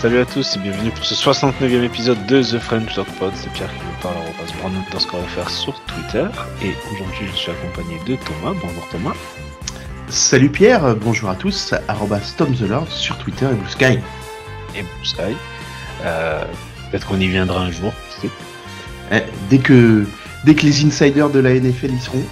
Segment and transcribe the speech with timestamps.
[0.00, 3.32] Salut à tous et bienvenue pour ce 69e épisode de The French Talk Pod.
[3.34, 4.14] C'est Pierre qui vous parle,
[4.62, 6.26] on passe qu'on va faire sur Twitter.
[6.62, 8.54] Et aujourd'hui, je suis accompagné de Thomas.
[8.60, 9.14] Bonjour Thomas.
[10.08, 13.98] Salut Pierre, bonjour à tous, arrobas Tom the Lord sur Twitter et Blue Sky.
[14.74, 15.34] Et Blue Sky.
[16.04, 16.44] Euh,
[16.90, 17.94] Peut-être qu'on y viendra un jour.
[19.12, 20.06] Eh, dès que
[20.46, 22.22] dès que les insiders de la NFL y seront.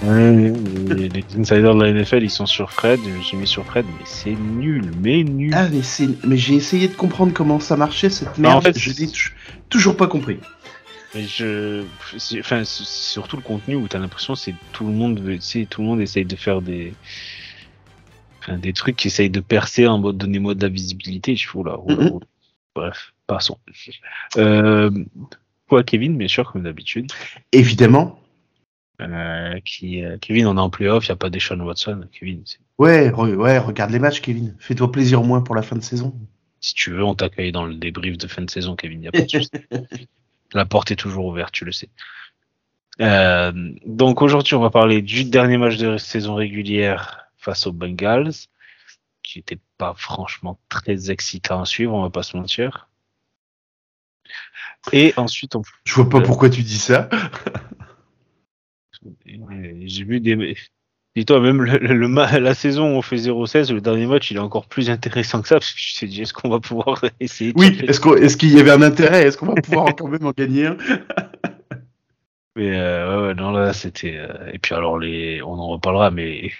[0.94, 4.04] les, les insiders de la NFL ils sont sur Fred, j'ai mis sur Fred, mais
[4.06, 5.52] c'est nul, mais nul.
[5.54, 8.56] Ah mais c'est mais j'ai essayé de comprendre comment ça marchait cette merde.
[8.56, 9.10] en fait, je n'ai
[9.68, 10.38] toujours pas compris.
[11.14, 11.84] Mais je,
[12.16, 15.82] c'est- enfin, c'est surtout le contenu où t'as l'impression c'est tout le monde, sais, tout
[15.82, 16.92] le monde essaye de faire des,
[18.48, 21.34] des trucs qui essayent de percer en mode donnez-moi de la visibilité.
[21.36, 21.76] Je fous là.
[21.88, 22.10] là.
[22.76, 23.58] Bref, passons.
[24.36, 24.90] Euh,
[25.74, 27.10] quoi, Kevin, bien sûr, comme d'habitude.
[27.50, 28.20] Évidemment.
[29.00, 32.06] Euh, qui, euh, Kevin, on est en playoff, il n'y a pas des Sean Watson.
[32.12, 32.44] Kevin,
[32.78, 34.54] Ouais, re- ouais, regarde les matchs, Kevin.
[34.60, 36.14] Fais-toi plaisir au moins pour la fin de saison.
[36.60, 39.02] si tu veux, on t'accueille dans le débrief de fin de saison, Kevin.
[39.02, 39.50] Y a pas de souci.
[40.54, 41.88] La porte est toujours ouverte, tu le sais.
[43.00, 43.52] Euh,
[43.84, 48.30] donc aujourd'hui, on va parler du dernier match de saison régulière face aux Bengals,
[49.24, 52.88] qui n'était pas franchement très excitant à suivre, on va pas se mentir.
[54.92, 55.62] Et ensuite, on...
[55.84, 56.22] Je vois pas Euh.
[56.22, 57.08] pourquoi tu dis ça.
[59.34, 60.56] j'ai vu des.
[61.16, 64.32] Dis-toi, même le, le- le ma- la saison où on fait 0-16, le dernier match,
[64.32, 67.04] il est encore plus intéressant que ça, parce que je dit, est-ce qu'on va pouvoir
[67.20, 69.22] essayer de Oui, est-ce qu'il y avait un intérêt?
[69.22, 70.76] Est-ce qu'on va pouvoir quand même en gagner un?
[72.56, 74.16] Mais euh, ouais, non, là, c'était.
[74.16, 75.40] euh, Et puis alors, les...
[75.42, 76.52] on en reparlera, mais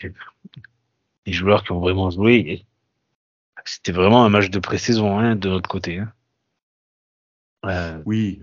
[1.26, 2.65] les joueurs qui ont vraiment joué,
[3.65, 5.99] c'était vraiment un match de pré-saison hein, de notre côté.
[5.99, 6.12] hein.
[7.64, 8.41] Euh, Oui.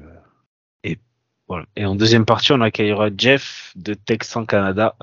[1.48, 1.66] voilà.
[1.76, 4.96] Et en deuxième partie, on accueillera Jeff de Texan Canada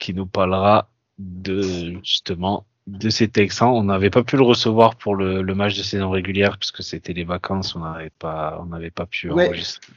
[0.00, 0.88] qui nous parlera
[1.18, 3.68] de justement de ces Texans.
[3.68, 7.12] On n'avait pas pu le recevoir pour le, le match de saison régulière puisque c'était
[7.12, 9.46] les vacances, on n'avait pas, on n'avait pas pu Ouais.
[9.46, 9.92] enregistrer.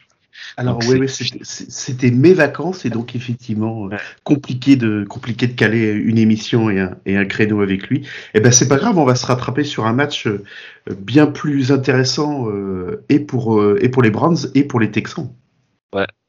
[0.57, 3.97] Alors Donc, oui, c'était mes vacances et donc effectivement euh, Ouais.
[4.23, 8.07] compliqué de compliqué de caler une émission et un, et un créneau avec lui.
[8.33, 10.43] Et ben c'est pas grave, on va se rattraper sur un match euh,
[10.97, 15.29] bien plus intéressant euh, et pour euh, et pour les Browns et pour les Texans.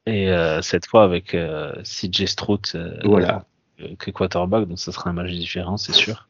[0.07, 1.37] Et euh, cette fois avec
[1.85, 2.61] CJ Stroud
[3.05, 3.45] Voilà.
[3.99, 6.29] que quarterback, donc ça sera un match différent, c'est sûr.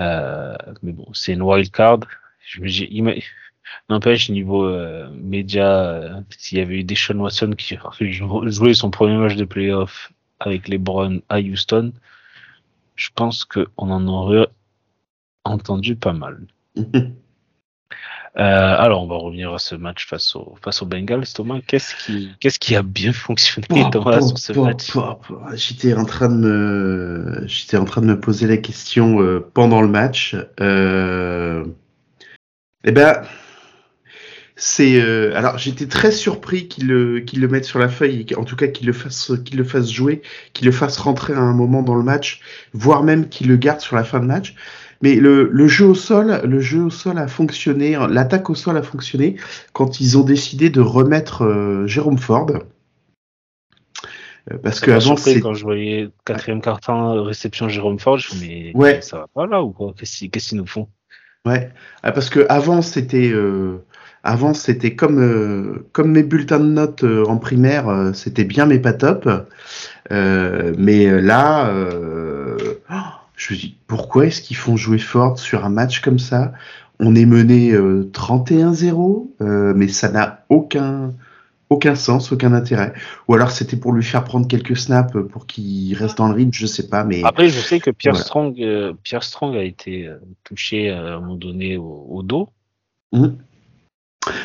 [0.00, 2.00] Mais bon, c'est une wild card.
[2.46, 2.88] Je me dis,
[3.88, 7.76] n'empêche niveau euh, média, euh, s'il y avait eu des Sean Watson qui
[8.12, 11.92] jou- jouait son premier match de playoff avec les Browns à Houston,
[12.96, 14.48] je pense qu'on en aurait
[15.44, 16.46] entendu pas mal.
[18.36, 21.26] Euh, alors, on va revenir à ce match face au face aux Bengals.
[21.32, 24.90] Thomas, qu'est-ce qui qu'est-ce qui a bien fonctionné Oh, Thomas oh, sur ce oh, match.
[25.54, 29.80] J'étais en train de me j'étais en train de me poser la question euh, pendant
[29.80, 30.34] le match.
[30.60, 31.64] Euh...
[32.82, 33.22] Eh ben
[34.56, 38.44] c'est euh, alors j'étais très surpris qu'il le qu'il le mette sur la feuille, qu'en
[38.44, 40.22] tout cas qu'il le fasse qu'il le fasse jouer,
[40.52, 42.40] qu'il le fasse rentrer à un moment dans le match,
[42.72, 44.54] voire même qu'il le garde sur la fin de match.
[45.02, 48.76] Mais le, le jeu au sol, le jeu au sol a fonctionné, l'attaque au sol
[48.76, 49.36] a fonctionné
[49.72, 52.46] quand ils ont décidé de remettre euh, Jérôme Ford.
[54.50, 58.40] Euh, Parce Ça surpris c'est quand je voyais quatrième carton réception Jérôme Ford, je me
[58.40, 59.00] mais Ouais.
[59.02, 59.92] ça va pas là ou quoi?
[59.98, 60.88] Qu'est-ce qu'ils qu'est-ce qu'ils nous font?
[61.46, 61.70] Ouais,
[62.02, 63.84] Ah, parce que avant c'était euh,
[64.24, 68.64] avant c'était comme euh, comme mes bulletins de notes euh, en primaire, euh, c'était bien
[68.64, 69.28] mais pas top.
[70.10, 71.70] Mais là,
[72.90, 72.94] oh,
[73.36, 76.52] je me dis pourquoi est-ce qu'ils font jouer Ford sur un match comme ça?
[77.00, 81.12] On est mené euh, 31-0, euh, mais ça n'a aucun
[81.70, 82.92] aucun sens, aucun intérêt.
[83.26, 86.52] Ou alors c'était pour lui faire prendre quelques snaps pour qu'il reste dans le rythme,
[86.52, 87.04] je sais pas.
[87.04, 88.24] Mais Après, je sais que Pierre Voilà.
[88.24, 90.08] Strong, Pierre Strong a été
[90.44, 92.48] touché à un moment donné au, au dos.
[93.12, 93.36] Mhm.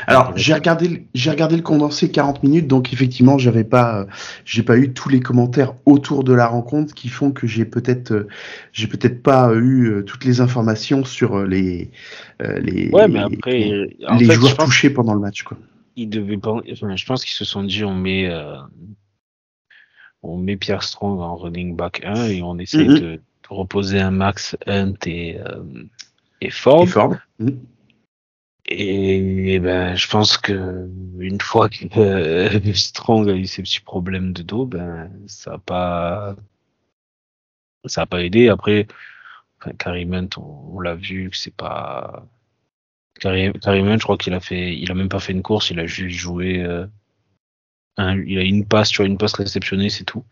[0.08, 4.06] Alors, j'ai regardé, le- j'ai regardé le condensé 40 minutes, donc effectivement, j'avais pas, euh,
[4.46, 8.12] j'ai pas eu tous les commentaires autour de la rencontre qui font que j'ai peut-être,
[8.12, 8.28] euh,
[8.74, 11.92] j'ai peut-être pas eu euh, toutes les informations sur les,
[12.40, 15.58] les, Ouais, mais après, les, en les fait, joueurs touchés pendant le match, quoi.
[15.96, 18.56] qu'ils devaient enfin, je pense qu'ils se sont dit, on met, euh,
[20.24, 22.94] on met Pierre Strong en running back 1 et on essaie Mhm.
[23.00, 25.64] de, de reposer un Max Hunt et, euh,
[26.42, 26.84] et Ford.
[26.84, 27.16] Et Ford.
[27.40, 27.58] Mhm.
[28.66, 30.90] Et, ben, je pense que
[31.20, 35.58] une fois que euh, Strong a eu ses petits problèmes de dos, ben, ça a
[35.58, 36.36] pas,
[37.86, 38.50] ça a pas aidé.
[38.50, 38.88] Après,
[39.60, 39.72] enfin,
[40.38, 40.42] on,
[40.76, 42.26] on l'a vu que c'est pas,
[43.26, 45.86] Hunt, je crois qu'il a fait, il a même pas fait une course, il a
[45.86, 46.86] juste joué, euh,
[47.98, 50.24] un- il a une passe, tu vois, une passe réceptionnée, c'est tout.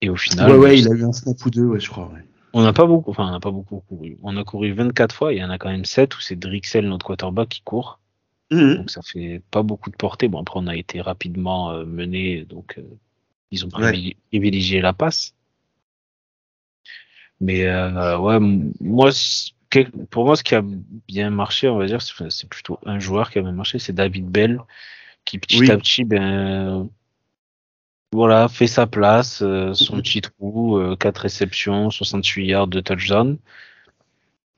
[0.00, 2.10] Et au final, Ouais, ouais, il a eu un snap ou deux, ouais, je crois.
[2.12, 2.24] Ouais.
[2.56, 4.16] On n'a pas beaucoup, enfin, on n'a pas beaucoup couru.
[4.22, 6.88] On a couru 24 fois, il y en a quand même 7 où c'est Drixel,
[6.88, 8.00] notre quarterback, qui court.
[8.50, 8.76] Mhm.
[8.76, 10.26] Donc ça fait pas beaucoup de portée.
[10.28, 12.82] Bon, après, on a été rapidement euh, mené, donc euh,
[13.50, 15.34] ils ont privilégié la passe.
[17.42, 18.38] Mais euh, ouais,
[18.80, 19.10] moi,
[20.08, 20.64] pour moi, ce qui a
[21.08, 23.92] bien marché, on va dire, c'est c'est plutôt un joueur qui a bien marché, c'est
[23.92, 24.62] David Bell,
[25.26, 25.70] qui petit Oui.
[25.70, 26.88] à petit, ben,
[28.16, 33.36] voilà, fait sa place, euh, son petit trou, euh, 4 réceptions, 68 yards de touchdown.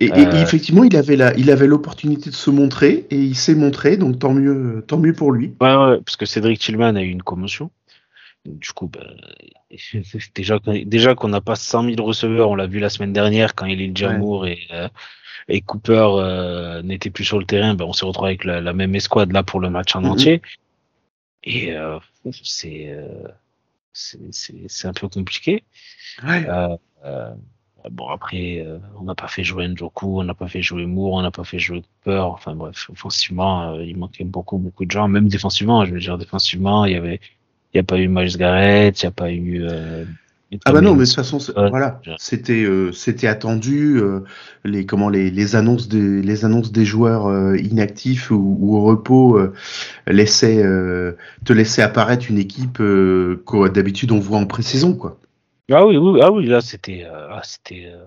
[0.00, 3.16] Et, et- Euh, et effectivement, il avait la, il avait l'opportunité de se montrer et
[3.19, 5.55] il s'est montré, donc tant mieux, tant mieux pour lui.
[5.60, 7.70] Ouais, ouais, parce que Cédric Tillman a eu une commotion.
[8.46, 9.05] Du coup, ben,
[10.34, 13.54] déjà, qu'on- déjà qu'on n'a pas 100 000 receveurs, on l'a vu la semaine dernière
[13.56, 14.88] quand Elil Jamour et, euh,
[15.49, 18.72] et Cooper euh, n'étaient plus sur le terrain, ben, on s'est retrouvé avec la, la
[18.72, 20.11] même escouade là pour le match en Mhm.
[20.11, 20.43] entier.
[21.44, 21.99] Et euh,
[22.32, 23.06] c'est euh,
[23.98, 25.64] c'est c'est- c'est un peu compliqué.
[26.24, 26.46] Ouais.
[26.48, 27.34] Euh, euh,
[27.90, 31.14] bon, après, euh, on n'a pas fait jouer Njoku, on n'a pas fait jouer Moore,
[31.14, 32.20] on n'a pas fait jouer Cooper.
[32.34, 35.08] Enfin bref, offensivement, euh, il manquait beaucoup, beaucoup de gens.
[35.08, 37.20] Même défensivement, je veux dire, défensivement, il y avait,
[37.72, 39.66] il n'y a pas eu Miles Garrett, il n'y a pas eu.
[40.64, 41.68] Ah bah non, mais de toute façon, Ouais.
[41.68, 43.98] voilà, c'était euh, c'était attendu.
[44.00, 44.20] euh,
[44.64, 48.82] les comment les, les annonces des les annonces des joueurs euh, inactifs ou, ou au
[48.82, 49.52] repos euh,
[50.06, 51.12] laissaient euh,
[51.44, 55.18] te laissaient apparaître une équipe euh, que d'habitude on voit en pré-saison quoi.
[55.70, 57.90] Ah oui, oui, ah oui, là c'était, euh, ah, c'était.
[57.92, 58.06] euh,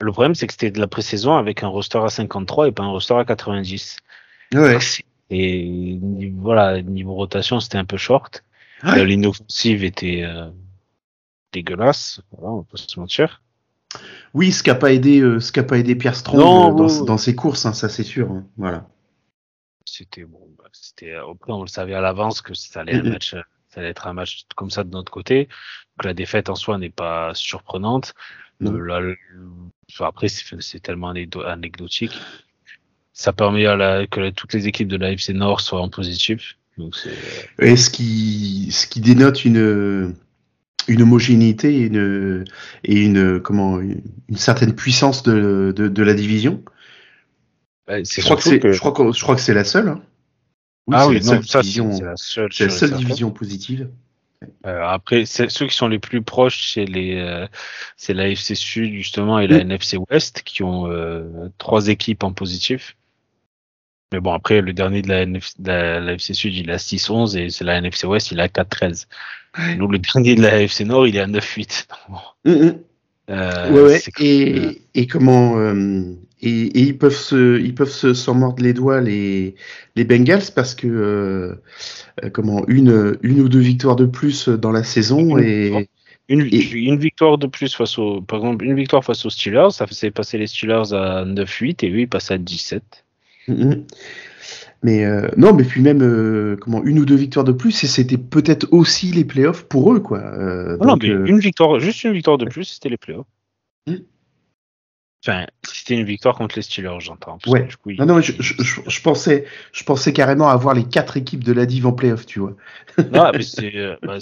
[0.00, 2.84] Le problème, c'est que c'était de la pré-saison avec un roster à 53 et pas
[2.84, 3.98] un roster à 90.
[4.54, 4.78] Ouais.
[5.28, 8.42] Et niveau- voilà, niveau rotation, c'était un peu short.
[8.82, 8.96] Ouais.
[8.96, 10.48] La ligne offensive était euh,
[11.52, 13.42] dégueulasse, voilà, on pas se mentir.
[14.34, 17.18] Oui, ce qui a pas aidé euh, ce pas aidé Pierre Strong Non, euh, dans,
[17.18, 18.30] ses courses, hein, ça c'est sûr.
[18.30, 18.88] hein, Voilà.
[19.84, 23.34] C'était bon, bah, c'était après on le savait à l'avance que ça allait, un match,
[23.68, 25.46] ça allait être un match comme ça de notre côté.
[25.96, 28.14] Donc la défaite en soi n'est pas surprenante.
[28.62, 29.16] Euh, là, le-
[30.00, 32.12] après c'est tellement anecdotique.
[33.12, 35.88] Ça permet à la, que la- toutes les équipes de la FC Nord soient en
[35.88, 36.56] positif.
[36.78, 36.94] Donc
[37.58, 40.14] Et ce qui, ce qui dénote une,
[40.88, 42.44] une homogénéité et une,
[42.84, 44.02] et une, comment, une,
[44.36, 46.62] certaine puissance de, de, de la division.
[47.86, 49.88] bah, c'est Je crois que c'est, je crois que, je crois que c'est la seule.
[49.88, 50.02] hein.
[50.92, 52.50] ah c'est oui, la non, seule ça division, la seule.
[52.58, 53.88] la seule division positive.
[54.66, 57.46] Euh, après, ceux qui sont les plus proches, c'est les, euh,
[57.96, 59.70] c'est la FC Sud justement et la Mm.
[59.72, 62.96] NFC Ouest qui ont euh, trois équipes en positif.
[64.12, 66.72] Mais bon, après, le dernier de la, NF de la, la FC Sud, il est
[66.72, 69.06] à 6-11 et c'est la NFC Ouest, il est à 4-13.
[69.58, 69.76] Ouais.
[69.76, 71.86] Nous, le dernier de la FC Nord, il est à 9-8.
[71.88, 72.78] Donc, bon, Mm, mm.
[73.30, 76.02] euh, ouais, Et, et comment euh,
[76.40, 79.54] et, et ils peuvent se ils peuvent se s'en mordre les doigts les
[79.94, 81.54] les Bengals parce que euh,
[82.32, 85.88] comment une une ou deux victoires de plus dans la saison Une et
[86.28, 89.70] Une, Et- une victoire de plus face au, par exemple, une victoire face aux Steelers,
[89.72, 93.04] ça faisait passer les Steelers à 9-8 et eux, ils passaient à 17.
[93.48, 93.86] Mhm.
[94.82, 97.86] Mais euh, non, mais puis même euh, comment une ou deux victoires de plus et
[97.86, 100.20] c'était peut-être aussi les playoffs pour eux quoi.
[100.20, 103.26] Euh, Non, non, mais une victoire, juste une victoire de plus, c'était les playoffs.
[103.86, 103.96] Hmm.
[105.22, 107.36] Enfin, c'était une victoire contre les Steelers, j'entends.
[107.46, 107.64] Ouais.
[107.64, 110.84] que du coup, non, non, je, je, je- je pensais je pensais carrément avoir les
[110.84, 112.56] quatre équipes de la div en playoff, tu vois.
[113.12, 113.70] Non, mais c'est,
[114.02, 114.16] bah,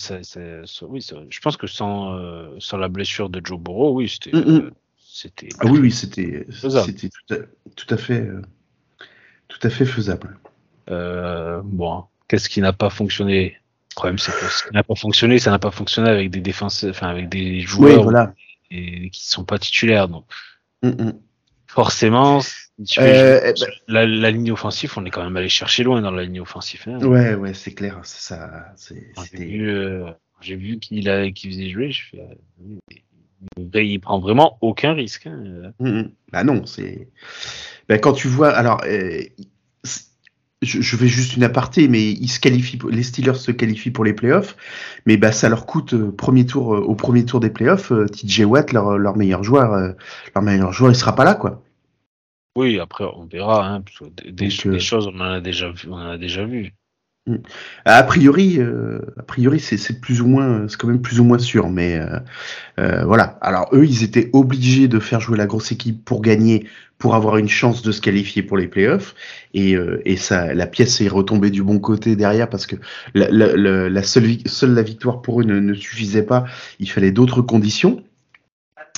[0.88, 2.18] oui, je pense que sans,
[2.58, 4.56] sans la blessure de Joe Burrow, oui, c'était, Mm, mm.
[4.64, 5.48] euh, c'était.
[5.60, 7.36] Ah oui, oui, c'était c'était tout à,
[7.76, 8.28] tout à fait
[9.48, 10.38] tout à fait faisable.
[10.90, 13.56] Euh, bon, qu'est-ce qui n'a pas fonctionné?
[13.90, 16.40] Le problème, c'est que ce qui n'a pas fonctionné, ça n'a pas fonctionné avec des
[16.40, 18.32] défenseurs, enfin, avec des Oui, joueurs voilà.
[18.70, 20.08] et, qui sont pas titulaires.
[20.08, 20.24] Donc,
[20.84, 21.12] Mm, mm.
[21.66, 22.40] forcément,
[22.86, 25.82] tu Euh, fais- eh ben- la, la ligne offensive, on est quand même allé chercher
[25.82, 26.84] loin dans la ligne offensive.
[26.86, 26.98] hein.
[27.04, 28.72] Ouais, ouais, c'est clair, c'est ça,
[29.16, 30.12] Quand J'ai vu, euh,
[30.42, 31.90] vu qu'il qu'il faisait jouer.
[31.90, 35.26] Je fais, euh, il prend vraiment aucun risque.
[35.26, 35.42] hein,
[35.80, 36.02] euh.
[36.04, 36.10] Mm.
[36.32, 37.08] Bah non, c'est.
[37.88, 39.22] Bah, quand tu vois, alors, euh,
[40.62, 43.90] je, je fais juste une aparté, mais ils se qualifient, pour- les Steelers se qualifient
[43.92, 44.56] pour les playoffs,
[45.06, 48.06] mais bah ça leur coûte euh, premier tour, euh, au premier tour des playoffs, euh,
[48.06, 49.94] TJ Watt, leur, leur meilleur joueur,
[50.34, 51.62] leur meilleur joueur, il sera pas là, quoi.
[52.56, 53.66] Oui, après on verra.
[53.66, 55.88] Hein, parce que des, Donc, des choses, on en a déjà vu.
[55.88, 56.74] On en a déjà vu.
[57.84, 61.38] A priori, euh, a priori, c'est plus ou moins, c'est quand même plus ou moins
[61.38, 62.18] sûr, mais euh,
[62.78, 63.38] euh, voilà.
[63.40, 66.66] Alors eux, ils étaient obligés de faire jouer la grosse équipe pour gagner,
[66.98, 69.14] pour avoir une chance de se qualifier pour les playoffs,
[69.54, 72.76] et, euh, et ça, la pièce est retombée du bon côté derrière parce que
[73.14, 76.44] la, seule, seule la victoire pour eux ne suffisait pas.
[76.80, 78.02] Il fallait d'autres conditions.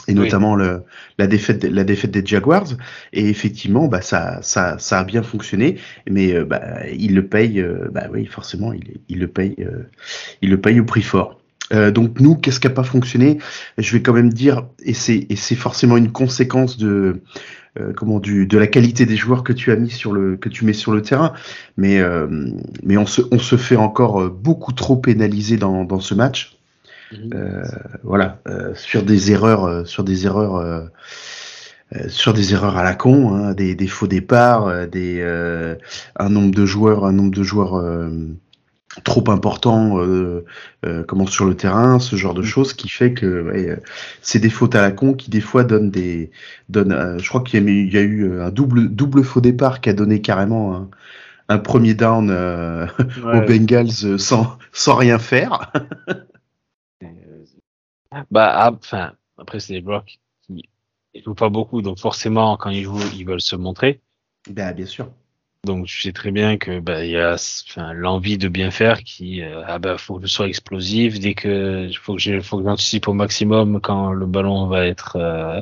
[0.09, 0.19] Et Oui.
[0.21, 0.83] notamment le,
[1.19, 2.69] la défaite, la défaite des Jaguars.
[3.13, 5.77] Et effectivement, bah ça, ça, ça a bien fonctionné.
[6.09, 7.61] Mais euh, bah, il le paye.
[7.61, 9.55] euh, bah oui, forcément, il, il le paye.
[9.61, 9.89] euh,
[10.43, 11.41] il le paye au prix fort.
[11.73, 13.39] Euh, donc nous, qu'est-ce qui n'a pas fonctionné?
[13.79, 17.21] Je vais quand même dire, et c'est et c'est forcément une conséquence de
[17.79, 20.49] euh, comment du de la qualité des joueurs que tu as mis sur le que
[20.49, 21.33] tu mets sur le terrain,
[21.77, 22.27] mais euh,
[22.83, 26.60] mais on se on se fait encore beaucoup trop pénaliser dans dans ce match.
[27.13, 27.65] Mhm.
[28.05, 28.41] voilà,
[28.75, 30.89] sur des erreurs sur des erreurs
[32.07, 35.23] sur des erreurs à la con, hein, des, des, faux départs, des
[36.17, 37.83] un nombre de joueurs, un nombre de joueurs
[39.05, 40.45] trop important euh,
[40.85, 42.47] euh, comment sur le terrain, ce genre de mm.
[42.47, 43.79] choses qui fait que ouais,
[44.21, 46.31] c'est des fautes à la con qui des fois donnent des
[46.69, 46.93] donnent.
[46.93, 49.93] Euh, je crois qu'il y, y, a eu un double double faux départ qui a
[49.93, 50.89] donné carrément un,
[51.49, 55.73] un premier down euh, aux Bengals sans sans rien faire.
[58.31, 60.69] bah enfin après c'est des blocs qui
[61.25, 64.01] jouent pas beaucoup donc forcément quand ils jouent ils veulent se montrer.
[64.49, 65.11] Ben bien sûr.
[65.65, 67.37] Donc tu sais très bien que bah, il y a
[67.93, 71.91] l'envie de bien faire qui euh, ah bah faut que je sois explosif dès que
[72.01, 75.61] faut que je faut que j'anticipe au maximum quand le ballon va être euh,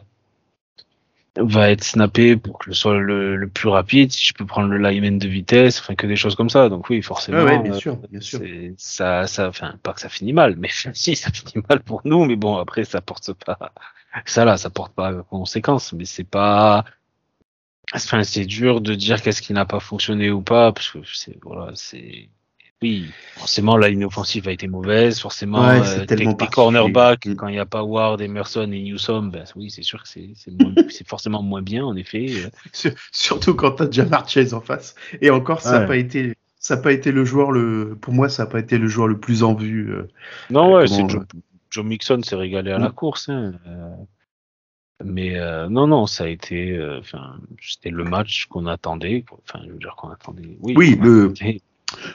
[1.38, 4.12] va être snappé pour que je sois le, le, plus rapide.
[4.12, 6.68] Si je peux prendre le lineman de vitesse enfin que des choses comme ça.
[6.68, 8.40] Donc oui forcément ouais, bien sûr bien sûr.
[8.76, 12.24] ça ça enfin pas que ça finit mal mais si ça finit mal pour nous.
[12.24, 13.72] Mais bon après ça porte pas
[14.24, 16.84] ça là ça porte pas conséquence mais c'est pas
[17.94, 21.38] Enfin, c'est dur de dire qu'est-ce qui n'a pas fonctionné ou pas, parce que c'est
[21.42, 22.28] voilà, c'est
[22.82, 27.34] oui, forcément la ligne offensive a été mauvaise, forcément ouais, euh, tes, cornerbacks mm.
[27.34, 30.32] quand il n'y a pas Ward, Emerson et Newsom, ben oui c'est sûr que c'est
[31.06, 32.26] forcément moins bien en effet.
[33.12, 34.94] Surtout quand t'as Jamar Chase en face.
[35.20, 38.28] Et encore ça n'a pas été ça n'a pas été le joueur le pour moi
[38.28, 39.92] ça n'a pas été le joueur le plus en vue.
[39.92, 40.08] Euh,
[40.50, 41.24] non ouais, c'est Joe,
[41.70, 42.92] Joe, Mixon s'est régalé à la mm.
[42.92, 43.28] course.
[43.28, 43.54] Hein.
[43.66, 43.90] Euh,
[45.04, 49.24] mais euh, non, non, ça a été, euh, enfin, c'était le match qu'on attendait.
[49.30, 50.56] Enfin, je veux dire qu'on attendait.
[50.60, 51.32] Oui, oui le,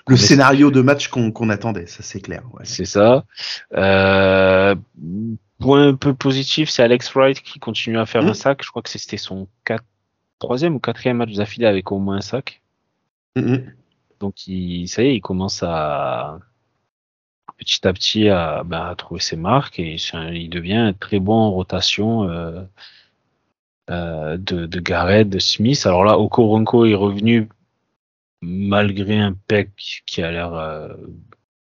[0.07, 1.45] le scénario de match qu'on qu
[1.87, 2.43] ça c'est clair.
[2.53, 2.65] Ouais.
[2.65, 3.25] C'est ça.
[3.73, 4.75] Euh,
[5.59, 8.35] point un peu positif, c'est Alex Wright qui continue à faire un mmh.
[8.35, 8.63] sac.
[8.63, 9.85] Je crois que c'était son quatre,
[10.39, 12.61] troisième ou quatrième match d'affilée avec au moins un sac.
[13.35, 13.57] Mmh.
[14.19, 16.39] Donc, il, ça y est, il commence à
[17.57, 19.95] petit à petit à, bah, à trouver ses marques et
[20.33, 22.61] il devient très bon en rotation euh,
[23.89, 25.85] euh, de, de Garrett, de Smith.
[25.85, 27.49] Alors là, Okoronko est revenu
[28.43, 30.89] malgré un pec qui a l'air euh,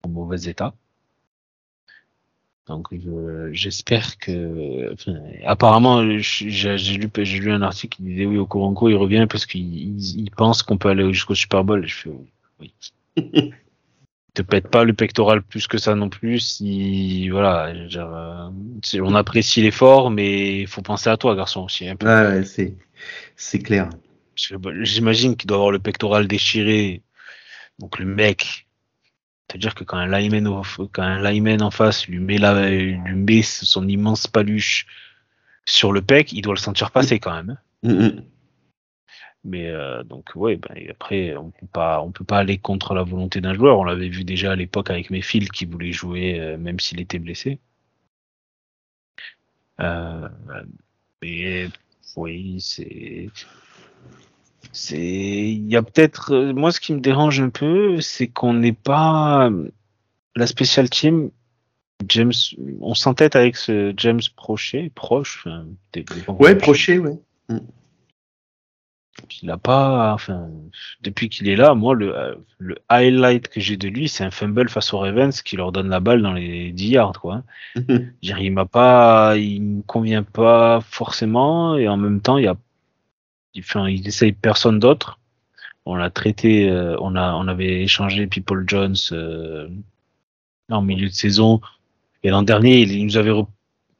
[0.02, 0.74] en mauvais état.
[2.66, 2.88] Donc
[3.52, 5.14] j'espère que, enfin,
[5.44, 10.00] apparemment, j'ai lu, j'ai lu un article qui disait oui, Okoronko il revient parce qu'il
[10.00, 11.86] il pense qu'on peut aller jusqu'au Super Bowl.
[11.86, 12.10] je fais
[12.58, 12.72] oui.
[14.36, 16.40] te pète pas le pectoral plus que ça non plus.
[16.40, 18.50] Si voilà, euh,
[19.00, 21.88] on apprécie l'effort, mais il faut penser à toi, garçon aussi.
[21.88, 22.06] Un peu.
[22.06, 22.74] Ouais, c'est
[23.36, 23.88] c'est clair.
[24.36, 27.02] J'imagine qu'il doit avoir le pectoral déchiré.
[27.78, 28.66] Donc le mec,
[29.48, 30.62] c'est-à-dire que quand un lineman,
[30.92, 34.86] quand un lineman en face lui met la, lui met son immense paluche
[35.66, 37.58] sur le pec, il doit le sentir passer quand même.
[37.82, 37.88] Hein.
[37.88, 38.24] Mm, mm.
[39.44, 43.04] Mais euh, donc ouais, ben, après on peut pas on peut pas aller contre la
[43.04, 43.78] volonté d'un joueur.
[43.78, 47.20] On l'avait vu déjà à l'époque avec Mayfield qui voulait jouer euh, même s'il était
[47.20, 47.60] blessé.
[49.80, 50.28] Euh,
[51.22, 51.68] mais
[52.16, 53.28] oui, c'est
[54.76, 58.72] c'est il y a peut-être moi ce qui me dérange un peu, c'est qu'on n'est
[58.72, 59.50] pas
[60.34, 61.30] la special team
[62.06, 62.32] James
[62.80, 67.18] on s'entête avec ce James Prochet proche enfin, ouais Prochet ouais
[67.48, 67.58] mm.
[69.42, 70.48] Il a pas, enfin,
[71.00, 74.68] depuis qu'il est là, moi, le, le highlight que j'ai de lui, c'est un fumble
[74.68, 77.42] face aux Ravens qui leur donne la balle dans les 10 yards, quoi.
[78.22, 82.56] il m'a pas, il me convient pas forcément, et en même temps, il y a,
[83.60, 85.18] enfin, il essaye personne d'autre.
[85.84, 89.68] On l'a traité, euh, on a, on avait échangé People Jones euh,
[90.68, 91.60] en milieu de saison,
[92.24, 93.32] et l'an dernier, il, nous avait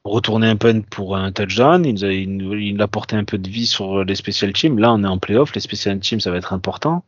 [0.05, 1.85] retourner un peu pour un touchdown.
[1.85, 4.79] Il, a, il, apporté un peu de vie sur les special teams.
[4.79, 5.55] Là, on est en playoff.
[5.55, 7.05] Les special teams, ça va être important.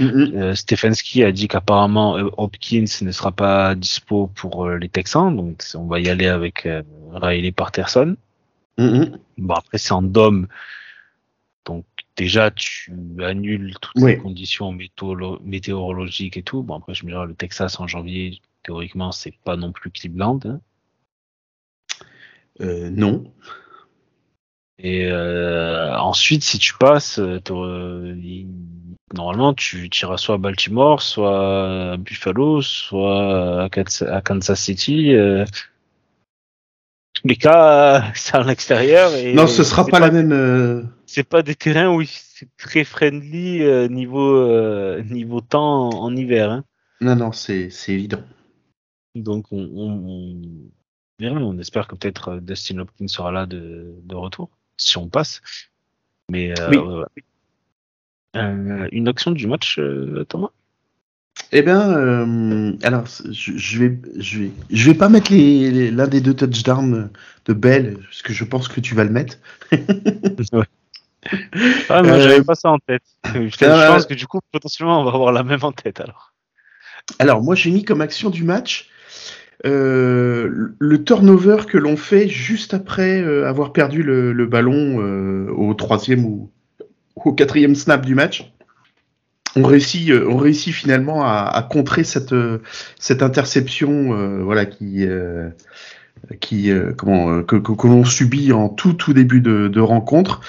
[0.00, 5.86] Euh, Stefanski a dit qu'apparemment Hopkins ne sera pas dispo pour les Texans, donc on
[5.86, 6.66] va y aller avec
[7.12, 8.16] Riley Patterson.
[8.78, 9.12] Mm-hmm.
[9.36, 10.46] Bon après c'est en dôme,
[12.16, 14.76] déjà tu annules toutes les conditions
[15.44, 16.62] météorologiques et tout.
[16.62, 20.40] Bon après je me dirais le Texas en janvier théoriquement c'est pas non plus Cleveland.
[20.44, 20.60] Hein.
[22.60, 23.24] Euh, non.
[24.78, 27.40] Et euh, ensuite, si tu passes, euh,
[29.14, 35.14] normalement, tu iras soit à Baltimore, soit à Buffalo, soit à Kansas City.
[37.22, 39.10] Tous les cas, c'est à l'extérieur.
[39.34, 40.90] Non, ce sera pas, la même.
[41.06, 46.50] C'est pas des terrains où c'est très friendly niveau niveau temps en, hiver.
[46.50, 46.64] Hein.
[47.00, 48.22] Non, non, c'est évident.
[49.14, 50.40] Donc on, on,
[51.20, 55.40] on espère que peut-être Dustin Hopkins sera là de, de retour, si on passe.
[56.30, 57.04] Mais euh,
[58.36, 60.50] euh, une action du match, euh, Thomas?
[61.50, 66.34] Eh bien, alors je, je, vais, je vais, je vais pas mettre l'un des deux
[66.34, 67.10] touchdowns
[67.46, 69.38] de Bell, parce que je pense que tu vas le mettre.
[69.72, 70.64] ouais.
[71.88, 73.02] Ah, moi, j'avais pas ça en tête.
[73.24, 76.32] Je, je pense que du coup, potentiellement, on va avoir la même en tête alors.
[77.18, 78.90] Alors, moi, j'ai mis comme action du match
[79.64, 85.48] euh, le turnover que l'on fait juste après euh, avoir perdu le, le ballon euh,
[85.52, 86.50] au troisième ou
[87.14, 88.52] au quatrième snap du match.
[89.56, 92.34] On réussit, on réussit finalement à, à contrer cette,
[92.98, 95.06] cette interception, voilà, qui,
[96.40, 100.40] qui, comment, que, que, que l'on subit en tout, tout début de, de rencontre.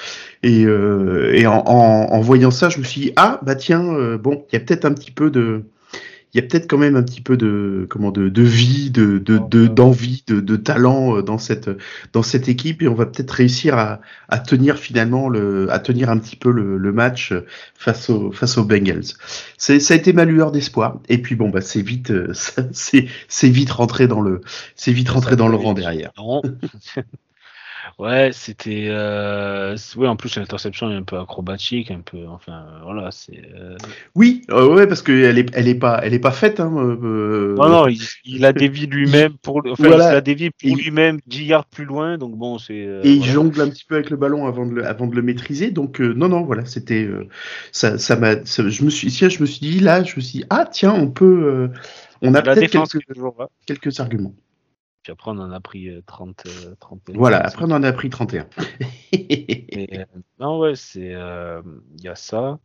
[0.42, 3.82] Et, et en, en, en, voyant ça, je me suis dit ah bah tiens,
[4.16, 5.64] bon, il y a peut-être un petit peu de
[6.34, 9.18] il y a peut-être quand même un petit peu de comment de, de vie, de
[9.18, 11.70] d'envie, de, de, de, talent euh, dans cette
[12.12, 12.82] dans cette équipe.
[12.82, 16.50] Et on va peut-être réussir à, à, tenir finalement le à tenir un petit peu
[16.50, 17.32] le, le match
[17.74, 19.14] face aux face aux Bengals.
[19.58, 20.98] C'est ça a été ma lueur d'espoir.
[21.08, 22.32] Et puis bon bah c'est vite euh,
[22.72, 24.40] c'est c'est vite rentré dans le
[24.74, 26.12] c'est vite rentré dans le rang derrière.
[27.98, 28.86] Ouais, c'était.
[28.88, 29.76] Euh...
[29.96, 32.26] Oui, en plus, l'interception est un peu acrobatique, un peu.
[32.28, 33.42] Enfin, voilà, c'est.
[33.54, 33.76] Euh...
[34.14, 36.60] Oui, euh, ouais, parce qu'elle est, elle est pas, elle est pas faite.
[36.60, 36.70] Hein.
[36.70, 39.62] Non, non, il, il a dévié lui-même pour.
[39.66, 40.12] Enfin, voilà.
[40.12, 42.74] il a dévié pour lui-même 10 yards plus loin, donc bon, c'est.
[42.74, 45.22] Et il jongle un petit peu avec le ballon avant de le, avant de le
[45.22, 47.08] maîtriser, donc non, non, voilà, c'était.
[47.72, 48.44] ça, ça m'a.
[48.44, 51.08] Je me suis, je me suis dit là, je me suis dit ah tiens, on
[51.08, 51.70] peut.
[52.22, 53.04] on a peut-être quelques,
[53.66, 54.34] quelques arguments.
[55.04, 56.44] Puis après, on en a pris 30.
[56.46, 58.46] Euh, 30 euh, voilà, après, on en a pris 31.
[59.12, 60.04] Et, euh,
[60.40, 61.12] non, ouais, c'est.
[61.12, 62.58] Il y a ça.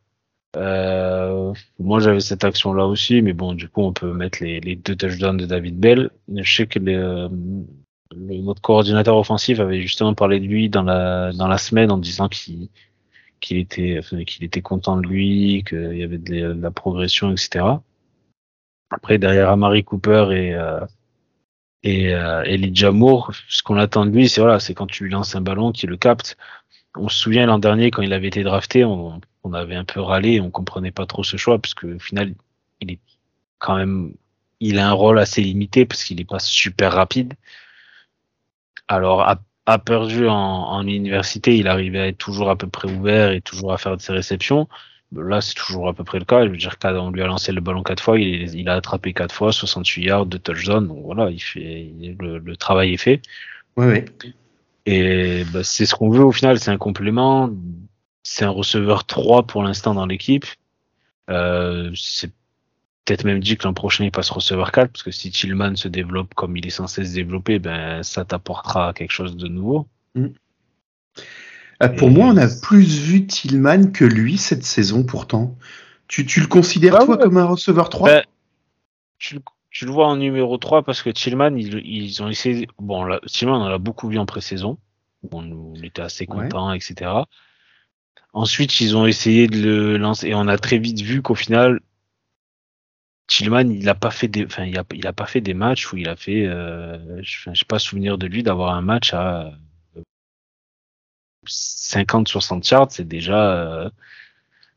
[0.55, 4.77] Euh, moi, j'avais cette action-là aussi, mais bon, du coup, on peut mettre les, les
[4.77, 6.11] deux touchdowns de David Bell.
[6.33, 7.29] Je sais que les, le,
[8.41, 12.29] notre coordinateur offensif avait justement parlé de lui dans la, dans la semaine en disant
[12.29, 12.69] qu'il
[13.41, 17.65] qu'il était, qu'il était content de lui, qu'il y avait de, de, la progression, etc.
[18.89, 20.79] Après, derrière Amari Cooper et, euh,
[21.83, 25.11] et euh, Elijah Moore, ce qu'on attend de lui, c'est voilà, c'est quand tu lui
[25.11, 26.37] lances un ballon, qu'il le capte.
[26.95, 29.21] On se souvient l'an dernier quand il avait été drafté, on,
[29.53, 32.35] avait un peu râlé, on comprenait pas trop ce choix puisque au final,
[32.81, 32.99] il est
[33.57, 34.13] quand même,
[34.59, 37.33] il a un rôle assez limité parce qu'il est pas super rapide.
[38.87, 42.91] Alors à, à perdu en, en université, il arrivait à être toujours à peu près
[42.91, 44.67] ouvert et toujours à faire de ses réceptions.
[45.15, 46.45] Là, c'est toujours à peu près le cas.
[46.45, 49.13] Je veux dire, on lui a lancé le ballon quatre fois, il, il a attrapé
[49.13, 50.87] quatre fois, 68 yards, de touchdown.
[50.87, 53.21] Donc voilà, il fait, le, le travail est fait.
[53.75, 54.33] Oui, oui.
[54.85, 57.49] Et bah, c'est ce qu'on veut au final, c'est un complément.
[58.23, 60.45] C'est un receveur 3 pour l'instant dans l'équipe.
[61.29, 62.31] Euh, c'est
[63.05, 65.87] peut-être même dit que l'an prochain il passe receveur 4 parce que si Tillman se
[65.87, 69.87] développe comme il est censé se développer, ben ça t'apportera quelque chose de nouveau.
[70.15, 70.27] Mm.
[71.81, 72.11] Euh, pour et...
[72.11, 75.57] moi, on a plus vu Tillman que lui cette saison pourtant.
[76.07, 77.23] Tu, tu le considères bah, toi ouais.
[77.23, 78.23] comme un receveur 3 bah,
[79.17, 79.39] tu,
[79.69, 82.67] tu, le vois en numéro 3 parce que Tillman, ils, ils ont essayé.
[82.79, 84.77] Bon, là, Tillman, on l'a beaucoup vu en pré-saison.
[85.31, 86.77] On, on, était assez contents, ouais.
[86.77, 87.11] etc.
[88.33, 91.81] Ensuite, ils ont essayé de le lancer et on a très vite vu qu'au final,
[93.27, 95.91] Tillman, il a pas fait des, enfin, il a, il a pas fait des matchs
[95.91, 99.13] où il a fait, euh, je, je sais pas souvenir de lui d'avoir un match
[99.13, 99.51] à
[101.49, 103.89] 50-60 yards, c'est déjà, euh,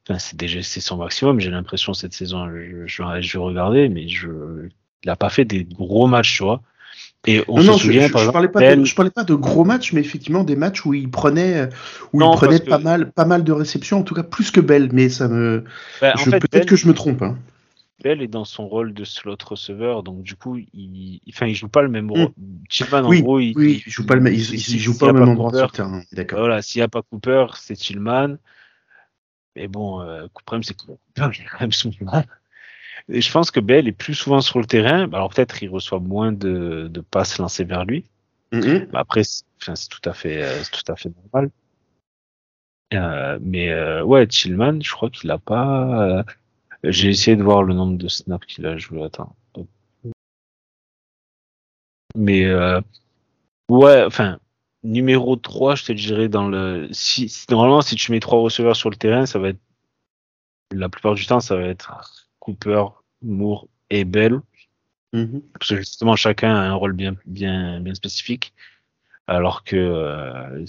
[0.08, 1.40] enfin, c'est déjà c'est son maximum.
[1.40, 4.28] J'ai l'impression cette saison, je, je, je vais regarder, mais je,
[5.04, 6.62] il a pas fait des gros matchs, tu vois.
[7.26, 8.80] Et on non, se non, souvient, je, je, parlais pas ben...
[8.80, 11.68] de, je parlais pas de gros matchs, mais effectivement des matchs où il prenait,
[12.12, 12.82] où non, il prenait pas que...
[12.82, 15.64] mal, pas mal de réceptions, en tout cas plus que Bell, mais ça me,
[16.00, 16.64] ben, peut-être ben...
[16.66, 17.22] que je me trompe.
[17.22, 17.38] Hein.
[18.02, 21.68] Bell est dans son rôle de slot receveur, donc du coup, il, enfin, il joue
[21.68, 22.32] pas le même rôle.
[22.36, 22.64] Mmh.
[22.68, 24.98] Tillman, oui, en gros, il, oui, il joue pas le même, il, il, il joue
[24.98, 26.02] pas au même endroit sur le terrain.
[26.12, 26.40] D'accord.
[26.40, 28.36] Voilà, s'il n'y a pas Cooper, c'est Tillman.
[29.56, 31.90] Mais bon, euh, le problème, c'est que Cooper, il quand même son
[33.08, 35.10] Et je pense que Bell est plus souvent sur le terrain.
[35.12, 38.04] Alors peut-être il reçoit moins de, de passes lancées vers lui.
[38.52, 38.86] Mmh.
[38.92, 41.50] Après, c'est tout à fait, euh, tout à fait normal.
[42.94, 46.24] Euh, mais euh, ouais, Tillman, je crois qu'il a pas.
[46.84, 49.02] J'ai essayé de voir le nombre de snaps qu'il a joué.
[49.04, 49.36] Attends.
[52.14, 52.80] Mais euh,
[53.68, 54.38] ouais, enfin,
[54.82, 56.88] numéro 3, je te dirais dans le.
[56.92, 59.60] Si, normalement, si tu mets trois receveurs sur le terrain, ça va être.
[60.72, 61.92] La plupart du temps, ça va être
[62.38, 62.84] Cooper,
[63.22, 64.40] Moore et Bell.
[65.12, 65.42] Mm -hmm.
[65.52, 68.54] Parce que justement, chacun a un rôle bien, bien, bien spécifique.
[69.26, 70.64] Alors que euh,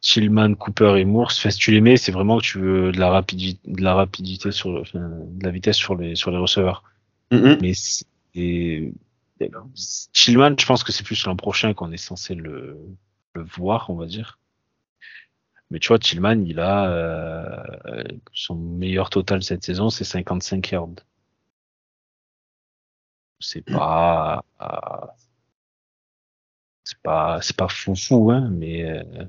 [0.00, 3.00] Tillman, Cooper et Moore, enfin, si tu les mets, c'est vraiment que tu veux de
[3.00, 6.84] la rapidité, de la rapidité sur, enfin, de la vitesse sur les sur les receveurs.
[7.32, 7.58] Mm -hmm.
[7.60, 7.72] Mais
[8.34, 8.92] et
[10.12, 12.78] Chillman, je pense que c'est plus l'an prochain qu'on est censé le,
[13.34, 14.38] le voir, on va dire.
[15.70, 20.94] Mais tu vois, Tillman, il a euh, son meilleur total cette saison, c'est 55 yards.
[23.40, 25.06] C'est pas, euh,
[26.84, 29.24] c'est pas, c'est pas fou fou, hein, mais euh,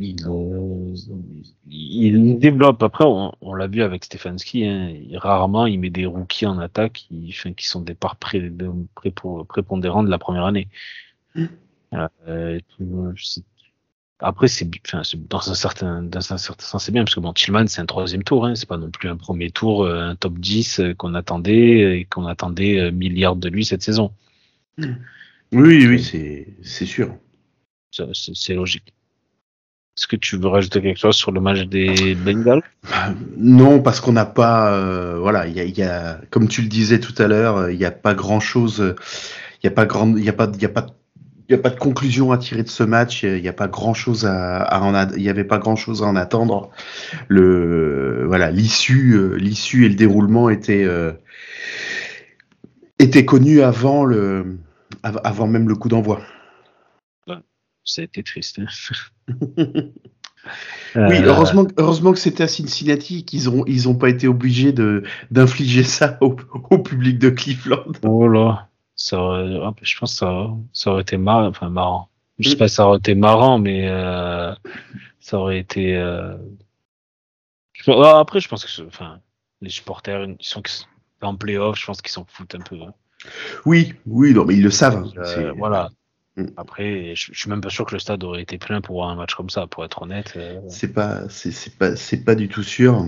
[0.00, 0.16] il,
[1.68, 2.82] il, développe.
[2.82, 6.92] Après, on, on l'a vu avec Stefanski, hein, rarement il met des rookies en attaque
[6.92, 8.70] qui, enfin, qui sont des parts pré, de,
[9.48, 10.68] prépondérants de la première année.
[11.34, 11.44] Mm.
[12.28, 12.60] Euh,
[14.18, 17.32] après, c'est, enfin, dans un certain, dans un certain sens, c'est bien parce que bon,
[17.34, 20.16] Tillman, c'est un troisième tour, hein, c'est pas non plus un premier tour, euh, un
[20.16, 24.12] top 10 euh, qu'on attendait et qu'on attendait milliards de lui cette saison.
[24.78, 24.92] Mm.
[25.52, 26.02] Oui, oui,
[26.62, 27.14] c'est sûr.
[27.90, 28.94] C'est logique.
[29.96, 32.62] Est-ce que tu veux rajouter quelque chose sur le match des Bengals
[33.36, 37.14] Non, parce qu'on n'a pas, euh, voilà, il y a, comme tu le disais tout
[37.18, 38.94] à l'heure, il n'y a pas grand chose,
[39.62, 40.86] il y a pas grand, il a pas, il a pas,
[41.52, 43.22] il a pas de conclusion à tirer de ce match.
[43.22, 46.70] Il n'y a pas grand chose à, en, avait pas grand chose à en attendre.
[47.28, 51.12] Voilà, l'issue, euh, et le déroulement étaient, euh,
[53.26, 56.20] connus avant même le coup d'envoi.
[57.84, 58.60] Ça a été triste.
[58.60, 58.66] Hein.
[59.28, 64.72] oui, euh, heureusement, heureusement que c'était à Cincinnati qu'ils ont ils ont pas été obligés
[64.72, 66.36] de d'infliger ça au,
[66.70, 67.92] au, public de Cleveland.
[68.04, 72.08] Oh là, ça aurait, je pense que ça, ça aurait été marrant, enfin marrant.
[72.38, 74.52] Je sais pas si ça aurait été marrant, mais euh,
[75.20, 75.96] ça aurait été.
[75.96, 76.36] Euh...
[77.86, 79.20] Après, je pense que enfin,
[79.60, 80.62] les supporters, ils sont
[81.20, 82.80] en playoff, je pense qu'ils s'en foutent un peu.
[82.80, 82.94] Hein.
[83.64, 85.04] Oui, oui, non, mais ils le savent.
[85.04, 85.12] Hein.
[85.18, 86.01] Euh, voilà, Mm.
[86.56, 89.34] Après, je, suis même pas sûr que le stade aurait été plein pour un match
[89.34, 90.32] comme ça, pour être honnête.
[90.36, 90.60] Euh.
[90.68, 93.06] C'est pas, c'est pas, c'est pas du tout sûr.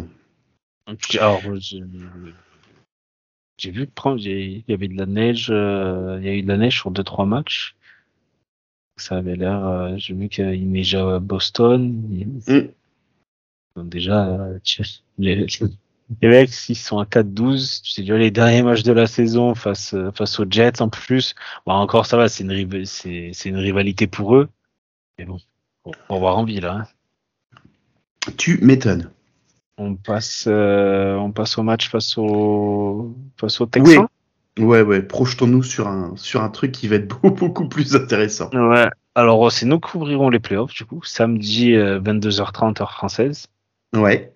[1.18, 1.40] Alors,
[3.56, 6.58] j'ai vu il y avait de la neige, euh, il y a eu de la
[6.58, 7.76] neige sur deux trois matchs.
[8.96, 11.92] Ça avait l'air, euh, j'ai vu qu'il neigeait à Boston.
[12.46, 12.68] Mm.
[13.76, 14.50] Donc déjà,
[15.18, 15.46] les,
[16.22, 19.94] les mecs, s'ils sont à 4-12, tu sais, les derniers matchs de la saison face,
[20.14, 21.34] face aux Jets en plus.
[21.66, 24.48] Bon, encore ça va, c'est une, c'est, c'est une rivalité pour eux.
[25.18, 25.38] Mais bon,
[25.84, 26.66] on va voir en ville.
[26.66, 26.86] Hein.
[28.36, 29.10] Tu m'étonnes.
[29.76, 34.06] On passe, euh, on passe au match face au, face au Texans.
[34.58, 34.64] Oui.
[34.64, 38.50] Ouais, ouais, projetons-nous sur un, sur un truc qui va être beaucoup, beaucoup plus intéressant.
[38.52, 38.88] Ouais.
[39.16, 43.46] Alors, c'est nous qui ouvrirons les playoffs, du coup, samedi 22h30 heure française.
[43.94, 44.33] Ouais.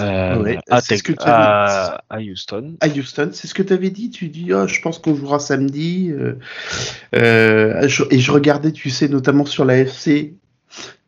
[0.00, 2.76] Euh, à, que à, à, Houston.
[2.80, 4.10] À Houston, c'est ce que tu avais dit.
[4.10, 6.10] Tu dis, oh, je pense qu'on jouera samedi.
[6.10, 6.34] Euh,
[7.14, 10.34] euh, et je regardais, tu sais, notamment sur la FC,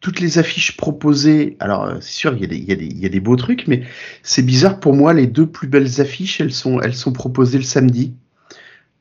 [0.00, 1.56] toutes les affiches proposées.
[1.60, 3.10] Alors, euh, c'est sûr, il y, a des, il, y a des, il y, a
[3.10, 3.82] des beaux trucs, mais
[4.22, 5.12] c'est bizarre pour moi.
[5.12, 8.14] Les deux plus belles affiches, elles sont, elles sont proposées le samedi.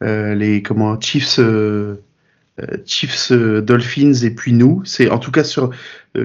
[0.03, 1.39] Euh, les comment Chiefs.
[2.85, 5.69] Chiefs Dolphins et puis nous c'est en tout cas sur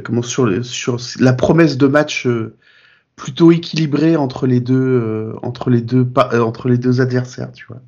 [0.03, 2.27] comment sur sur la promesse de match
[3.17, 7.67] plutôt équilibré entre les deux euh, entre les deux euh, entre les deux adversaires, tu
[7.67, 7.81] vois.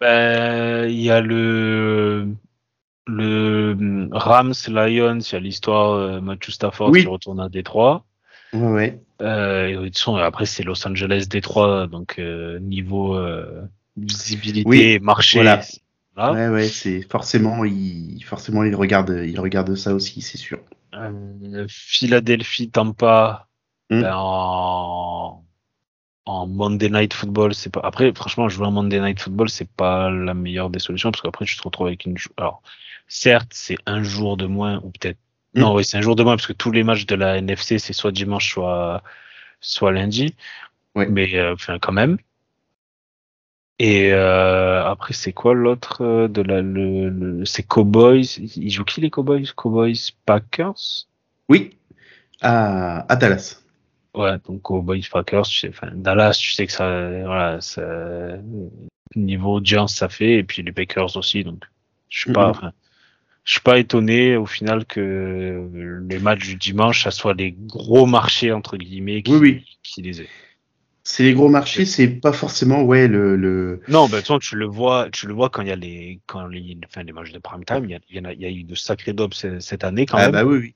[0.00, 2.28] Ben, il y a le
[3.06, 8.04] le Rams Lions, il y a l'histoire euh, Matthew Stafford qui retourne à Détroit.
[8.52, 9.00] Ouais.
[9.20, 9.88] Euh,
[10.22, 12.18] après c'est Los Angeles Détroit, donc
[12.60, 13.18] niveau
[13.96, 15.38] visibilité, marché.
[15.38, 15.60] Voilà.
[16.16, 20.58] Ouais, ouais, c'est forcément il forcément il regarde il regarde ça aussi, c'est sûr.
[21.68, 23.49] Philadelphie Tampa
[23.90, 24.02] Hmm.
[24.02, 25.44] Ben, en,
[26.26, 27.80] en Monday Night Football, c'est pas.
[27.84, 31.44] Après, franchement, jouer en Monday Night Football, c'est pas la meilleure des solutions parce qu'après,
[31.44, 32.16] tu te retrouves avec une.
[32.36, 32.62] Alors,
[33.08, 35.18] certes, c'est un jour de moins ou peut-être.
[35.54, 35.60] Hmm.
[35.60, 37.78] Non, oui, c'est un jour de moins parce que tous les matchs de la NFC,
[37.78, 39.02] c'est soit dimanche, soit
[39.60, 40.34] soit lundi.
[40.94, 41.06] Ouais.
[41.08, 42.18] Mais euh, enfin, quand même.
[43.78, 48.36] Et euh, après, c'est quoi l'autre euh, de la le, le c'est Cowboys.
[48.38, 49.46] Ils jouent qui les Cowboys?
[49.56, 51.06] Cowboys Packers?
[51.48, 51.76] Oui,
[52.42, 53.59] à, à Dallas.
[54.14, 57.82] Ouais, donc Cowboys Packers, tu sais, enfin, Dallas, tu sais que ça, voilà, ça,
[59.14, 61.62] niveau audience, ça fait, et puis les Packers aussi, donc,
[62.08, 62.72] je suis pas, mm-hmm.
[63.44, 68.06] je suis pas étonné au final que les matchs du dimanche, ça soit les gros
[68.06, 70.28] marchés, entre guillemets, qui, oui, qui les aient.
[71.04, 73.80] C'est les gros marchés, c'est pas forcément, ouais, le, le...
[73.88, 76.46] Non, ben, toi, tu le vois, tu le vois quand il y a les, quand
[76.46, 79.12] les, enfin, les matchs de prime time, il y, a, il y, eu de sacrés
[79.12, 80.32] dobs cette année, quand ah, même.
[80.32, 80.74] bah oui, oui.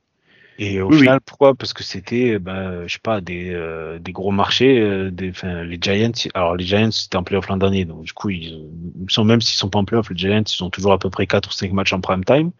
[0.58, 1.54] Et au final, pourquoi?
[1.54, 4.80] Parce que c'était, ben, je sais pas, des, euh, des gros marchés.
[4.80, 8.30] Euh, des, les Giants, alors les Giants c'était en playoff l'an dernier, donc du coup,
[8.30, 8.68] ils,
[9.08, 11.26] sont même s'ils sont pas en playoff, les Giants ils ont toujours à peu près
[11.26, 12.52] 4 ou 5 matchs en prime time,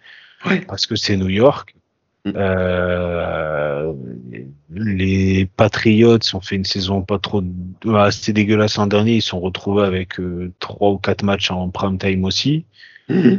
[0.47, 0.61] ouais.
[0.63, 1.75] parce que c'est New York.
[2.25, 2.33] Mm.
[2.37, 3.93] Euh,
[4.71, 7.43] les Patriots ont fait une saison pas trop
[7.95, 9.17] assez dégueulasse en dernier.
[9.17, 12.65] Ils sont retrouvés avec euh, trois ou quatre matchs en prime time aussi.
[13.09, 13.37] Mm.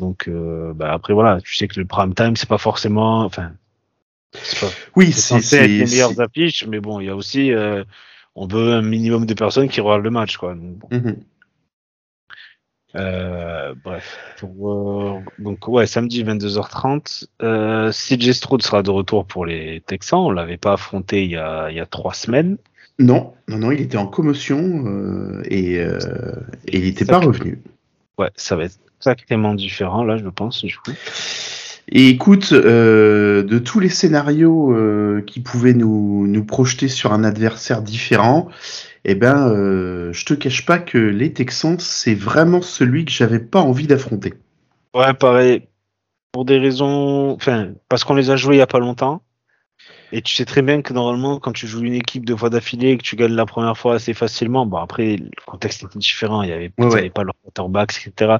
[0.00, 3.52] Donc euh, bah après voilà, tu sais que le prime time c'est pas forcément, enfin,
[4.60, 7.84] pas, oui c'est les meilleures affiches, mais bon il y a aussi euh,
[8.34, 10.54] on veut un minimum de personnes qui regardent le match quoi.
[10.54, 10.88] Donc, bon.
[10.90, 11.16] Mm-hmm.
[12.96, 14.18] Euh, bref.
[14.38, 17.26] Pour, euh, donc ouais, samedi 22h30.
[17.42, 20.20] Euh, CJ Stroud sera de retour pour les Texans.
[20.20, 22.56] On l'avait pas affronté il y a, il y a trois semaines.
[23.00, 25.88] Non, non, non, il était en commotion et, et,
[26.72, 27.60] il n'était pas revenu.
[28.18, 30.64] Ouais, ça va être sacrément différent là, je pense.
[30.64, 30.92] Du coup.
[31.88, 37.24] Et écoute, euh, de tous les scénarios euh, qui pouvaient nous, nous projeter sur un
[37.24, 38.48] adversaire différent,
[39.04, 43.38] eh ben, euh, je te cache pas que les Texans, c'est vraiment celui que j'avais
[43.38, 44.34] pas envie d'affronter.
[44.94, 45.68] Ouais, pareil.
[46.32, 49.22] Pour des raisons, enfin, parce qu'on les a joués il y a pas longtemps.
[50.10, 52.90] Et tu sais très bien que normalement, quand tu joues une équipe deux fois d'affilée
[52.90, 56.42] et que tu gagnes la première fois assez facilement, bon après, le contexte était différent,
[56.42, 56.98] il y avait, Ouais, il y ouais.
[57.00, 58.36] avait pas leur quarterbacks, etc.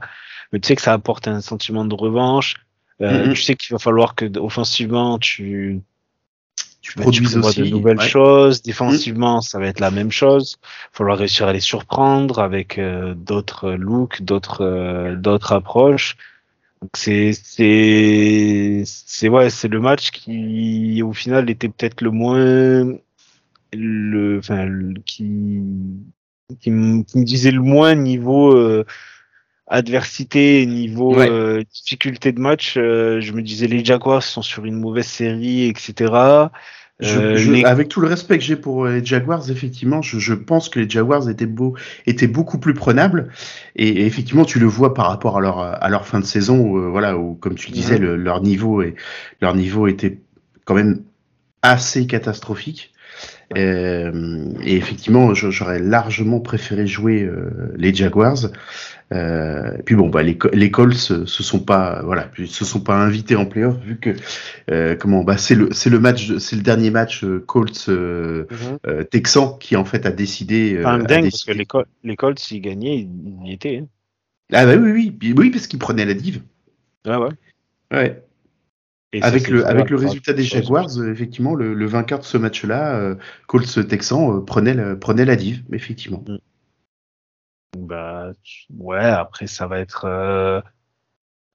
[0.52, 2.54] Mais tu sais que ça apporte un sentiment de revanche.
[3.00, 3.32] Euh.
[3.32, 5.80] Tu sais qu'il va falloir que offensivement tu
[6.80, 7.60] Tu bah, tu aussi.
[7.62, 8.08] de nouvelles ouais.
[8.08, 8.62] choses.
[8.62, 10.56] Défensivement, ça va être la même chose.
[10.62, 16.16] Il va falloir réussir à les surprendre avec euh, d'autres looks, d'autres euh, d'autres approches.
[16.82, 22.92] Donc c'est c'est c'est ouais, c'est le match qui au final était peut-être le moins
[23.72, 25.62] le enfin le- qui
[26.60, 28.84] qui, me- qui me disait le moins niveau euh,
[29.66, 31.28] adversité, niveau Ouais.
[31.30, 32.74] euh, difficulté de match.
[32.76, 36.12] euh, je me disais les Jaguars sont sur une mauvaise série, etc.
[37.00, 40.18] Je- Euh, je- les- Avec tout le respect que j'ai pour les Jaguars, effectivement, je,
[40.20, 41.74] je pense que les Jaguars étaient, beau,
[42.06, 43.30] étaient beaucoup plus prenables.
[43.74, 46.60] Et, et effectivement, tu le vois par rapport à leur, à leur fin de saison,
[46.60, 48.02] où, euh, voilà, où, comme tu le disais, Mhm.
[48.04, 48.94] le- leur, niveau est,
[49.40, 50.18] leur niveau était
[50.66, 51.02] quand même
[51.62, 52.92] assez catastrophique.
[53.56, 58.38] Euh, et effectivement, j'aurais largement préféré jouer euh, les Jaguars.
[59.14, 62.64] Euh, et puis bon, bah, les, Co- les Colts se se sont pas, voilà, se
[62.64, 64.10] sont pas invités en playoff vu que
[64.70, 68.46] euh, comment, bah, c'est le, c'est le match, c'est le dernier match euh, Colts euh,
[68.86, 70.78] euh, Texan qui en fait a décidé.
[70.80, 73.78] Enfin, a dingue, parce décidé- que les Col- les Colts, s'ils gagnaient, ils y étaient.
[73.82, 73.86] hein.
[74.52, 76.42] Ah bah oui, oui, oui, oui, parce qu'ils prenaient la div.
[77.06, 77.28] Ah ouais.
[77.92, 78.22] Ouais.
[79.12, 83.14] Et Avec le, avec résultat des Jaguars, effectivement, le, le vainqueur de ce match-là,
[83.46, 86.24] Colts Texan, prenait, la, prenait la div, effectivement.
[87.76, 88.30] Bah,
[88.70, 90.04] ouais, après, ça va être.
[90.06, 90.60] euh,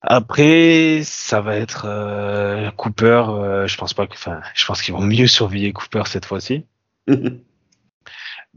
[0.01, 3.23] Après, ça va être euh, Cooper.
[3.29, 4.13] euh, Je pense pas que.
[4.13, 6.65] Enfin, je pense qu'ils vont mieux surveiller Cooper cette fois-ci.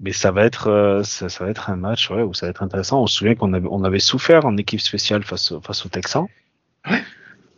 [0.01, 2.63] Mais ça va être, ça, ça va être un match ouais, où ça va être
[2.63, 3.03] intéressant.
[3.03, 5.89] On se souvient qu'on avait, on avait souffert en équipe spéciale face, au- face aux
[5.89, 6.27] Texans.
[6.91, 7.03] Ouais.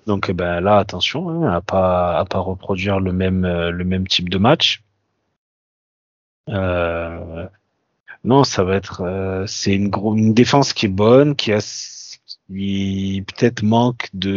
[0.06, 4.06] Donc eh ben là, attention, hein, à pas à pas reproduire le même le même
[4.08, 4.82] type de match.
[6.50, 7.48] Euh,
[8.24, 11.58] non, ça va être, euh, c'est une une défense qui est bonne, qui a,
[12.48, 14.30] qui peut-être manque de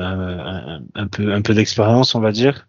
[0.00, 2.66] euh, un, peu un peu d'expérience, on va dire.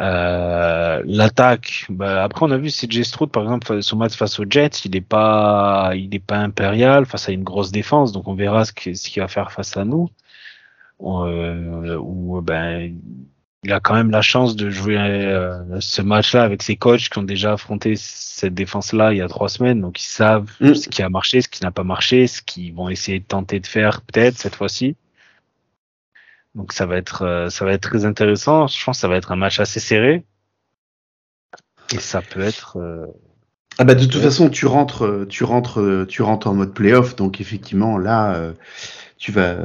[0.00, 4.44] Euh, l'attaque, bah, après on a vu CJ Stroud par exemple son match face aux
[4.48, 8.34] Jets, il est pas il est pas impérial face à une grosse défense, donc on
[8.34, 10.08] verra ce que- ce qu'il va faire face à nous.
[11.02, 12.96] Euh, où ben
[13.64, 17.18] il a quand même la chance de jouer euh, ce match-là avec ses coachs qui
[17.18, 20.74] ont déjà affronté cette défense-là il y a trois semaines, donc ils savent Mm.
[20.74, 23.60] ce qui a marché, ce qui n'a pas marché, ce qu'ils vont essayer de tenter
[23.60, 24.96] de faire peut-être cette fois-ci.
[26.54, 28.66] Donc ça va être euh, ça va être très intéressant.
[28.68, 30.24] Je pense que ça va être un match assez serré
[31.92, 33.06] et ça peut être euh,
[33.78, 34.22] Ah bah de toute Ouais.
[34.22, 38.52] façon, tu rentres, tu rentres, tu rentres en mode playoff, donc effectivement là, euh,
[39.16, 39.56] tu vas,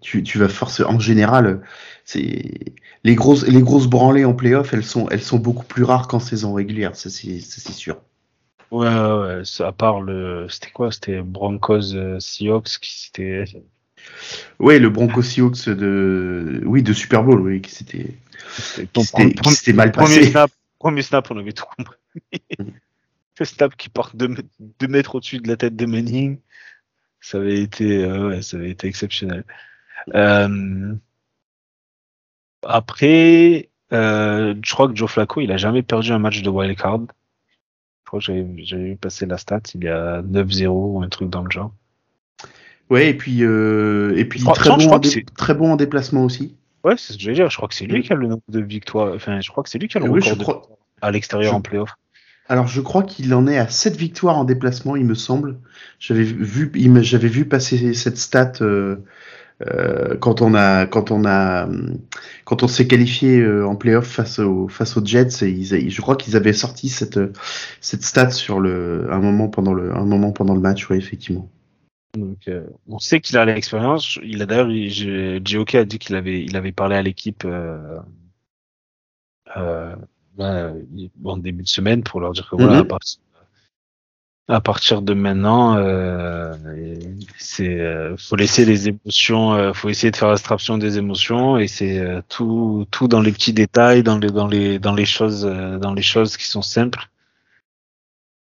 [0.00, 0.82] tu, tu vas forcer.
[0.84, 1.60] En général,
[2.04, 6.08] c'est les grosses, les grosses branlées en playoff, elles sont, elles sont beaucoup plus rares
[6.08, 7.40] qu'en saison régulière, ça c'est,
[7.72, 8.00] sûr.
[8.70, 10.90] ouais, ouais, à part le c'était quoi?
[10.90, 13.44] C'était Broncos euh, Seahawks qui c'était
[14.58, 18.14] Ouais, le Broncos Seahawks de, oui, de Super Bowl, oui, qui c'était,
[18.56, 20.30] c'était s'était- premier- s'était mal premier passé.
[20.30, 21.96] snap premier snap on avait tout compris.
[23.38, 23.88] le snap qui
[24.28, 24.44] mè-
[24.78, 26.38] deux mètres au-dessus de la tête de Manning,
[27.24, 29.44] ça avait été euh, ouais, ça avait été exceptionnel.
[30.14, 30.94] Euh,
[32.62, 36.76] après, euh, je crois que Joe Flacco, il a jamais perdu un match de wild
[36.78, 37.00] card.
[38.04, 38.42] Je crois que j'avais
[38.84, 41.72] vu passer la stat, il y a 9-0 ou un truc dans le genre.
[42.90, 46.54] Ouais, et puis, euh, et puis très non, bon, dé- très bon en déplacement aussi.
[46.84, 47.48] Ouais, c'est ce que je veux dire.
[47.48, 49.14] Je crois que c'est lui qui a le nombre de victoires.
[49.14, 51.56] Enfin, je crois que c'est lui qui a le Oui, record de à l'extérieur je-
[51.56, 51.90] en playoff.
[52.48, 55.58] Alors, je crois qu'il en est à 7 victoires en déplacement, il me semble.
[55.98, 56.70] J'avais vu,
[57.02, 58.96] j'avais vu passer cette stat euh,
[59.62, 61.68] euh, quand on a quand on a
[62.44, 66.00] quand on s'est qualifié euh, en playoff face aux face aux Jets, et ils, je
[66.00, 67.20] crois qu'ils avaient sorti cette
[67.80, 71.48] cette stat sur le un moment pendant le un moment pendant le match, ouais, effectivement.
[72.18, 74.18] Donc, euh, on sait qu'il a l'expérience.
[74.22, 74.70] Il a d'ailleurs,
[75.44, 77.44] JOK a dit qu'il avait, il avait parlé à l'équipe
[80.40, 83.18] euh, euh, bah, en début de semaine pour leur dire que voilà, mm-hmm
[84.48, 86.54] à partir de maintenant, euh,
[87.38, 91.66] c'est euh, faut laisser les émotions, euh, faut essayer de faire abstraction des émotions et
[91.66, 95.46] c'est euh, tout tout dans les petits détails, dans les dans les dans les choses
[95.46, 97.08] euh, dans les choses qui sont simples.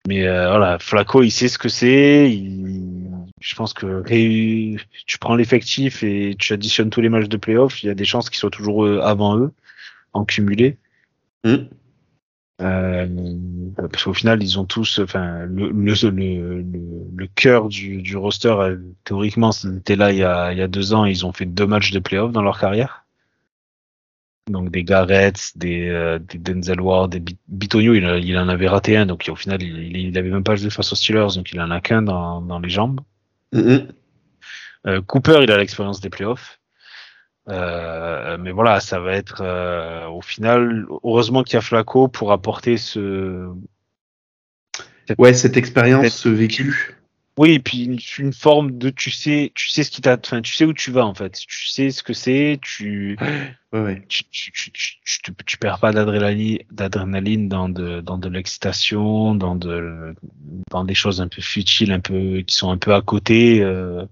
[0.08, 2.30] Mais voilà, Flaco, il sait ce que c'est.
[3.40, 4.04] Je pense que
[5.08, 8.06] tu prends l'effectif et tu additionnes tous les matchs de playoff, il y a des
[8.06, 9.52] chances qu'ils soient toujours avant eux
[10.14, 10.78] en cumulé.
[11.46, 11.70] Mmh.
[12.62, 13.08] Euh,
[13.76, 16.64] parce qu'au final, ils ont tous, enfin, le, le, le,
[17.16, 20.68] le, cœur du, du roster, euh, théoriquement, c'était là il y, a, il y a
[20.68, 23.06] deux ans, ils ont fait deux matchs de playoff dans leur carrière.
[24.50, 28.96] Donc des Garrett, des, euh, des Denzel Ward, des Bitonio, il, il, en avait raté
[28.96, 31.60] un, donc au final, il, il avait même pas joué face aux Steelers, donc il
[31.60, 33.02] en a qu'un dans, dans les jambes.
[33.54, 33.88] Mm-hmm.
[34.88, 36.60] euh, Cooper, il a l'expérience des playoffs.
[37.48, 42.32] Euh, mais voilà, ça va être euh, au final, heureusement qu'il y a Flaco pour
[42.32, 43.48] apporter ce.
[45.18, 46.96] ouais, cette expérience, ce vécu.
[47.38, 50.54] Oui, et puis une, forme de tu sais, tu sais ce qui t'a, enfin, tu
[50.54, 53.18] sais où tu vas en fait, tu sais ce que c'est, tu,
[53.74, 54.06] ouais, ouais.
[54.08, 59.56] tu, tu, tu, tu, tu, perds pas d'adrénaline, d'adrénaline dans de, dans de l'excitation, dans
[59.56, 60.16] de,
[60.72, 63.62] dans des choses un peu futiles, un peu, qui sont un peu à côté.
[63.62, 64.06] Euh,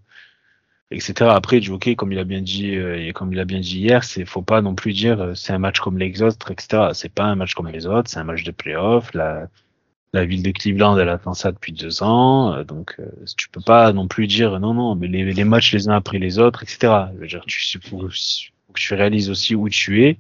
[0.94, 1.30] etc.
[1.34, 3.80] Après, du hockey, comme il a bien dit, euh, et comme il a bien dit
[3.80, 6.90] hier, c'est faut pas non plus dire euh, c'est un match comme les autres, etc.
[6.94, 9.14] C'est pas un match comme les autres, c'est un match de playoff.
[9.14, 9.48] La,
[10.14, 12.98] la ville de Cleveland, elle attend ça depuis deux ans, euh, donc
[13.38, 16.40] tu peux pas non plus dire non, non, mais les, matchs les uns après les
[16.40, 16.94] autres, etc.
[17.22, 20.20] Je tu faut, que tu réalises aussi où tu es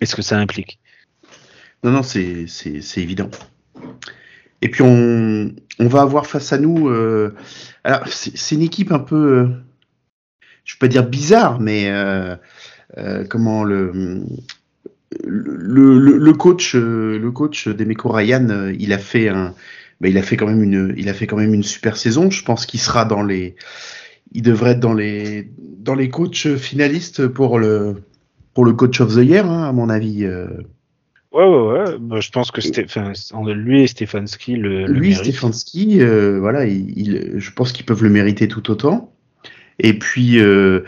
[0.00, 0.78] et ce que ça implique.
[1.84, 2.46] Non, non, c'est
[2.96, 3.30] évident.
[4.62, 7.34] Et puis on, on va avoir face à nous, euh,
[7.82, 9.50] alors c'est une équipe un peu
[10.64, 12.36] je peux pas dire bizarre, mais euh,
[12.98, 14.22] euh, comment le
[15.24, 19.54] le, le, le, coach le coach d'Emeco Ryan, il a fait un
[20.00, 22.30] ben, il a fait quand même une il a fait quand même une super saison.
[22.30, 23.56] Je pense qu'il sera dans les
[24.32, 28.02] il devrait être dans les dans les coachs finalistes pour le
[28.54, 30.24] pour le coach of the year hein, à mon avis.
[30.24, 30.46] Euh.
[31.32, 31.98] Ouais, ouais, ouais.
[31.98, 33.14] Bah, je pense que Stéphane,
[33.54, 38.02] lui et Stefanski le, le Lui, Stefanski, euh, voilà, il, il, je pense qu'ils peuvent
[38.02, 39.14] le mériter tout autant.
[39.78, 40.80] Et puis, euh,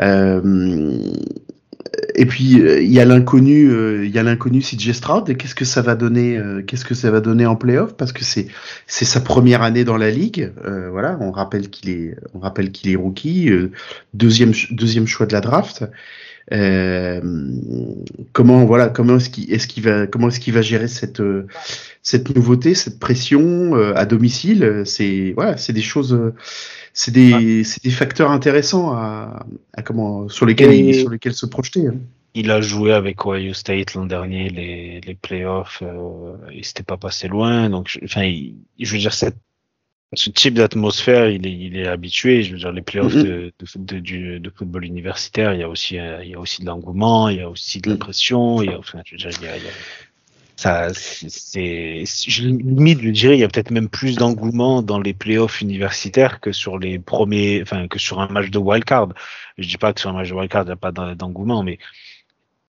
[0.00, 0.98] euh,
[2.14, 5.36] et puis euh, il y a l'inconnu, il y a l'inconnu CJ Stroud.
[5.36, 7.96] Qu'est-ce que ça va donner Qu'est-ce que ça va donner en playoff?
[7.96, 8.48] Parce que c'est
[8.86, 10.52] c'est sa première année dans la ligue.
[10.90, 13.50] voilà, on rappelle qu'il est on rappelle qu'il est rookie,
[14.14, 15.84] deuxième deuxième choix de la draft.
[16.52, 17.20] Euh,
[18.32, 21.20] comment voilà comment est-ce qu'il est-ce qu'il va comment est-ce qu'il va gérer cette
[22.02, 24.82] cette nouveauté cette pression à domicile?
[24.84, 26.16] C'est voilà c'est des choses
[26.98, 31.88] c'est des, des, facteurs intéressants à, à comment, sur, lesquels, il, sur lesquels se projeter.
[31.88, 31.96] Hein.
[32.32, 36.96] Il a joué avec Ohio State l'an dernier, les, les playoffs, euh, il s'était pas
[36.96, 37.68] passé loin.
[37.68, 38.32] Donc, enfin,
[38.80, 39.36] je veux dire, cette,
[40.14, 42.42] ce type d'atmosphère, il est, il est habitué.
[42.42, 43.22] Je veux dire, les playoffs mm-hmm.
[43.22, 46.66] de, de, de, de, football universitaire, il y a aussi, il y a aussi de
[46.66, 47.98] l'engouement, il y a aussi de la mm.
[47.98, 49.70] pression, il y a, enfin, je veux dire, il y a, il y a
[50.56, 55.12] ça, c'est, je limite, je dirais, il y a peut-être même plus d'engouement dans les
[55.12, 59.08] playoffs universitaires que sur les premiers, enfin, que sur un match de wildcard.
[59.58, 61.78] Je dis pas que sur un match de wildcard, il n'y a pas d'engouement, mais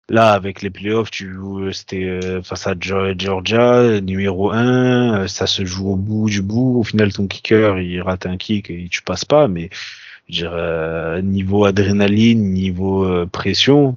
[0.08, 1.36] là, avec les playoffs, tu
[1.72, 6.78] c'était euh, face à Georgia, numéro 1, euh, ça se joue au bout du bout.
[6.78, 9.70] Au final, ton kicker, il rate un kick et tu passes pas, mais,
[10.28, 13.96] je dirais, euh, niveau adrénaline, niveau pression,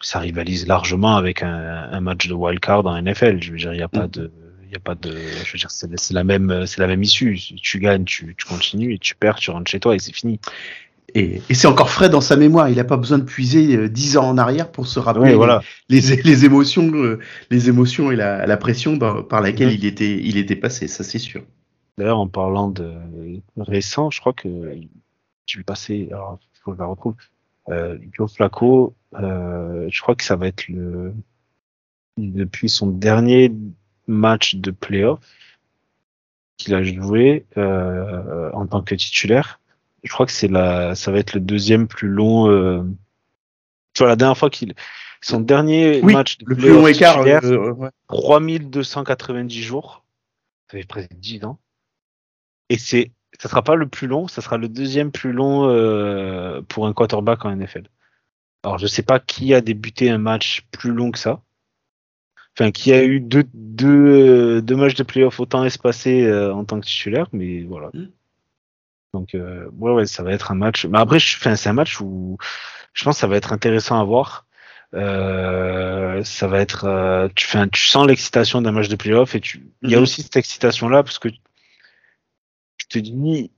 [0.00, 3.40] ça rivalise largement avec un, un match de wildcard en NFL.
[3.40, 4.10] Je veux dire, il n'y a pas mm.
[4.10, 4.32] de,
[4.66, 7.38] il y a pas de, je veux dire, c'est la même, c'est la même issue.
[7.38, 10.40] Tu gagnes, tu, tu continues et tu perds, tu rentres chez toi et c'est fini.
[11.18, 12.68] Et, et c'est encore frais dans sa mémoire.
[12.68, 15.62] Il n'a pas besoin de puiser euh, dix ans en arrière pour se rappeler voilà.
[15.88, 17.18] les, les, émotions, euh,
[17.50, 19.78] les émotions et la, la pression par laquelle mm.
[19.78, 20.88] il était, il était passé.
[20.88, 21.42] Ça, c'est sûr.
[21.96, 22.92] D'ailleurs, en parlant de
[23.56, 24.48] récent, je crois que
[25.46, 26.08] tu le passé.
[26.10, 27.14] Alors, faut que je la retrouve.
[27.68, 31.14] Euh, Joe Flacco, euh, je crois que ça va être le
[32.16, 33.52] depuis son dernier
[34.06, 35.20] match de playoff
[36.56, 39.60] qu'il a joué euh, en tant que titulaire.
[40.06, 42.48] Je crois que c'est la, ça va être le deuxième plus long.
[42.48, 42.82] Euh,
[43.92, 44.74] tu vois, la dernière fois qu'il,
[45.20, 47.90] son dernier match de le plus long écart, euh, ouais.
[48.08, 50.04] 3290 jours.
[50.70, 51.58] Ça fait presque 10 ans.
[52.68, 56.62] Et c'est ça sera pas le plus long, ça sera le deuxième plus long euh,
[56.68, 57.88] pour un quarterback en NFL.
[58.62, 61.42] Alors je sais pas qui a débuté un match plus long que ça.
[62.58, 66.80] Enfin, qui a eu deux, deux, deux matchs de playoff autant espacés euh, en tant
[66.80, 67.90] que titulaire, mais voilà.
[67.92, 68.06] Mm.
[69.14, 70.84] Donc euh, ouais, ouais, ça va être un match.
[70.86, 72.36] Mais après, je, c'est un match où
[72.92, 74.46] je pense que ça va être intéressant à voir.
[74.94, 79.40] Euh, ça va être, euh, tu, enfin, tu sens l'excitation d'un match de playoff et
[79.40, 80.02] tu, il y a Mhm.
[80.02, 81.28] aussi cette excitation là parce que
[82.78, 83.50] tu te dis,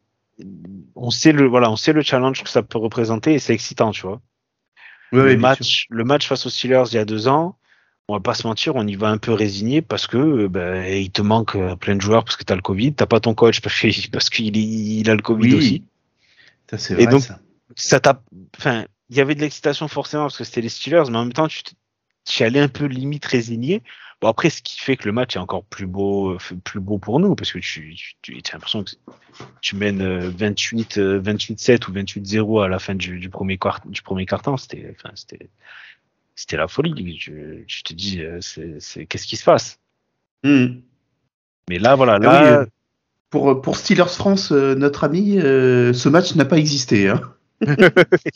[0.95, 3.91] on sait le, voilà, on sait le challenge que ça peut représenter et c'est excitant,
[3.91, 4.21] tu vois.
[5.13, 7.59] Ouais, le match, le match face aux Steelers il y a deux ans,
[8.09, 10.85] on va pas se mentir, on y va un peu résigné parce que euh, ben,
[10.87, 13.21] il te manque euh, plein de joueurs parce que tu as le Covid, t'as pas
[13.21, 14.61] ton coach parce qu'il parce qu'il est-
[15.01, 15.55] il a le Covid Oui.
[15.59, 15.85] aussi.
[16.71, 17.39] Ça, c'est Et vrai, donc- ça.
[17.77, 18.23] Ça t'a,
[18.57, 21.33] enfin, il y avait de l'excitation forcément parce que c'était les Steelers, mais en même
[21.35, 21.63] temps tu
[22.25, 23.83] tu allais un peu limite résigné.
[24.21, 27.21] Bon après, ce qui fait que le match est encore plus beau, plus beau pour
[27.21, 28.91] nous parce que tu, tu, as l'impression que
[29.61, 33.81] tu mènes euh, 28, euh, 28-7 ou 28-0 à la fin du, du premier quart,
[33.87, 34.27] du premier.
[34.59, 35.49] C'était, enfin, c'était,
[36.39, 36.95] c'était la folie.
[37.67, 39.81] Tu te dis, euh, c'est, qu'est-ce qui se passe?
[40.45, 40.83] Mhm.
[41.69, 42.67] Mais là, voilà, Ah là, oui, euh,
[43.29, 47.09] pour, pour Steelers France, euh, notre ami, ce match n'a pas existé.
[47.09, 47.21] Hein.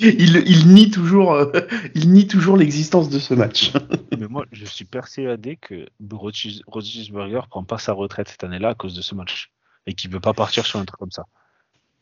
[0.00, 1.52] il, il nie toujours, euh,
[1.94, 3.72] il nie toujours l'existence de ce match.
[4.18, 8.96] mais moi, je suis persuadé que Rodgersberger prend pas sa retraite cette année-là à cause
[8.96, 9.52] de ce match
[9.86, 11.26] et qu'il veut pas partir sur un truc comme ça.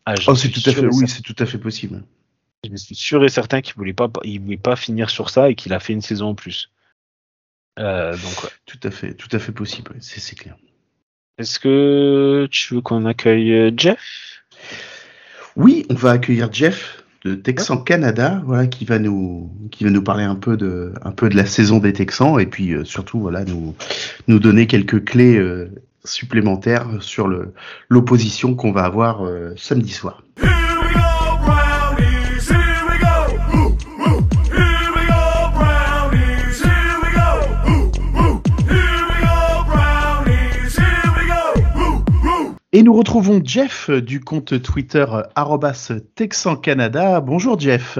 [0.07, 2.03] Ah, Oh, c'est tout à fait, oui, c'est tout à fait possible.
[2.69, 5.55] Je suis sûr et certain qu'il voulait pas, il voulait pas finir sur ça et
[5.55, 6.71] qu'il a fait une saison en plus.
[7.79, 8.51] Euh, donc, ouais.
[8.67, 9.95] Tout à fait, tout à fait possible.
[10.01, 10.57] C'est clair.
[11.39, 14.43] Est-ce que tu veux qu'on accueille euh, Jeff?
[15.57, 20.03] Oui, on va accueillir Jeff de Texan Canada, voilà, qui va nous, qui va nous
[20.03, 23.21] parler un peu de, un peu de la saison des Texans et puis euh, surtout,
[23.21, 23.75] voilà, nous,
[24.29, 25.71] nous donner quelques clés euh,
[26.05, 27.29] supplémentaires sur
[27.89, 29.23] l'opposition qu'on va avoir
[29.57, 30.23] samedi soir.
[42.73, 47.21] Et nous retrouvons Jeff euh, du compte Twitter euh, arrobas Texan Canada.
[47.21, 47.99] Bonjour Jeff.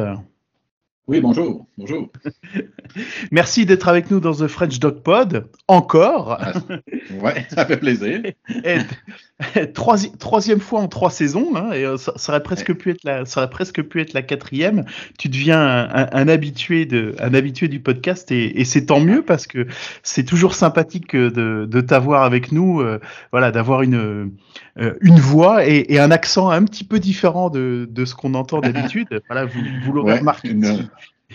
[1.11, 1.67] Oui, bonjour.
[1.77, 2.09] Bonjour.
[3.33, 5.49] Merci d'être avec nous dans The French Dog Pod.
[5.67, 6.37] Encore.
[6.41, 6.53] Ah,
[7.21, 8.21] ouais, ça fait plaisir.
[8.65, 8.79] Et-
[9.75, 13.03] troisi- troisième fois en trois saisons, hein, et euh, ça, ça aurait presque pu être
[13.03, 14.85] la, ça aurait presque pu être la quatrième.
[15.19, 19.01] Tu deviens un, un- un habitué de, un habitué du podcast, et, et c'est tant
[19.01, 19.67] mieux parce que
[20.05, 23.01] c'est toujours sympathique euh, de, de t'avoir avec nous, euh,
[23.33, 24.31] voilà, d'avoir une,
[24.79, 28.35] euh, une voix et, et un accent un petit peu différent de, de ce qu'on
[28.35, 29.09] entend d'habitude.
[29.29, 30.51] voilà, vous, vous l'aurez Ouais, remarqué.
[30.51, 30.89] une-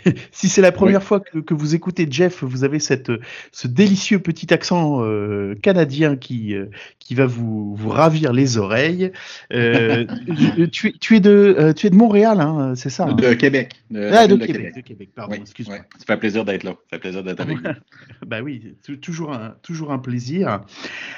[0.31, 3.11] Si, c'est la première fois que, que vous écoutez Jeff, vous avez cette,
[3.51, 6.65] ce délicieux petit accent euh, canadien qui, euh,
[6.99, 9.11] qui va vous, vous ravir les oreilles.
[9.53, 10.05] Euh,
[10.71, 13.13] tu, es- tu, es de, tu es de Montréal, hein, c'est ça hein?
[13.13, 13.73] De Québec.
[13.89, 15.77] De, Ah, de ville de Québec, de Québec, pardon, Oui, excuse-moi.
[15.77, 15.83] ouais.
[15.97, 16.71] Ça fait plaisir d'être là.
[16.71, 17.63] Ça fait plaisir d'être avec vous.
[18.27, 20.61] Bah oui, tou- toujours un, toujours un plaisir.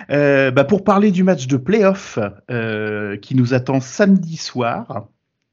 [0.09, 2.19] Bah pour parler du match de playoff
[3.21, 5.07] qui nous attend samedi soir.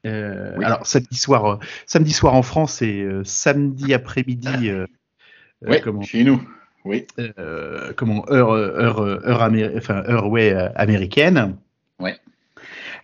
[0.06, 0.64] Euh, Oui.
[0.64, 4.70] Alors samedi soir, euh, samedi soir en France et euh, samedi après-midi.
[5.66, 6.42] Oui, comment, chez nous.
[6.84, 7.06] Oui.
[7.18, 11.56] euh, comment heure heure heure, amé- enfin, heure ouais, américaine.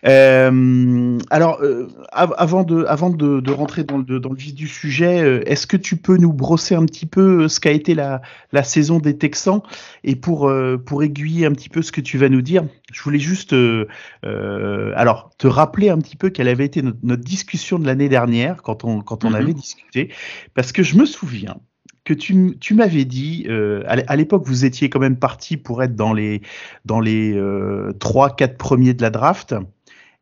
[0.07, 4.55] Euh, alors, euh, av- avant de, avant de, de rentrer dans le, dans le vif
[4.55, 7.71] du sujet, euh, est-ce que tu peux nous brosser un petit peu euh, ce qu'a
[7.71, 8.21] été la,
[8.51, 9.61] la saison des Texans?
[10.03, 13.01] Et pour, euh, pour aiguiller un petit peu ce que tu vas nous dire, je
[13.03, 13.87] voulais juste, euh,
[14.25, 18.09] euh, alors, te rappeler un petit peu quelle avait été notre, notre discussion de l'année
[18.09, 19.35] dernière quand on, quand on Mhm.
[19.35, 20.11] avait discuté,
[20.55, 21.57] parce que je me souviens
[22.03, 25.95] que tu, tu m'avais dit, euh, à l'époque, vous étiez quand même parti pour être
[25.95, 26.41] dans les,
[26.85, 29.53] dans les euh, 3-4 premiers de la draft.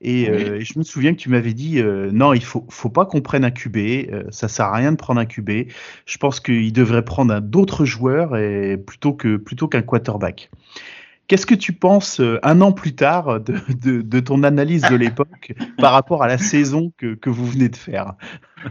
[0.02, 0.43] Et, Oui.
[0.43, 3.06] euh, et je me souviens que tu m'avais dit euh, non, il faut, faut pas
[3.06, 5.50] qu'on prenne un QB, euh, ça sert à rien de prendre un QB.
[6.06, 10.50] Je pense qu'il devrait prendre un d'autres joueurs et plutôt que plutôt qu'un quarterback.
[11.30, 13.53] Qu'est-ce que tu penses euh, un an plus tard de,
[13.84, 17.69] de, de ton analyse de l'époque par rapport à la saison que, que vous venez
[17.69, 18.15] de faire?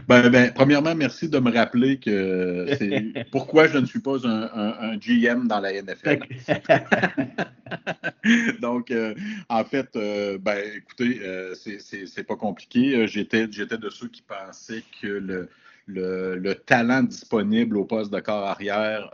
[0.09, 4.43] Ben, ben, premièrement, merci de me rappeler que c'est pourquoi je ne suis pas un,
[4.53, 6.19] un- un GM dans la NFL.
[8.61, 9.15] Donc, euh,
[9.47, 13.07] en fait, euh, ben, écoutez, euh, c'est- c'est c'est pas compliqué.
[13.07, 15.47] J'étais j'étais de ceux qui pensaient que le,
[15.87, 19.09] le, le talent disponible au poste de corps arrière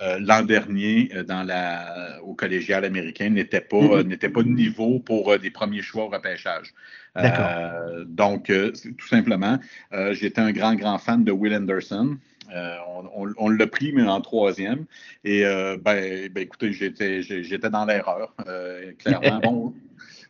[0.00, 4.98] euh, l'an dernier euh, dans la, au collégial américain n'était pas, n'était pas de niveau
[5.00, 6.72] pour euh, des premiers choix au repêchage.
[7.16, 9.58] Euh, donc, euh, tout simplement,
[9.92, 12.18] euh, j'étais un grand, grand fan de Will Anderson.
[12.54, 14.84] Euh, on on- on l'a pris, mais en troisième.
[15.24, 19.40] Et euh, ben, ben, écoutez, j'étais dans l'erreur, euh, clairement.
[19.42, 19.74] Bon,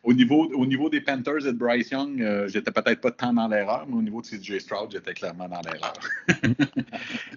[0.03, 3.33] au, niveau, au niveau des Panthers et de Bryce Young, euh, j'étais peut-être pas tant
[3.33, 5.93] dans l'erreur, mais au niveau de CJ Stroud, j'étais clairement dans l'erreur.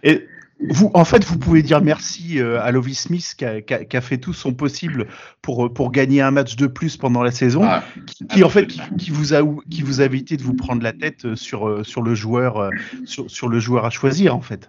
[0.04, 0.28] Et
[0.68, 3.84] vous, en fait, vous pouvez dire merci euh, à Lovis Smith qui a, qui a-
[3.84, 5.06] qui a fait tout son possible
[5.40, 8.50] pour, euh, pour gagner un match de plus pendant la saison, Ah, qui, qui, en
[8.50, 8.66] fait
[8.98, 9.40] qui, vous a
[9.70, 12.70] qui vous a évité de vous prendre la tête euh, sur sur le joueur
[13.06, 14.68] sur, sur le joueur à choisir en fait.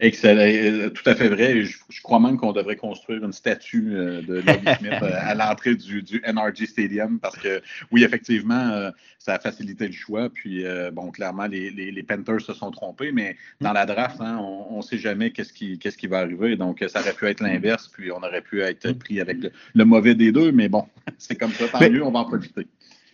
[0.00, 1.62] Excellent, tout à fait vrai.
[1.64, 6.02] Je, je crois même qu'on devrait construire une statue de Lovie Smith à l'entrée du,
[6.02, 7.60] du NRG Stadium parce que,
[7.90, 10.30] oui, effectivement, ça a facilité le choix.
[10.30, 10.62] Puis,
[10.92, 14.38] bon, clairement, les, les, les Panthers se sont trompés, mais dans la draft, hein,
[14.70, 16.56] on ne sait jamais qu'est-ce qui, qu'est-ce qui va arriver.
[16.56, 19.84] Donc, ça aurait pu être l'inverse, puis on aurait pu être pris avec le, le
[19.84, 20.84] mauvais des deux, mais bon,
[21.18, 22.66] c'est comme ça, tant Mais- mieux, on va en profiter.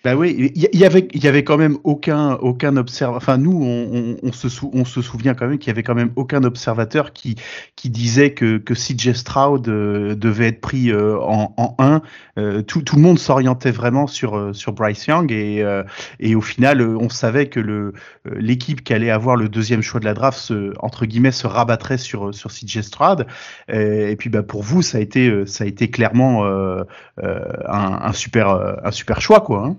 [0.04, 3.16] Bah oui, il y, avait il y avait quand même aucun aucun observateur.
[3.16, 5.82] Enfin nous on, on, on se sou- on se souvient quand même qu'il y avait
[5.82, 7.36] quand même aucun observateur qui
[7.74, 12.02] qui disait que que CJ Stroud euh, devait être pris euh, en en 1.
[12.36, 15.82] Euh, tout tout le monde s'orientait vraiment sur euh, sur Bryce Young et euh,
[16.20, 17.94] et au final euh, on savait que le
[18.36, 21.96] l'équipe qui allait avoir le deuxième choix de la draft se, entre guillemets se rabattrait
[21.96, 23.26] sur sur CJ Stroud.
[23.72, 26.84] Et puis bah pour vous ça a été ça a été clairement un,
[27.66, 28.48] un super
[28.84, 29.64] un super choix quoi.
[29.66, 29.76] Hein.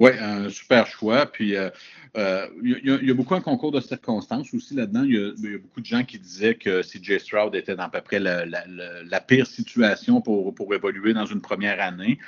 [0.00, 1.26] Oui, un super choix.
[1.26, 1.68] Puis, euh,
[2.16, 5.04] euh, il y, a- il y a beaucoup un concours de circonstances aussi là-dedans.
[5.04, 7.76] Il y, a, il y a beaucoup de gens qui disaient que CJ Stroud était
[7.76, 11.42] dans à peu près la, la- la- la pire situation pour, pour évoluer dans une
[11.42, 12.18] première année.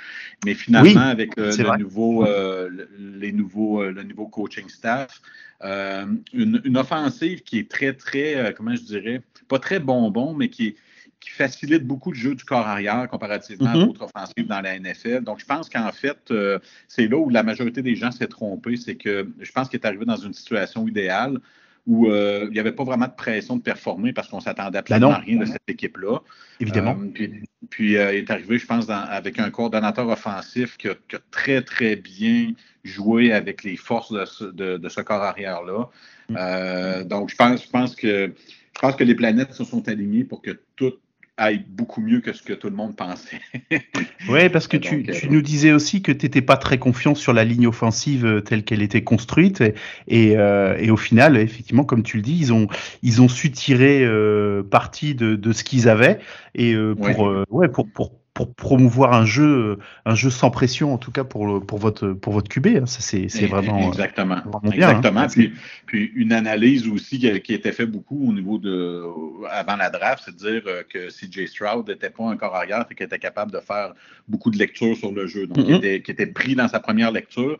[0.45, 4.27] Mais finalement, Oui, avec le, c'est le nouveau, euh, le- les nouveaux, euh, le nouveau
[4.27, 5.19] coaching staff,
[5.63, 10.33] euh, une, une offensive qui est très, très, euh, comment je dirais, pas très bonbon,
[10.33, 10.75] mais qui est
[11.23, 13.85] qui facilite beaucoup le jeu du corps arrière comparativement à Mhm.
[13.85, 15.21] d'autres offensives dans la NFL.
[15.23, 18.75] Donc, je pense qu'en fait, euh, c'est là où la majorité des gens s'est trompé.
[18.75, 21.39] C'est que je pense qu'il est arrivé dans une situation idéale
[21.85, 25.09] où euh, il n'y avait pas vraiment de pression de performer parce qu'on s'attendait absolument
[25.09, 26.19] Ben à rien de cette équipe-là.
[26.59, 26.97] Évidemment.
[27.01, 30.87] Euh, puis, puis, euh, il est arrivé, je pense, dans- avec un coordonnateur offensif qui
[30.89, 32.53] a, qui a très, très bien
[32.85, 35.89] joué avec les forces de ce, de- de ce corps arrière-là.
[36.29, 37.03] Mm.
[37.07, 38.31] Donc, je pense, je, pense que,
[38.75, 40.93] je pense que les planètes se sont alignées pour que tout
[41.37, 43.41] aille beaucoup mieux que ce que tout le monde pensait.
[44.29, 46.77] Ouais, parce que tu, donc, euh, tu nous disais aussi que tu n'étais pas très
[46.77, 49.59] confiant sur la ligne offensive euh, telle qu'elle était construite.
[49.59, 49.73] Et,
[50.07, 52.67] et, euh, et au final, effectivement, comme tu le dis, ils ont,
[53.01, 56.19] ils ont su tirer euh, parti de, de ce qu'ils avaient
[56.55, 57.43] et euh, pour, Oui.
[57.49, 61.45] ouais, pour, pour, pour promouvoir un jeu, un jeu sans pression, en tout cas pour,
[61.45, 62.67] le- pour, votre, pour votre QB.
[62.81, 62.85] hein.
[62.87, 63.83] Ça, c'est vraiment.
[63.83, 64.37] euh, Exactement.
[64.43, 64.97] vraiment bien, hein.
[64.97, 65.27] Exactement.
[65.27, 65.53] Puis,
[65.85, 69.03] puis une analyse aussi qui, qui était faite beaucoup au niveau de
[69.51, 72.85] avant la draft, c'est de dire euh, que CJ Stroud n'était pas un corps arrière,
[72.89, 73.93] et qu'il était capable de faire
[74.27, 75.45] beaucoup de lectures sur le jeu.
[75.45, 75.65] Donc, Mhm.
[75.65, 77.57] qui, était, qui était pris dans sa première lecture.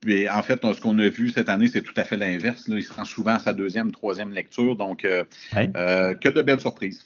[0.00, 2.64] Puis en fait, ce qu'on a vu cette année, c'est tout à fait l'inverse.
[2.68, 4.74] Il se rend souvent à sa deuxième, troisième lecture.
[4.76, 5.22] Donc, euh,
[5.76, 7.04] euh, que de belles surprises.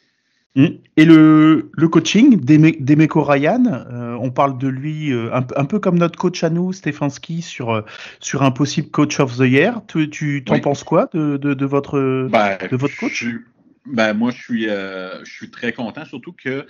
[0.54, 0.66] Mm.
[0.98, 5.54] Et le, le coaching d'Eme- d'Emeko Ryan, euh, on parle de lui euh, un, peu-
[5.58, 7.82] un peu comme notre coach à nous, Stefanski, sur, euh,
[8.20, 9.80] sur un possible coach of the year.
[9.88, 10.60] Tu, tu t'en Oui.
[10.60, 12.28] penses quoi de, de, de votre.
[12.30, 13.24] Ben, de votre coach?
[13.24, 13.38] je-
[13.86, 16.66] ben, moi, je suis, euh, je suis très content, surtout que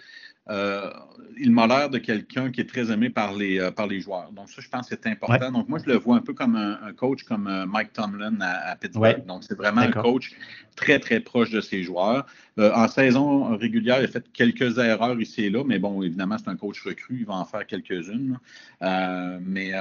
[0.51, 0.91] euh,
[1.39, 4.33] il m'a l'air de quelqu'un qui est très aimé par les, euh, par les joueurs.
[4.33, 5.53] Donc, ça, je pense que c'est important.
[5.53, 8.41] Donc, moi, je le vois un peu comme un, un coach comme euh, Mike Tomlin
[8.41, 9.19] à, à Pittsburgh.
[9.19, 9.25] Ouais.
[9.27, 10.33] Donc, c'est vraiment un coach
[10.75, 12.27] très, très proche de ses joueurs.
[12.59, 16.49] En saison régulière, il a fait quelques erreurs ici et là, mais bon, évidemment, c'est
[16.51, 18.39] un coach recru, il va en faire quelques-unes.
[18.83, 19.73] Mais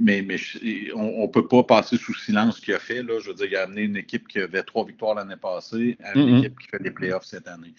[0.00, 3.02] mais, mais je- on ne peut pas passer sous silence ce qu'il a fait.
[3.02, 3.18] Là.
[3.20, 6.16] Je veux dire, il a amené une équipe qui avait trois victoires l'année passée à
[6.16, 6.38] une Mhm.
[6.38, 7.74] équipe qui fait des playoffs cette année.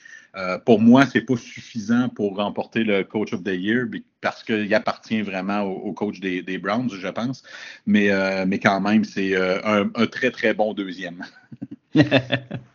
[0.65, 3.85] Pour moi, c'est pas suffisant pour remporter le Coach of the Year
[4.21, 7.43] parce qu'il appartient vraiment au, coach des, Browns, je pense.
[7.85, 11.23] Mais, euh, mais quand même, c'est euh, un très, très bon deuxième.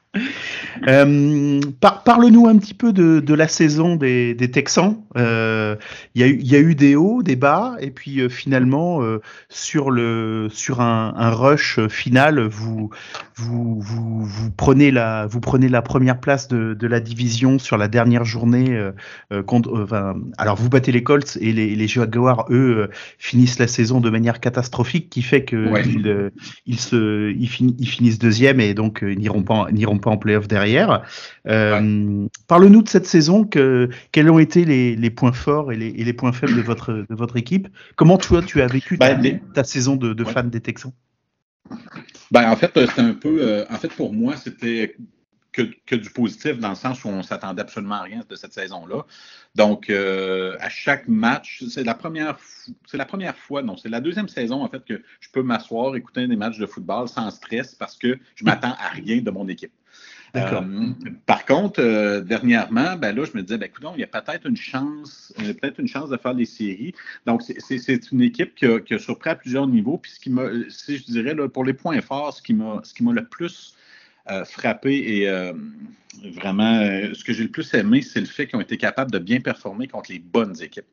[0.87, 4.97] Euh, par- Parle-nous un petit peu de, de la saison des, des Texans.
[5.17, 5.77] Euh,
[6.15, 8.29] Il y, a eu- il y a eu des hauts, des bas, et puis euh,
[8.29, 9.01] finalement,
[9.49, 12.91] sur, le, sur un, un rush final, vous,
[13.37, 17.77] vous, vous, vous, prenez la, vous prenez la première place de, de la division sur
[17.77, 18.91] la dernière journée.
[19.47, 22.89] contre, enfin, alors, vous battez les Colts et les, les Jaguars, eux,
[23.19, 25.83] finissent la saison de manière catastrophique, qui fait qu'ils Ouais.
[26.67, 29.67] ils se, ils, fin- ils finissent deuxième et donc ils n'iront pas,
[29.99, 31.03] pas en playoff derrière.
[31.47, 33.45] Euh, Parle-nous de cette saison.
[33.45, 36.63] Que, quels ont été les, les points forts et les, et les points faibles de
[36.63, 37.69] votre, de votre équipe?
[37.97, 40.33] Comment toi tu as vécu ta, Ben, les- ta saison de, de Ouais.
[40.33, 40.93] fan des Texans?
[42.31, 43.39] Ben, en fait, c'était un peu.
[43.41, 44.97] euh, en fait, pour moi, c'était
[45.53, 48.53] que, que du positif dans le sens où on s'attendait absolument à rien de cette
[48.53, 49.05] saison-là.
[49.55, 52.39] Donc, euh, à chaque match, c'est la première,
[52.87, 55.97] c'est la première fois, non, c'est la deuxième saison en fait que je peux m'asseoir,
[55.97, 59.49] écouter des matchs de football sans stress parce que je m'attends à rien de mon
[59.49, 59.73] équipe.
[60.35, 60.63] D'accord.
[60.63, 64.07] Euh, par contre, euh, dernièrement, ben là, je me disais, ben écoute, il y a
[64.07, 66.95] peut-être une chance, euh, peut-être une chance de faire les séries.
[67.27, 69.99] Donc, c'est- une équipe qui a, qui a surpris à plusieurs niveaux.
[69.99, 72.83] Puis ce qui m'a, si je dirais, là, pour les points forts, ce qui m'a
[73.13, 73.75] le plus
[74.31, 75.55] euh, frappé et euh,
[76.35, 79.11] vraiment, euh, ce que j'ai le plus aimé, c'est le fait qu'ils ont été capables
[79.11, 80.85] de bien performer contre les bonnes équipes.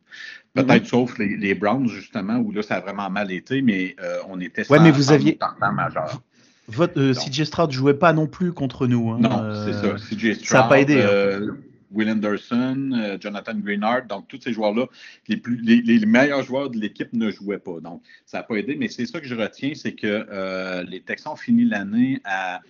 [0.53, 3.97] Peut-être sauf les, les Browns, justement, où là, ça a vraiment mal été, mais
[4.29, 5.37] on était Ouais, mais sans- vous sans aviez-
[5.73, 6.21] majeur.
[6.67, 7.13] Votre, euh.
[7.13, 9.11] CJ Stroud jouait pas non plus contre nous.
[9.11, 9.95] hein, Non, euh, c'est ça.
[9.95, 11.07] CJ Stroud, ça a pas aidé, hein.
[11.07, 11.51] euh,
[11.91, 14.85] Will Anderson, euh, Jonathan Greenard, donc tous ces joueurs-là,
[15.27, 17.79] les, plus, les, les meilleurs joueurs de l'équipe ne jouaient pas.
[17.81, 21.33] Donc, ça n'a pas aidé, mais c'est ça que je retiens, c'est que les Texans
[21.33, 22.61] ont fini l'année à.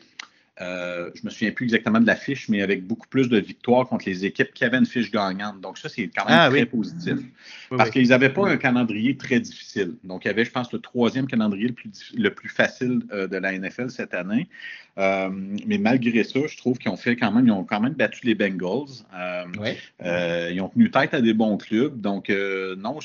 [0.62, 3.88] Euh, je me souviens plus exactement de la fiche, mais avec beaucoup plus de victoires
[3.88, 5.60] contre les équipes qui avaient une fiche gagnante.
[5.60, 6.66] Donc, ça, c'est quand même Ah, très oui.
[6.66, 7.16] positif.
[7.18, 7.94] oui, Parce oui.
[7.94, 9.96] qu'ils n'avaient pas un calendrier très difficile.
[10.04, 13.02] Donc, il y avait, je pense, le troisième calendrier le plus, diffi- le plus facile
[13.12, 14.48] euh, de la NFL cette année.
[14.98, 15.30] Euh,
[15.66, 18.26] mais malgré ça, je trouve qu'ils ont fait quand même, ils ont quand même battu
[18.26, 19.04] les Bengals.
[19.14, 19.44] Euh,
[20.04, 22.00] euh, ils ont tenu tête à des bons clubs.
[22.00, 22.30] Donc,
[22.78, 23.00] non,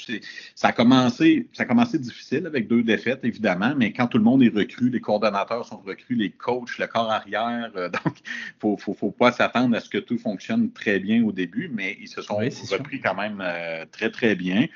[0.55, 4.25] ça a, commencé, ça a commencé difficile avec deux défaites, évidemment, mais quand tout le
[4.25, 8.19] monde est recru, les coordonnateurs sont recrues, les coachs, le corps arrière, donc
[8.63, 11.97] il ne faut, pas s'attendre à ce que tout fonctionne très bien au début, mais
[12.01, 12.79] ils se sont Oui, c'est sûr.
[12.79, 13.45] repris quand même
[13.91, 14.67] très, très bien.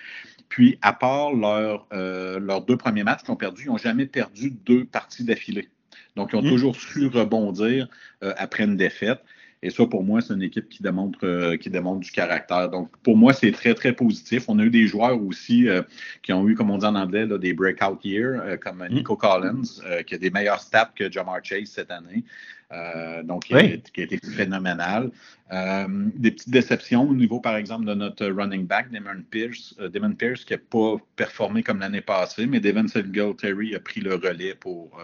[0.49, 4.51] Puis, à part leur, leurs deux premiers matchs qu'ils ont perdus, ils n'ont jamais perdu
[4.51, 5.69] deux parties d'affilée.
[6.17, 6.49] Donc, ils ont Mm.
[6.49, 7.89] toujours su rebondir
[8.23, 9.21] euh, après une défaite.
[9.63, 12.69] Et ça, pour moi, c'est une équipe qui démontre, euh, qui démontre du caractère.
[12.69, 14.45] Donc, pour moi, c'est très, très positif.
[14.49, 15.81] On a eu des joueurs aussi euh,
[16.23, 19.17] qui ont eu, comme on dit en anglais, là, des breakout years, euh, comme Nico
[19.17, 19.63] Collins,
[20.07, 22.25] qui a des meilleurs stats que Jamar Chase cette année.
[22.73, 23.83] Euh, donc, qui, a, Oui.
[23.93, 25.11] qui a été phénoménal.
[25.53, 25.87] Euh,
[26.17, 30.13] des petites déceptions au niveau, par exemple, de notre running back, Damon Pierce, euh, Damon
[30.13, 34.55] Pierce qui n'a pas performé comme l'année passée, mais Devin Singletary a pris le relais
[34.55, 34.99] pour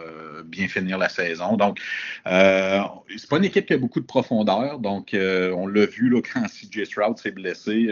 [0.46, 1.56] bien finir la saison.
[1.56, 1.78] Donc,
[2.24, 4.78] c'est pas une équipe qui a beaucoup de profondeur.
[4.78, 7.90] Donc, on l'a vu là, quand CJ Stroud s'est blessé,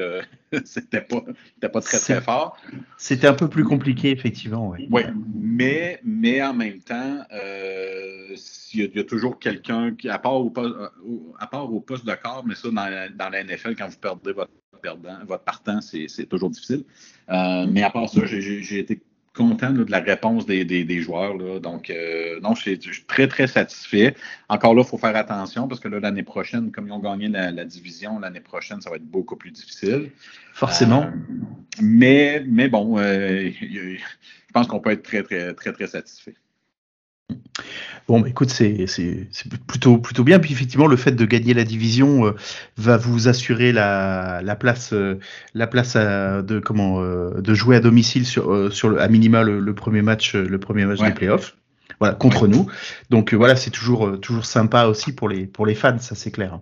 [0.65, 1.23] c'était pas,
[1.61, 2.57] pas très, très fort.
[2.97, 4.69] C'était un peu plus compliqué, effectivement.
[4.71, 4.89] Ouais.
[4.91, 5.03] Oui,
[5.35, 10.09] mais, mais en même temps, euh, s'il y, a- il y a toujours quelqu'un qui,
[10.09, 10.75] à part au, poste,
[11.05, 13.89] au- à part au poste de corps, mais ça, dans, la- dans la NFL, quand
[13.89, 16.85] vous perdez votre perdant, votre partant, c'est toujours difficile.
[17.31, 19.01] Euh, mais à part ça, j'ai été
[19.39, 21.37] content là, de la réponse des, des, des joueurs.
[21.37, 21.61] Là.
[21.61, 24.15] Donc, euh, non, je suis, très, très satisfait.
[24.49, 27.29] Encore là, il faut faire attention parce que là, l'année prochaine, comme ils ont gagné
[27.29, 30.11] la, la division, l'année prochaine, ça va être beaucoup plus difficile.
[30.53, 31.05] Forcément.
[31.05, 31.11] Euh,
[31.81, 36.35] mais, mais bon, euh, je pense qu'on peut être très, très, très, très satisfait.
[38.07, 38.87] Bon, bah, écoute, c'est
[39.67, 40.39] plutôt, plutôt bien.
[40.39, 42.33] Puis effectivement, le fait de gagner la division euh,
[42.79, 45.19] va vous assurer la, la place, euh,
[45.53, 49.43] la place à- de comment euh, de jouer à domicile sur, sur le, à minima
[49.43, 51.09] le, le premier match, le premier match Ouais.
[51.09, 51.57] des playoffs.
[52.01, 52.67] Voilà, contre nous.
[53.11, 56.59] Donc voilà, c'est toujours, toujours sympa aussi pour les, pour les fans, ça c'est clair.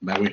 [0.00, 0.30] Ben oui.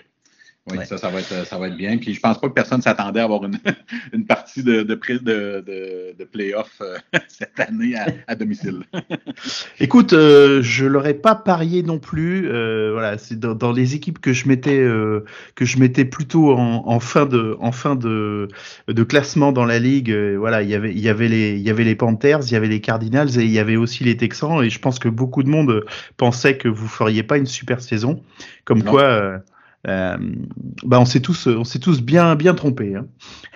[0.72, 0.86] Oui, Ouais.
[0.86, 1.98] ça, ça va, être, ça va être bien.
[1.98, 3.60] Puis je pense pas que personne s'attendait à avoir une,
[4.14, 5.20] une partie de, de, de,
[5.60, 6.98] de, de playoff euh,
[7.28, 8.84] cette année à, à domicile.
[9.82, 12.48] Écoute, euh, je l'aurais pas parié non plus.
[12.50, 16.54] euh, voilà, c'est dans, dans les équipes que je mettais euh, que je mettais plutôt
[16.54, 18.48] en, en fin de en fin de,
[18.88, 20.12] de classement dans la ligue.
[20.12, 22.52] euh, voilà, il y avait il y avait les il y avait les Panthers, il
[22.54, 24.64] y avait les Cardinals et il y avait aussi les Texans.
[24.64, 25.84] Et je pense que beaucoup de monde
[26.16, 28.24] pensait que vous feriez pas une super saison.
[28.66, 28.92] Comme Non.
[28.92, 29.38] quoi, euh,
[29.86, 32.96] bah on s'est tous on s'est tous bien bien trompés.
[32.96, 33.08] Hein.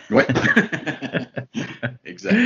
[0.10, 0.24] Oui.
[2.06, 2.38] exact.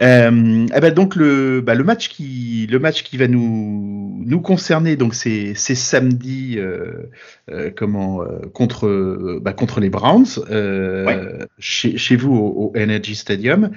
[0.00, 4.40] Euh, eh ben donc le, bah le match qui le match qui va nous nous
[4.40, 7.10] concerner donc c'est c'est samedi euh,
[7.50, 12.78] euh, comment euh, contre euh, bah, contre les Browns euh, chez chez vous au, au
[12.78, 13.70] Energy Stadium.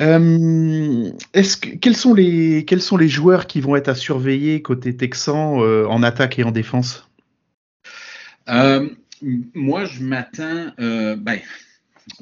[0.00, 4.62] Euh, est-ce que quels sont les quels sont les joueurs qui vont être à surveiller
[4.62, 7.08] côté Texan euh, en attaque et en défense?
[8.48, 8.88] Euh,
[9.54, 10.72] moi, je m'attends.
[10.78, 11.38] euh, ben,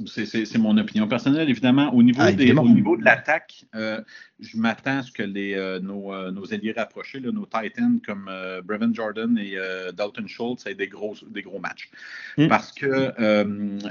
[0.07, 1.93] c'est- mon opinion personnelle, évidemment.
[1.95, 4.01] Au niveau, Ah, des, au niveau de l'attaque, euh,
[4.43, 8.01] je m'attends à ce que les, euh, nos, euh, nos alliés rapprochés, là, nos Titans
[8.05, 9.57] comme euh, Brevin Jordan et
[9.95, 11.91] Dalton Schultz aient des gros, des gros matchs.
[12.37, 12.49] Mm.
[12.49, 13.13] Parce que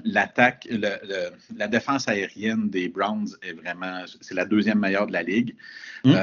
[0.04, 0.68] l'attaque,
[1.56, 5.56] la défense aérienne des Browns est vraiment, c'est la deuxième meilleure de la ligue.
[6.04, 6.14] Mm.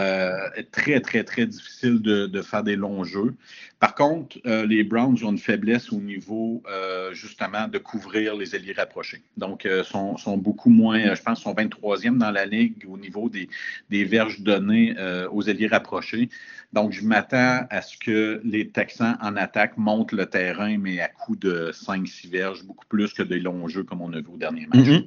[0.73, 3.35] Très, très, très difficile de, de faire des longs jeux.
[3.81, 6.63] Par contre, les Browns ont une faiblesse au niveau,
[7.13, 9.23] justement, de couvrir les alliés rapprochés.
[9.37, 13.49] Donc, sont, sont beaucoup moins, je pense, sont 23e dans la ligue au niveau des,
[13.89, 14.05] des
[14.41, 16.29] données euh, aux alliés rapprochés.
[16.73, 21.09] Donc, je m'attends à ce que les Texans en attaque montent le terrain, mais à
[21.09, 24.37] coup de 5-6 verges, beaucoup plus que des longs jeux comme on a vu au
[24.37, 24.87] dernier match.
[24.87, 25.07] Mhm.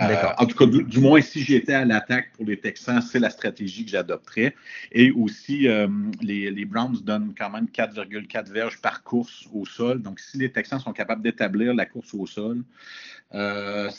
[0.00, 3.30] Euh, en tout cas, du, moins, si j'étais à l'attaque pour les Texans, c'est la
[3.30, 4.54] stratégie que j'adopterais.
[4.92, 5.88] Et aussi, euh,
[6.22, 10.00] les, les Browns donnent quand même 4,4 verges par course au sol.
[10.00, 12.62] Donc, si les Texans sont capables d'établir la course au sol,
[13.34, 13.90] euh,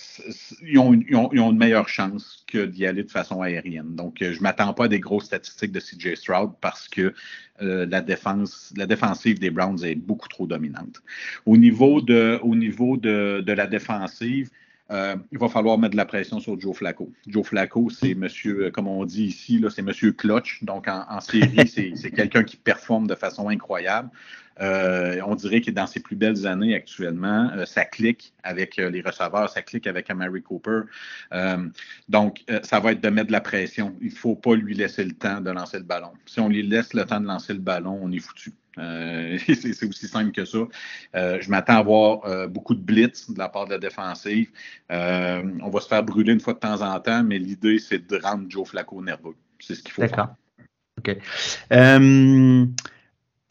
[0.63, 3.41] ils, ont une, ils ont- ils ont une meilleure chance que d'y aller de façon
[3.41, 3.95] aérienne.
[3.95, 7.13] Donc, euh, je ne m'attends pas à des grosses statistiques de CJ Stroud parce que
[7.61, 11.01] euh, la, défense, la défensive des Browns est beaucoup trop dominante.
[11.45, 14.49] Au niveau de, au niveau de, de la défensive,
[14.91, 17.11] euh, il va falloir mettre de la pression sur Joe Flacco.
[17.27, 20.63] Joe Flacco, c'est monsieur, euh, comme on dit ici, c'est monsieur clutch.
[20.63, 24.09] Donc, en, série, c'est quelqu'un qui performe de façon incroyable.
[24.61, 27.49] Euh, on dirait est dans ses plus belles années actuellement.
[27.55, 30.81] Euh, ça clique avec euh, les receveurs, ça clique avec Amari Cooper.
[32.07, 33.95] Donc, ça va être de mettre de la pression.
[34.01, 36.11] Il ne faut pas lui laisser le temps de lancer le ballon.
[36.25, 38.53] Si on lui laisse le temps de lancer le ballon, on est foutu.
[38.79, 40.59] C'est aussi simple que ça.
[41.13, 44.49] Je m'attends à avoir euh, beaucoup de blitz de la part de la défensive.
[44.89, 48.17] On va se faire brûler une fois de temps en temps, mais l'idée, c'est de
[48.17, 49.35] rendre Joe Flacco nerveux.
[49.59, 50.11] C'est ce qu'il faut faire.
[50.11, 50.35] D'accord.
[50.97, 51.17] Ok.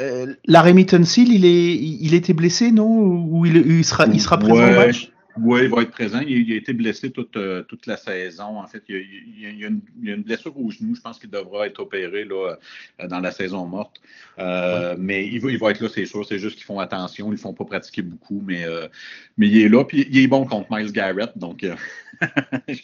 [0.00, 2.86] Euh, Larry Tunsil, il est, il était blessé, non?
[2.86, 4.86] Ou il, il sera, il sera présent au Ouais.
[4.86, 5.10] match?
[5.40, 6.20] Oui, il va être présent.
[6.20, 8.58] Il, il a été blessé toute, euh, toute la saison.
[8.58, 8.96] En fait, il
[9.38, 10.94] y a, une, blessure au genou.
[10.94, 12.56] Je pense qu'il devra être opéré là,
[13.00, 14.00] euh, dans la saison morte.
[14.38, 16.26] Euh, Mais il va, il va être là, c'est sûr.
[16.26, 17.28] C'est juste qu'ils font attention.
[17.28, 18.42] Ils ne font pas pratiquer beaucoup.
[18.44, 18.64] Mais,
[19.36, 19.84] mais il est là.
[19.84, 21.30] Puis il est bon contre Miles Garrett.
[21.36, 21.76] Donc, euh,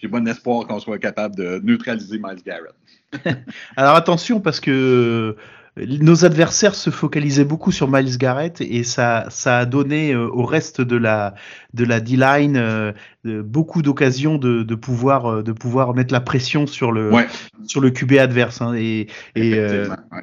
[0.00, 2.74] j'ai bon espoir qu'on soit capable de neutraliser Miles Garrett.
[3.76, 5.36] Alors attention, parce que
[5.76, 10.44] nos adversaires se focalisaient beaucoup sur Miles Garrett et ça, ça a donné euh, au
[10.44, 11.34] reste de la,
[11.72, 12.92] de la D-line euh,
[13.26, 17.26] euh, beaucoup d'occasions de, de, pouvoir, de pouvoir mettre la pression sur le, Ouais,
[17.66, 18.60] sur le QB adverse.
[18.60, 18.74] hein.
[18.74, 19.96] et et effectivement.
[20.12, 20.22] ouais.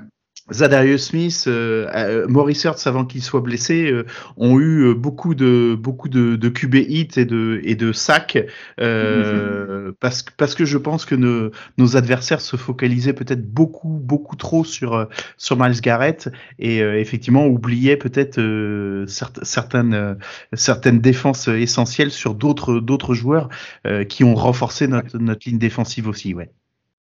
[0.51, 4.05] Zadarius Smith, euh, euh, Maurice Hurts avant qu'il soit blessé, euh,
[4.37, 8.37] ont eu euh, beaucoup de beaucoup de, de QB hits et de et de sacs
[8.79, 13.99] euh, parce que parce que je pense que nos, nos adversaires se focalisaient peut-être beaucoup
[14.03, 16.29] beaucoup trop sur sur Miles Garrett
[16.59, 20.17] et euh, effectivement oubliaient peut-être euh, certes- certaines
[20.53, 23.49] certaines défenses essentielles sur d'autres d'autres joueurs
[23.87, 26.49] euh, qui ont renforcé notre notre ligne défensive aussi, ouais.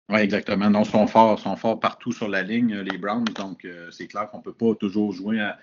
[0.10, 0.70] Oui, exactement.
[0.70, 3.24] Non, ils sont forts, sont forts partout sur la ligne, euh, les Browns.
[3.36, 5.58] Donc, euh, c'est clair qu'on ne peut pas toujours jouer à-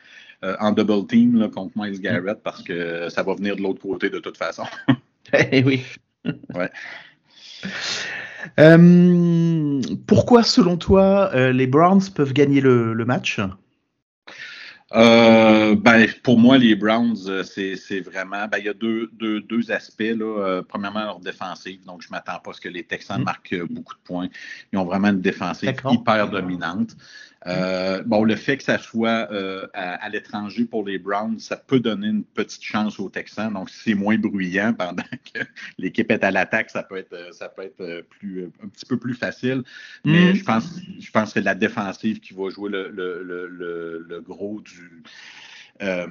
[0.45, 3.82] euh, en double team là, contre Miles Garrett parce que ça va venir de l'autre
[3.82, 4.64] côté de toute façon.
[5.53, 5.84] Eh oui.
[6.55, 6.70] Ouais.
[8.59, 13.41] Euh, pourquoi, selon toi, les Browns peuvent gagner le, le match?
[14.95, 18.49] Euh, ben, pour moi, les Browns, euh, c'est c'est vraiment.
[18.49, 20.01] Ben, il y a deux, deux, deux aspects.
[20.01, 20.24] Là.
[20.24, 21.84] Euh, premièrement, leur défensive.
[21.84, 23.24] Donc, je ne m'attends pas à ce que les Texans Mhm.
[23.24, 24.28] marquent euh, beaucoup de points.
[24.72, 26.97] Ils ont vraiment une défensive hyper dominante.
[27.47, 31.57] Euh, bon, le fait que ça soit euh, à, à l'étranger pour les Browns, ça
[31.57, 33.53] peut donner une petite chance aux Texans.
[33.53, 35.41] Donc, si c'est moins bruyant pendant que
[35.78, 38.68] l'équipe est à l'attaque, ça peut être, euh, ça peut être euh, plus, euh, un
[38.68, 39.62] petit peu plus facile.
[40.05, 40.34] Mais Mhm.
[40.34, 44.07] je pense, je pense que c'est la défensive qui va jouer le, le, le, le,
[44.09, 45.03] le gros du.
[45.82, 46.09] euh,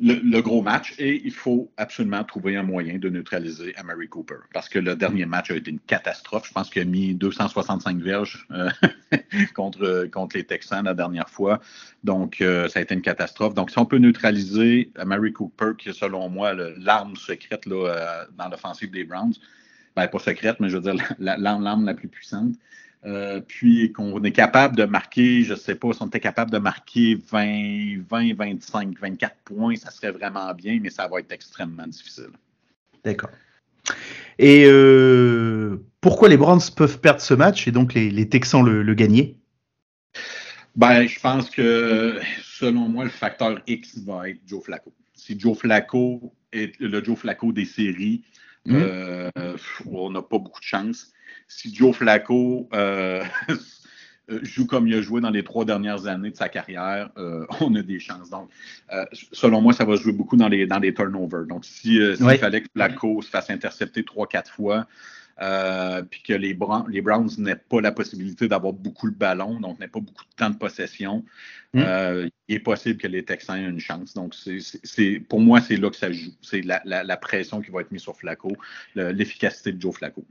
[0.00, 4.36] le, le gros match et il faut absolument trouver un moyen de neutraliser Amari Cooper
[4.52, 6.46] parce que le dernier match a été une catastrophe.
[6.46, 8.70] Je pense qu'il a mis 265 verges euh,
[9.54, 11.60] contre, contre les Texans la dernière fois.
[12.04, 13.54] Donc, euh, ça a été une catastrophe.
[13.54, 18.24] Donc, si on peut neutraliser Amari Cooper, qui est selon moi l'arme secrète là, euh,
[18.36, 19.34] dans l'offensive des Browns,
[19.96, 22.54] ben, pas secrète, mais je veux dire la- la- l'arme la plus puissante,
[23.04, 26.50] euh, puis qu'on est capable de marquer, je ne sais pas, si on était capable
[26.50, 31.32] de marquer 20, 20, 25, 24 points, ça serait vraiment bien, mais ça va être
[31.32, 32.30] extrêmement difficile.
[33.04, 33.30] D'accord.
[34.38, 38.82] Et euh, pourquoi les Browns peuvent perdre ce match et donc les, les Texans le,
[38.82, 39.36] le gagner?
[40.76, 44.92] Ben, je pense que, selon moi, le facteur X va être Joe Flacco.
[45.14, 48.22] Si Joe Flacco est le Joe Flacco des séries,
[48.68, 48.80] Mhm.
[48.82, 49.30] euh,
[49.86, 51.12] on n'a pas beaucoup de chance.
[51.48, 53.24] Si Joe Flacco euh,
[54.42, 57.74] joue comme il a joué dans les trois dernières années de sa carrière, euh, on
[57.74, 58.28] a des chances.
[58.30, 58.50] Donc,
[58.92, 61.46] euh, selon moi, ça va jouer beaucoup dans les, dans les turnovers.
[61.46, 62.36] Donc, si, euh, s'il Ouais.
[62.38, 64.86] fallait que Flacco se fasse intercepter trois, quatre fois,
[65.40, 69.60] euh, puis que les, Brown- les Browns n'aient pas la possibilité d'avoir beaucoup le ballon,
[69.60, 71.24] donc n'aient pas beaucoup de temps de possession,
[71.74, 71.80] Mm.
[71.84, 74.14] euh, il est possible que les Texans aient une chance.
[74.14, 76.32] Donc, c'est, c'est- c'est- pour moi, c'est là que ça joue.
[76.42, 78.56] C'est la, la- la pression qui va être mise sur Flacco,
[78.94, 80.24] le- l'efficacité de Joe Flacco.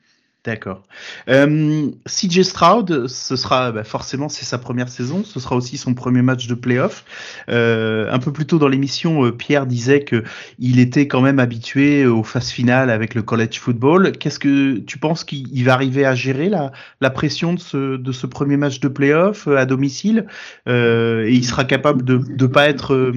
[0.47, 0.83] D'accord.
[1.27, 5.93] Euh, CJ Stroud, ce sera bah, forcément c'est sa première saison, ce sera aussi son
[5.93, 7.03] premier match de playoff.
[7.49, 10.23] Euh, un peu plus tôt dans l'émission, euh, Pierre disait que
[10.57, 14.13] il était quand même habitué aux phases finales avec le college football.
[14.13, 18.55] Qu'est-ce que tu penses qu'il il va arriver à gérer la, pression de ce, premier
[18.55, 20.27] match de playoff à domicile?
[20.65, 23.11] Et il sera capable de ne pas être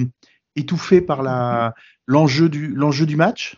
[0.57, 1.23] étouffé par
[2.07, 3.55] l'enjeu du match?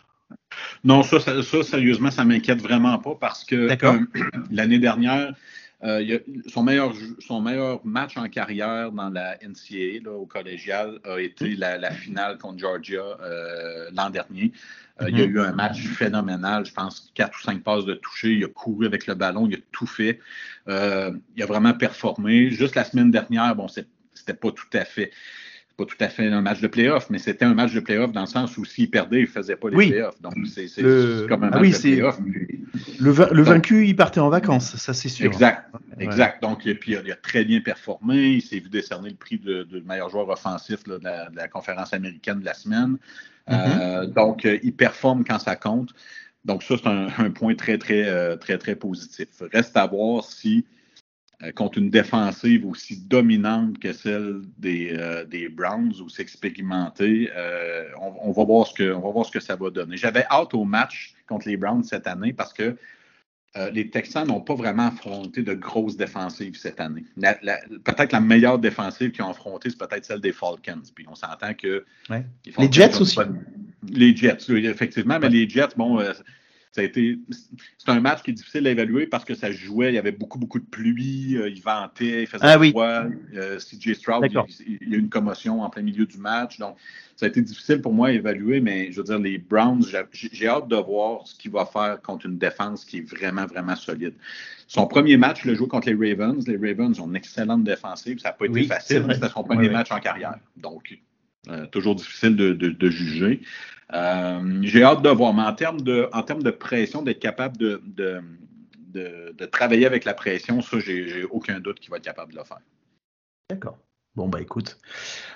[0.84, 3.98] Non, ça, ça, ça, sérieusement, ça m'inquiète vraiment pas parce que euh,
[4.50, 5.34] l'année dernière,
[5.82, 10.02] euh, il y a- son, meilleur, jou- son meilleur match en carrière dans la NCAA,
[10.04, 14.52] là, au collégial, a été la, la finale contre Georgia euh, l'an dernier.
[15.02, 17.94] Euh, Il y a eu un match phénoménal, je pense, quatre ou cinq passes de
[17.94, 18.32] toucher.
[18.32, 20.20] Il a couru avec le ballon, il a tout fait.
[20.68, 20.72] Il
[21.42, 22.50] a vraiment performé.
[22.50, 25.10] Juste la semaine dernière, bon, c'était pas tout à fait
[25.76, 28.20] pas tout à fait un match de playoff, mais c'était un match de playoff dans
[28.20, 29.90] le sens où s'il perdait, il ne faisait pas les Oui.
[29.90, 30.20] playoffs.
[30.22, 32.20] Donc, c'est Le- comme un Ah match oui, de playoff.
[32.22, 32.64] Puis-
[33.00, 35.26] Le, va- le Donc- vaincu, il partait en vacances, ça c'est sûr.
[35.26, 36.04] Exact, Ouais.
[36.04, 36.42] exact.
[36.42, 38.34] Donc, et puis, il a, très bien performé.
[38.34, 41.36] Il s'est vu décerner le prix de, de meilleur joueur offensif là, de, la, de
[41.36, 42.96] la conférence américaine de la semaine.
[43.50, 45.90] Euh, donc, euh, il performe quand ça compte.
[46.44, 49.28] Donc, ça, c'est un, un point très, très, euh, très, très positif.
[49.52, 50.64] Reste à voir si,
[51.54, 58.28] contre une défensive aussi dominante que celle des, euh, des Browns, aussi expérimentée, euh, on,
[58.28, 59.96] on va voir ce que, on va voir ce que ça va donner.
[59.96, 62.76] J'avais hâte au match contre les Browns cette année parce que
[63.56, 67.04] euh, les Texans n'ont pas vraiment affronté de grosses défensives cette année.
[67.16, 70.82] Peut-être la meilleure défensive qu'ils ont affrontée, c'est peut-être celle des Falcons.
[70.94, 71.84] Puis on s'entend que.
[72.10, 72.24] Ouais.
[72.58, 73.18] les Jets aussi.
[73.88, 75.18] Les Jets, oui, effectivement.
[75.20, 76.00] Mais les Jets, bon,
[76.74, 77.18] C'est
[77.86, 80.38] un match qui est difficile à évaluer parce que ça jouait, il y avait beaucoup,
[80.38, 82.70] beaucoup de pluie, euh, il ventait, il faisait Ah oui.
[82.70, 83.04] froid.
[83.34, 86.58] Euh, CJ Stroud, il, il y a eu une commotion en plein milieu du match.
[86.58, 86.76] Donc,
[87.14, 90.48] ça a été difficile pour moi à évaluer, mais je veux dire, les Browns, j'ai
[90.48, 94.14] hâte de voir ce qu'il va faire contre une défense qui est vraiment, vraiment solide.
[94.66, 96.44] Son premier match, il a joué contre les Ravens.
[96.48, 98.18] Les Ravens ont une excellente défensive.
[98.18, 100.38] Ça n'a pas été Oui, facile, c'était son premier match en carrière.
[100.56, 100.98] Donc,
[101.48, 103.40] euh, toujours difficile de, de- de juger.
[103.92, 107.56] Euh, j'ai hâte de voir, mais en termes de, en termes de pression, d'être capable
[107.58, 108.20] de, de,
[108.92, 112.44] de- travailler avec la pression, ça, j'ai aucun doute qu'il va être capable de le
[112.44, 112.58] faire.
[113.50, 113.78] D'accord.
[114.16, 114.78] Bon bah écoute,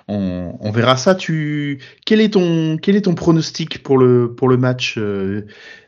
[0.07, 1.17] on, on verra ça.
[1.17, 5.47] Tu quel est ton quel est ton pronostic pour le pour le match euh,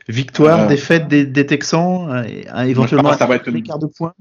[0.09, 3.87] victoire, défaite des, des Texans, euh, éventuellement pense que ça va être un une- de
[3.87, 4.13] points.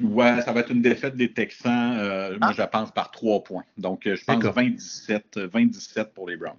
[0.00, 1.96] Ouais, ça va être une défaite des Texans.
[1.98, 2.54] euh, Moi, Ah.
[2.56, 3.64] je pense par trois points.
[3.78, 4.54] Donc, euh, je pense D'accord.
[4.54, 6.54] 27, euh, 27 pour les Browns.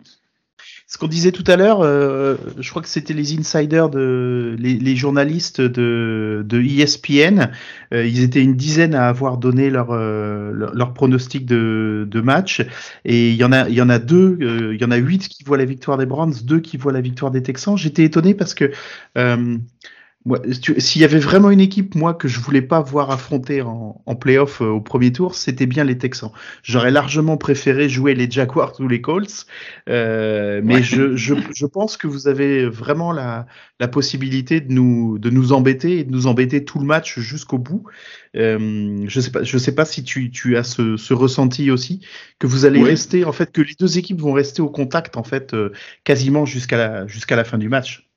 [0.88, 4.76] Ce qu'on disait tout à l'heure, euh, je crois que c'était les insiders de les,
[4.76, 7.52] les journalistes de, de ESPN.
[7.94, 12.22] euh, ils étaient une dizaine à avoir donné leur euh, leur, leur pronostic de, de
[12.22, 12.62] match
[13.04, 14.96] et il y en a il y en a deux, euh, il y en a
[14.98, 17.76] huit qui voient la victoire des Browns, deux qui voient la victoire des Texans.
[17.76, 18.72] J'étais étonné parce que
[19.18, 19.58] euh,
[20.26, 20.40] moi,
[20.78, 24.16] s'il y avait vraiment une équipe, moi, que je voulais pas voir affronter en, en
[24.16, 26.32] playoff euh, au premier tour, c'était bien les Texans.
[26.64, 29.46] J'aurais largement préféré jouer les Jaguars ou les Colts,
[29.90, 30.84] euh, mais Ouais.
[30.84, 33.46] je, je, je pense que vous avez vraiment la,
[33.80, 37.58] la possibilité de nous, de nous embêter et de nous embêter tout le match jusqu'au
[37.58, 37.84] bout.
[38.36, 42.00] Euh, je sais pas, je sais pas si tu, tu as ce, ce ressenti aussi,
[42.40, 45.24] que vous allez rester, en fait, que les deux équipes vont rester au contact, en
[45.24, 45.72] fait, euh,
[46.04, 48.10] quasiment jusqu'à la, jusqu'à la fin du match.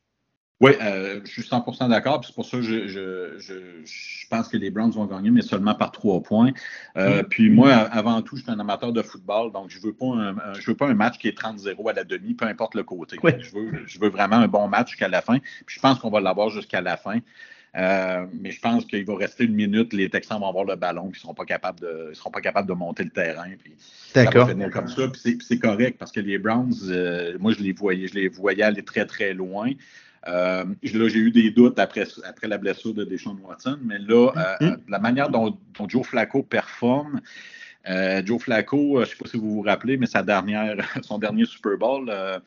[0.59, 2.21] Oui, euh, je suis 100% d'accord.
[2.21, 3.55] puis C'est pour ça que je, je, je,
[3.85, 6.51] je pense que les Browns vont gagner, mais seulement par trois points.
[6.97, 10.07] Euh, Puis moi, avant tout, je suis un amateur de football, donc je veux pas
[10.07, 12.75] un, un- je veux pas un match qui est 30-0 à la demi, peu importe
[12.75, 13.19] le côté.
[13.23, 13.37] Ouais.
[13.39, 15.39] Je, veux, je veux vraiment un bon match jusqu'à la fin.
[15.67, 17.19] Puis je pense qu'on va l'avoir jusqu'à la fin.
[17.77, 21.11] Euh, mais je pense qu'il va rester une minute, les Texans vont avoir le ballon,
[21.11, 23.51] puis ils seront pas capables de, ils seront pas capables de monter le terrain.
[23.63, 23.75] Puis
[24.15, 24.49] D'accord.
[24.73, 25.09] comme ça.
[25.09, 28.15] Puis c'est- puis c'est correct parce que les Browns, euh, moi, je les voyais, je
[28.15, 29.71] les voyais aller très, très loin.
[30.29, 34.31] Euh, là, j'ai eu des doutes après, après la blessure de Deshaun Watson, mais là,
[34.37, 34.77] euh, Mhm.
[34.89, 37.21] la manière dont, dont Joe Flacco performe,
[37.89, 40.77] euh, Joe Flacco, euh, je ne sais pas si vous vous rappelez, mais sa dernière,
[41.05, 42.39] son dernier Super Bowl, euh,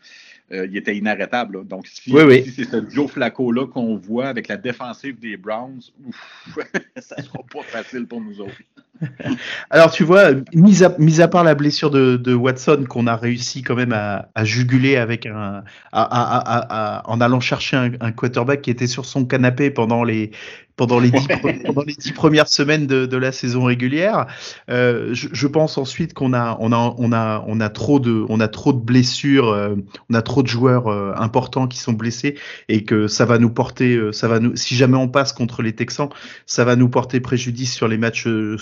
[0.51, 1.59] il était inarrêtable.
[1.59, 1.63] là.
[1.63, 2.43] Donc, si, Oui, oui.
[2.43, 6.57] si c'est ce Joe Flacco-là qu'on voit avec la défensive des Browns, ouf,
[6.97, 8.57] ça ne sera pas facile pour nous autres.
[9.69, 13.15] Alors tu vois, mis à, mis à part la blessure de, de Watson qu'on a
[13.15, 18.61] réussi quand même à, à juguler avec un, à, en allant chercher un, un quarterback
[18.61, 20.31] qui était sur son canapé pendant les
[20.75, 24.27] pendant les dix, pre- pendant les dix premières semaines de, de la saison régulière.
[24.69, 28.25] Euh, je, je pense ensuite qu'on a on a on a on a trop de
[28.29, 29.75] on a trop de blessures, euh,
[30.09, 32.37] on a trop de joueurs euh, importants qui sont blessés
[32.69, 35.73] et que ça va nous porter ça va nous si jamais on passe contre les
[35.75, 36.07] Texans,
[36.45, 38.57] ça va nous porter préjudice sur les matchs euh,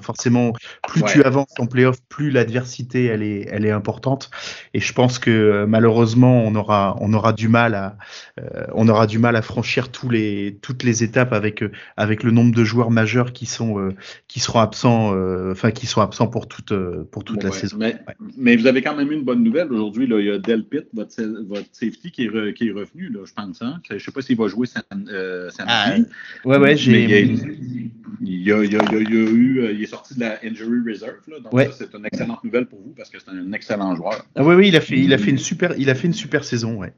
[0.00, 0.52] Forcément,
[0.88, 1.08] plus Ouais.
[1.12, 4.30] tu avances en playoff, plus l'adversité elle est, elle est importante.
[4.74, 7.96] Et je pense que euh, malheureusement, on aura, on aura du mal à,
[8.40, 12.22] euh, on aura du mal à franchir tous les, toutes les étapes avec, euh, avec
[12.22, 13.90] le nombre de joueurs majeurs qui sont, euh,
[14.28, 16.72] qui seront absents, euh, enfin qui sont absents pour toute,
[17.10, 17.76] pour toute la Ouais, saison.
[17.78, 18.14] Mais, Ouais.
[18.36, 20.06] mais vous avez quand même une bonne nouvelle aujourd'hui.
[20.06, 20.18] là.
[20.20, 23.20] Il y a Del Pitt, votre, votre safety, qui est, re- qui est revenu, là,
[23.24, 23.62] je pense.
[23.62, 23.80] Hein?
[23.88, 26.04] Je ne sais pas s'il va jouer sam- euh, samedi.
[26.44, 27.81] Ouais, ouais, j'ai.
[28.22, 31.16] Il, a, il, il eu, euh, il est sorti de la injury reserve.
[31.28, 31.66] Là, donc, Ouais.
[31.66, 34.24] ça, c'est une excellente nouvelle pour vous parce que c'est un excellent joueur.
[34.34, 36.14] Ah oui, oui, il a fait, il a fait une super, il a fait une
[36.14, 36.92] super saison, ouais.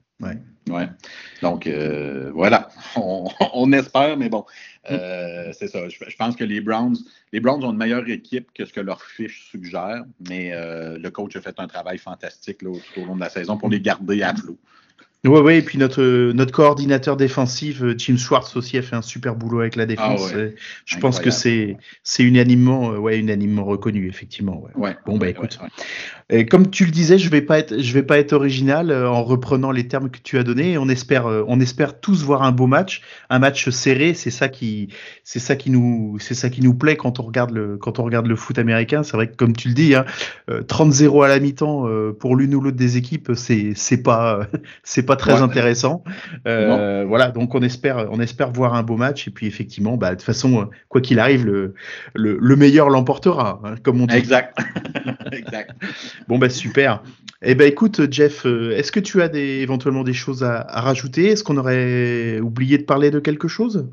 [0.71, 0.89] Ouais.
[1.43, 2.69] Donc, euh, voilà.
[2.97, 4.45] On, on espère, mais bon,
[4.91, 5.89] euh, c'est ça.
[5.89, 6.97] Je, je pense que les Browns,
[7.33, 11.11] les Browns ont une meilleure équipe que ce que leur fiche suggère, mais euh, le
[11.11, 13.81] coach a fait un travail fantastique là, tout au long de la saison pour les
[13.81, 14.59] garder à flot.
[15.25, 16.03] Ouais, ouais, et puis notre,
[16.33, 20.21] notre coordinateur défensif, euh, Jim Schwartz aussi, a fait un super boulot avec la défense.
[20.33, 20.43] Ah ouais.
[20.43, 20.55] Euh,
[20.85, 24.63] Je pense que c'est, c'est unanimement, euh, ouais, unanimement reconnu, effectivement.
[24.63, 24.71] Ouais.
[24.75, 24.97] Ouais.
[25.07, 25.59] Bon, bah écoute.
[26.31, 29.09] Et comme tu le disais, je vais pas être, je vais pas être original euh,
[29.11, 30.79] en reprenant les termes que tu as donnés.
[30.79, 34.15] On espère, euh, on espère tous voir un beau match, un match serré.
[34.15, 34.89] C'est ça qui,
[35.23, 38.05] c'est ça qui nous, c'est ça qui nous plaît quand on regarde le, quand on
[38.05, 39.03] regarde le foot américain.
[39.03, 40.05] C'est vrai que comme tu le dis, hein,
[40.51, 44.47] euh, 30-0 à la mi-temps euh, pour l'une ou l'autre des équipes, c'est, c'est pas,
[44.83, 45.41] c'est pas très Ouais.
[45.43, 46.05] intéressant.
[46.47, 49.29] Euh, voilà, donc on espère, on espère voir un beau match.
[49.29, 51.75] Et puis effectivement, bah de toute façon, euh, quoi qu'il arrive, le,
[52.15, 54.15] le, le meilleur l'emportera, hein, comme on dit.
[54.17, 54.57] Exact.
[55.33, 55.73] exact.
[56.29, 57.03] Bon bah super.
[57.43, 60.81] Eh ben écoute Jeff, euh, est-ce que tu as des, éventuellement des choses à, à
[60.81, 61.27] rajouter?
[61.29, 63.89] Est-ce qu'on aurait oublié de parler de quelque chose?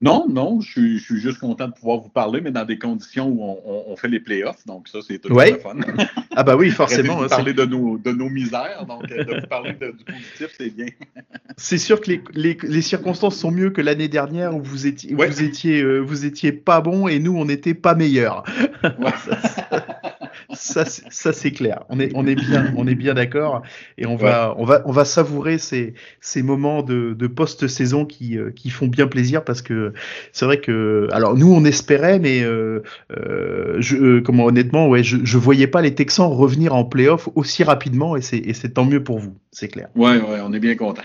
[0.00, 2.78] Non, non, je suis, je suis juste content de pouvoir vous parler, mais dans des
[2.78, 5.50] conditions où on, on- on fait les playoffs, donc ça, c'est toujours Ouais.
[5.50, 5.74] le fun.
[6.36, 7.14] Ah bah oui, forcément.
[7.16, 9.90] de hein, vous parler de nos, de nos misères, donc euh, de vous parler de-
[9.90, 10.86] du positif, c'est bien.
[11.56, 15.16] c'est sûr que les, les, les circonstances sont mieux que l'année dernière où vous étiez,
[15.16, 15.26] Ouais.
[15.28, 18.44] vous étiez, euh, vous étiez pas bon et nous on n'était pas meilleurs.
[18.84, 19.10] Ouais.
[20.54, 21.84] Ça, c'est- ça c'est clair.
[21.90, 23.62] On est, on est bien, on est bien d'accord
[23.98, 25.92] et on va, on va, on va savourer ces,
[26.22, 29.92] ces moments de, de post-saison qui, euh, qui font bien plaisir parce que
[30.32, 32.82] c'est vrai que, alors nous on espérait, mais euh,
[33.14, 37.28] euh, je, euh, comment honnêtement, ouais, je, je voyais pas les Texans revenir en playoff
[37.34, 39.88] aussi rapidement et c'est, et c'est tant mieux pour vous, c'est clair.
[39.96, 41.02] Ouais, ouais, on est bien content.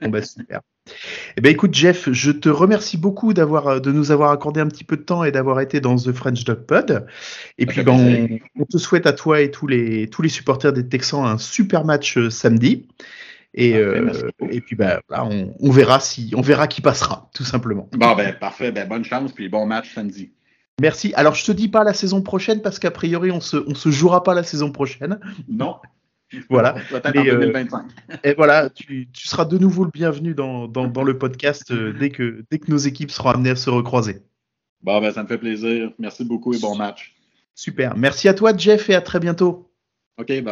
[0.00, 0.60] Bon bah super.
[1.36, 4.68] Eh ben écoute Jeff, je te remercie beaucoup d'avoir euh, de nous avoir accordé un
[4.68, 7.06] petit peu de temps et d'avoir été dans The French Dog Pod.
[7.58, 10.28] Et Ça puis ben, on, on te souhaite à toi et tous les tous les
[10.28, 12.88] supporters des Texans un super match euh, samedi.
[13.58, 17.30] Et Parfait, euh, et puis bah là, on, on verra si on verra qui passera
[17.34, 17.88] tout simplement.
[17.92, 20.30] Bon, ben, parfait, ben, bonne chance, puis bon match samedi.
[20.80, 21.14] Merci.
[21.16, 23.88] Alors je te dis pas la saison prochaine parce qu'a priori on se on se
[23.88, 25.18] jouera pas la saison prochaine.
[25.48, 25.76] Non.
[26.50, 26.74] Voilà.
[27.14, 27.86] Mais, euh, 2025.
[28.24, 31.92] Et voilà, tu, tu seras de nouveau le bienvenu dans, dans, dans le podcast euh,
[31.92, 34.22] dès que dès que nos équipes seront amenées à se recroiser.
[34.82, 35.92] Bon, ben, ça me fait plaisir.
[35.98, 37.14] Merci beaucoup et bon match.
[37.54, 37.96] Super.
[37.96, 39.70] Merci à toi, Jeff, et à très bientôt.
[40.18, 40.30] OK.
[40.30, 40.42] Ooh,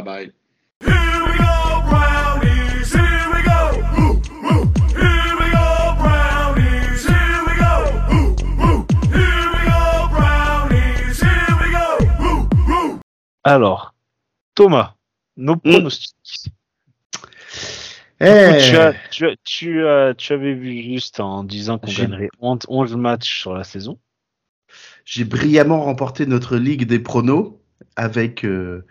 [4.01, 4.14] ooh.
[13.47, 13.95] Alors,
[14.55, 14.95] Thomas,
[15.37, 16.14] nos pronostics.
[18.20, 22.03] Eh, Tu, as, tu, as, tu, as, tu avais vu juste en disant qu'on J'ai-
[22.03, 23.99] gagnerait 11 11 matchs sur la saison.
[25.05, 27.59] J'ai brillamment remporté notre ligue des pronos
[27.97, 28.87] avec, euh,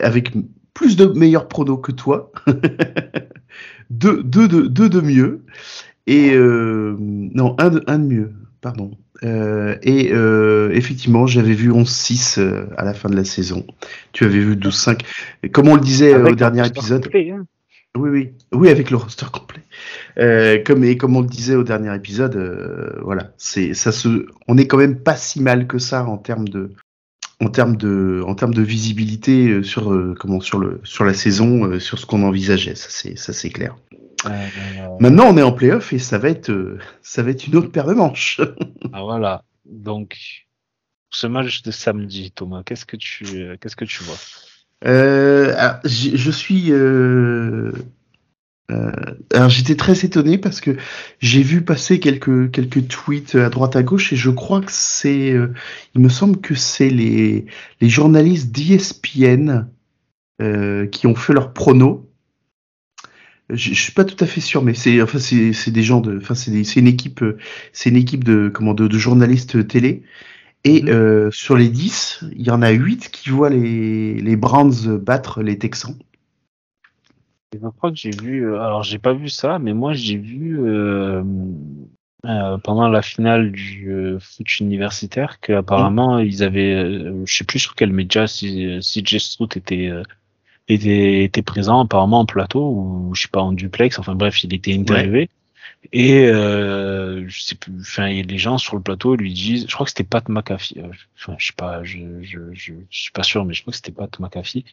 [0.00, 0.32] avec
[0.74, 2.32] plus de meilleurs pronos que toi.
[3.90, 5.44] deux, deux, de, deux de mieux.
[6.06, 8.90] Et euh, non, un de, un de mieux, pardon.
[9.24, 13.64] Euh, et euh, effectivement, j'avais vu 11-6 euh, à la fin de la saison.
[14.12, 15.00] Tu avais vu 12-5.
[15.42, 17.46] Et Comme on le disait au dernier épisode, complet, hein.
[17.94, 19.62] Oui, oui, oui, avec le roster complet.
[20.64, 24.66] Comme et comme on le disait au dernier épisode, voilà, c'est ça se, on est
[24.66, 26.72] quand même pas si mal que ça en termes de,
[27.40, 31.98] en termes de, en termes de visibilité sur comment sur le sur la saison, sur
[31.98, 32.74] ce qu'on envisageait.
[32.74, 33.76] Ça c'est ça c'est clair.
[34.26, 37.56] Euh, Maintenant, on est en playoff et ça va être, euh, ça va être une
[37.56, 38.40] autre paire de manches.
[38.92, 39.44] ah, voilà.
[39.64, 40.46] Donc,
[41.10, 44.16] ce match de samedi, Thomas, qu'est-ce que tu, euh, qu'est-ce que tu vois?
[44.84, 46.72] Euh, alors, je suis.
[46.72, 47.72] Euh,
[48.70, 48.90] euh,
[49.34, 50.76] alors j'étais très étonné parce que
[51.20, 55.36] j'ai vu passer quelques quelques tweets à droite à gauche et je crois que c'est.
[55.94, 57.46] il me semble que c'est les
[57.80, 59.66] les journalistes d'ESPN
[60.90, 62.08] qui ont fait leurs pronos.
[63.50, 66.00] Je, je suis pas tout à fait sûr, mais c'est enfin c'est c'est des gens
[66.00, 67.36] de enfin c'est une équipe euh,
[67.72, 70.02] c'est une équipe de comment de, de journalistes télé
[70.64, 70.88] et Mhm.
[70.88, 75.42] euh, sur les 10, il y en a 8 qui voient les, les Browns battre
[75.42, 75.96] les Texans.
[77.52, 80.58] Je crois que j'ai vu, euh, alors j'ai pas vu ça, mais moi j'ai vu
[80.60, 81.22] euh,
[82.24, 83.90] euh, pendant la finale du
[84.20, 89.48] foot universitaire qu'apparemment ils avaient, je sais plus sur quel média, si, si Jay Strout
[89.56, 89.90] était,
[90.68, 94.54] était, était présent apparemment en plateau ou je sais pas en duplex, enfin bref, il
[94.54, 95.28] était interviewé.
[95.92, 99.84] Et euh, je sais plus, enfin des gens sur le plateau lui disent, je crois
[99.84, 100.88] que c'était Pat McAfee, euh,
[101.18, 103.76] enfin je sais pas, je, je, je, je suis pas sûr, mais je crois que
[103.76, 104.64] c'était Pat McAfee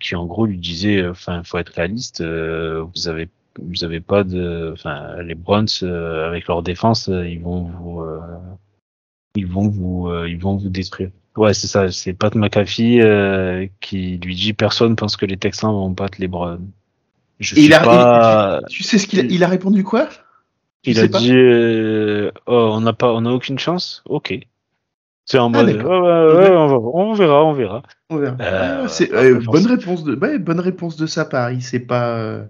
[0.00, 3.28] qui en gros lui disait, euh, enfin, faut être réaliste, euh, vous avez,
[3.60, 8.00] vous avez pas de, enfin, les Browns euh, avec leur défense, euh, ils vont vous,
[8.00, 8.20] euh,
[9.34, 11.10] ils vont vous, euh, ils vont vous détruire.
[11.36, 15.72] Ouais, c'est ça, c'est Pat McAfee euh, qui lui dit, personne pense que les Texans
[15.72, 16.68] vont battre les Browns.
[17.40, 18.60] Je il a, pas.
[18.68, 20.08] tu sais ce qu'il a, il a répondu quoi?
[20.82, 24.04] Tu Il sais a pas dit euh, oh, on n'a pas, on n'a aucune chance?
[24.08, 24.38] Ok.
[25.26, 27.82] C'est en Ah, mode ouais, ouais, on, va- on verra, on verra.
[28.10, 28.36] On verra.
[28.38, 28.86] Ah,
[29.46, 31.50] bonne réponse de bonne réponse de sa part.
[31.50, 32.42] Il s'est pas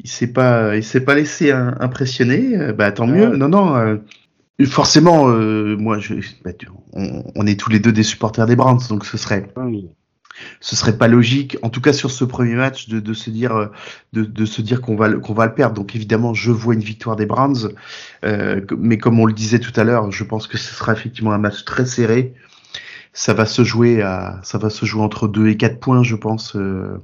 [0.00, 2.72] il s'est pas il s'est pas laissé un- impressionner.
[2.72, 3.16] Bah tant Ouais.
[3.18, 3.36] mieux.
[3.36, 4.00] Non non.
[4.64, 8.56] Forcément, euh, moi je, bah, tu- on, on est tous les deux des supporters des
[8.56, 9.90] Browns, donc ce serait Oui.
[10.60, 13.54] ce serait pas logique, en tout cas sur ce premier match, de, de se dire
[13.56, 13.66] euh,
[14.12, 15.74] de, de se dire qu'on va le- qu'on va le perdre.
[15.76, 17.70] Donc évidemment, je vois une victoire des Browns,
[18.24, 21.32] euh, mais comme on le disait tout à l'heure, je pense que ce sera effectivement
[21.32, 22.34] un match très serré.
[23.12, 26.16] Ça va se jouer à ça va se jouer entre 2 et 4 points, je
[26.16, 26.56] pense.
[26.56, 26.98] euh,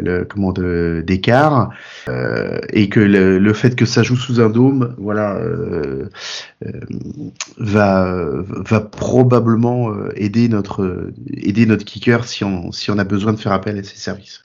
[0.00, 1.70] le comment de d'écart
[2.08, 6.08] euh, et que le, le fait que ça joue sous un dôme voilà euh,
[6.64, 6.80] euh,
[7.58, 8.14] va
[8.48, 13.38] va probablement euh, aider notre aider notre kicker si on si on a besoin de
[13.38, 14.44] faire appel à ses services.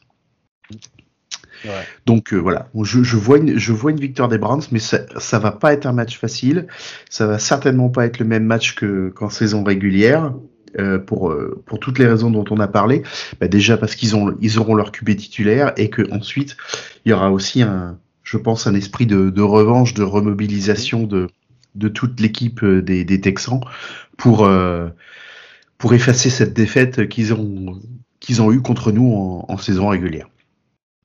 [1.64, 1.72] Ouais.
[2.06, 2.70] donc euh, voilà.
[2.84, 5.74] Je, je vois une je vois une victoire des Browns mais ça ça va pas
[5.74, 6.68] être un match facile.
[7.10, 10.34] Ça va certainement pas être le même match que qu'en saison régulière
[10.80, 13.04] euh, pour euh, pour toutes les raisons dont on a parlé
[13.40, 16.58] bah déjà parce qu'ils ils auront leur QB titulaire et que ensuite
[17.06, 21.30] il y aura aussi un je pense un esprit de, de revanche de remobilisation de
[21.76, 23.62] de toute l'équipe euh, des, Texans
[24.18, 24.50] pour
[25.78, 27.80] pour effacer cette défaite qu'ils ont
[28.20, 30.28] qu'ils ont eu contre nous en, saison régulière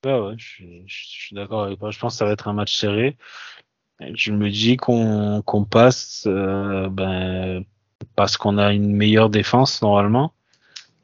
[0.02, 1.90] je, suis- d'accord avec toi.
[1.90, 3.16] Je pense que ça va être un match serré.
[4.14, 7.64] Je me dis qu'on qu'on passe ben,
[8.16, 10.32] parce qu'on a une meilleure défense normalement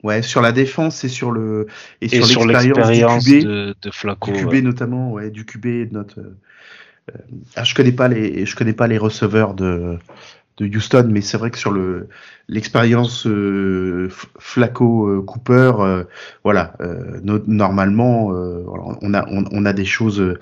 [0.02, 1.66] ouais sur la défense et sur le
[2.00, 4.30] et et sur l'expérience de, de Flaco.
[4.30, 4.62] du QB ouais.
[4.62, 6.36] notamment ouais du QB de notre euh,
[7.14, 7.18] euh,
[7.54, 9.98] ah, je connais pas les je connais pas les receveurs de
[10.58, 12.08] de Houston mais c'est vrai que sur le
[12.48, 16.04] l'expérience euh, F- Flacco euh, Cooper euh,
[16.44, 16.74] voilà
[17.22, 20.38] no- normalement on a on, on a des choses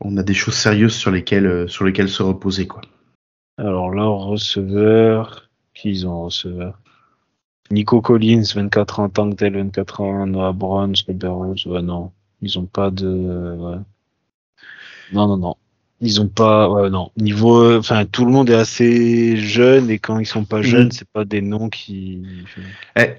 [0.00, 2.80] on a des choses sérieuses sur lesquelles sur lesquelles se reposer quoi
[3.58, 5.49] Alors là, receveur,
[5.84, 6.78] ils ont receveur
[7.70, 12.12] Nico Collins, 24 ans, Tankdale, 24 ans, Noah Brown, Robert Rose, ouais, non.
[12.42, 13.78] Ils ont pas de, ouais.
[15.12, 15.56] Non, non, non.
[16.02, 17.10] Ils ont pas, ouais, non.
[17.18, 20.92] Niveau, enfin, tout le monde est assez jeune et quand ils sont pas jeunes, Mhm.
[20.92, 22.22] c'est pas des noms qui,
[22.96, 23.10] Eh,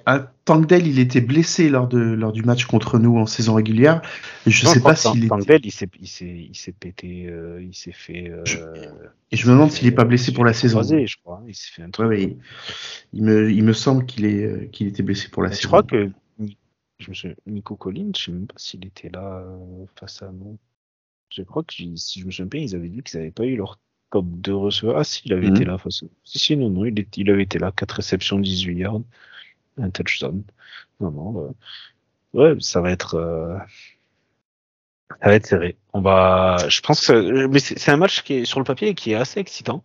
[0.83, 4.01] il était blessé lors de lors du match contre nous en saison régulière
[4.47, 7.61] je Non, sais pas s'il était Tankdale, il s'est, il s'est, il s'est pété, euh,
[7.61, 8.43] il s'est fait, euh,
[9.31, 11.43] et je me demande s'il est pas blessé pour la saison croisé, je crois.
[11.47, 12.07] Il s'est fait un truc.
[12.09, 12.35] ouais,
[13.13, 15.61] il me, il me semble qu'il est, euh, qu'il était blessé pour la Mais saison.
[15.63, 16.09] Je crois que
[16.39, 16.57] Ni-
[16.97, 19.43] je me souviens, Nico Collins, je sais même pas s'il était là
[19.99, 20.57] face à nous.
[21.31, 23.55] Je crois que si je me souviens bien, ils avaient dit qu'ils n'avaient pas eu
[23.55, 23.79] leur
[24.11, 24.97] top 2 receveurs.
[24.97, 25.55] Ah si, il avait Mhm.
[25.55, 27.71] été là face Si, si, non, non, il, est- il avait été là.
[27.71, 29.01] 4 réceptions, 18 yards,
[29.77, 30.43] un touchdown.
[30.99, 31.53] Non, non, bah,
[32.33, 33.15] ouais, ça va être...
[33.15, 33.57] euh,
[35.21, 35.77] Ça va être serré.
[35.93, 39.11] On va, je pense que mais c'est un match qui est sur le papier qui
[39.11, 39.83] est assez excitant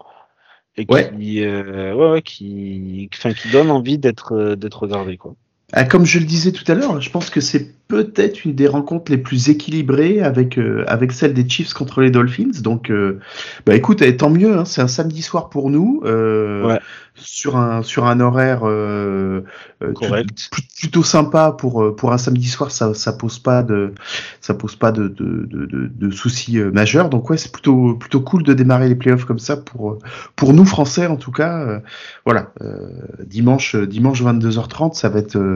[0.76, 1.10] et qui, Ouais.
[1.46, 5.34] euh, ouais, ouais, qui, enfin, qui donne envie d'être, euh, d'être regardé quoi.
[5.72, 8.66] Ah, comme je le disais tout à l'heure, je pense que c'est peut-être une des
[8.68, 12.60] rencontres les plus équilibrées avec, euh, avec celle des Chiefs contre les Dolphins.
[12.62, 13.18] Donc, euh,
[13.64, 14.56] bah écoute, eh, tant mieux.
[14.58, 16.80] Hein, c'est un samedi soir pour nous, euh, Ouais.
[17.14, 19.42] sur un sur un horaire euh,
[19.82, 20.50] euh, Correct.
[20.80, 22.70] plutôt sympa pour euh, pour un samedi soir.
[22.72, 23.92] Ça ça pose pas de
[24.40, 27.08] ça pose pas de de, de, de, de soucis majeurs.
[27.08, 29.98] Donc ouais, c'est plutôt plutôt cool de démarrer les playoffs comme ça pour
[30.36, 31.80] pour nous Français en tout cas.
[32.24, 32.88] voilà, euh,
[33.24, 35.55] dimanche dimanche 22h30, ça va être euh,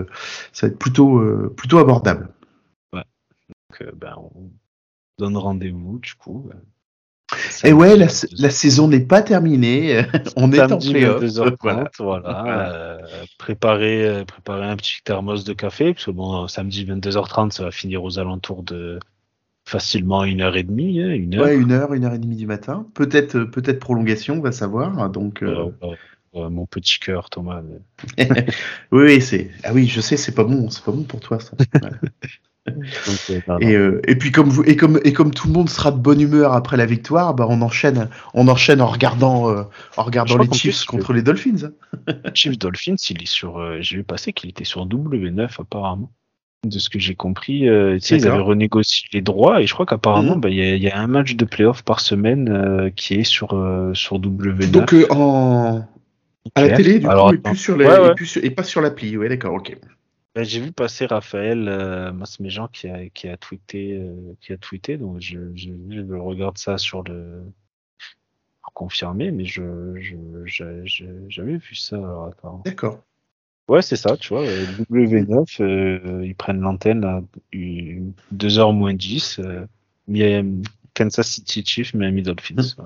[0.52, 2.28] ça va être plutôt euh, plutôt abordable.
[2.92, 4.50] Donc, euh, ben, on
[5.18, 6.50] donne rendez-vous du coup.
[6.52, 10.02] euh, Et ouais, la, samedi, la saison n'est pas terminée.
[10.36, 11.22] On est en samedi playoff.
[11.22, 11.90] 22h30, Voilà.
[11.98, 12.70] voilà.
[12.72, 12.98] Euh,
[13.38, 18.02] préparer, préparer un petit thermos de café, parce que bon, samedi 22h30, ça va finir
[18.02, 18.98] aux alentours de
[19.68, 21.44] facilement une heure et demie, hein, une heure.
[21.44, 22.86] Ouais, une heure, une heure et demie du matin.
[22.94, 25.10] Peut-être peut-être prolongation, on va savoir.
[25.10, 25.98] Donc euh, Ouais, ouais, ouais,
[26.34, 27.62] mon petit cœur, Thomas.
[28.18, 28.24] oui,
[28.92, 31.52] oui, c'est ah oui, je sais, c'est pas bon, c'est pas bon pour toi ça.
[32.68, 33.58] Euh, non.
[33.58, 35.96] Et, euh, et puis comme vous et comme et comme tout le monde sera de
[35.98, 39.62] bonne humeur après la victoire, bah on enchaîne on enchaîne en regardant euh,
[39.96, 41.70] en regardant les Chiefs contre les Dolphins.
[42.06, 42.12] hein.
[42.34, 43.58] Chief Dolphins, il est sur.
[43.58, 46.12] euh, j'ai vu passer qu'il était sur W9 apparemment.
[46.68, 50.34] De ce que j'ai compris, euh, ils avaient renégocié les droits et je crois qu'apparement,
[50.34, 50.40] Mhm.
[50.42, 53.24] bah, il y, a, y a un match de playoff par semaine euh, qui est
[53.24, 54.70] sur euh, sur W9.
[54.70, 55.88] Donc euh, en
[56.54, 58.12] à la télé du Alors, coup et plus sur les Ouais, ouais.
[58.12, 59.16] et, plus sur- et pas sur l'appli.
[59.16, 59.76] Ouais, d'accord, OK.
[60.34, 64.56] Ben, j'ai vu passer Raphaël euh, Masméjean qui a qui a tweeté euh, qui a
[64.56, 67.42] tweeté donc je, je, je regarde ça sur le
[68.62, 70.14] pour confirmer mais je je
[70.44, 72.62] j'ai j'ai jamais vu ça alors attends.
[72.64, 73.02] D'accord.
[73.68, 77.22] Ouais, c'est ça, tu vois, euh, W9 euh, ils prennent l'antenne à
[77.52, 79.64] 2h moins 10 euh,
[80.08, 80.62] Mi-
[80.94, 82.74] Kansas City Chiefs, Miami Dolphins.
[82.78, 82.82] Mm.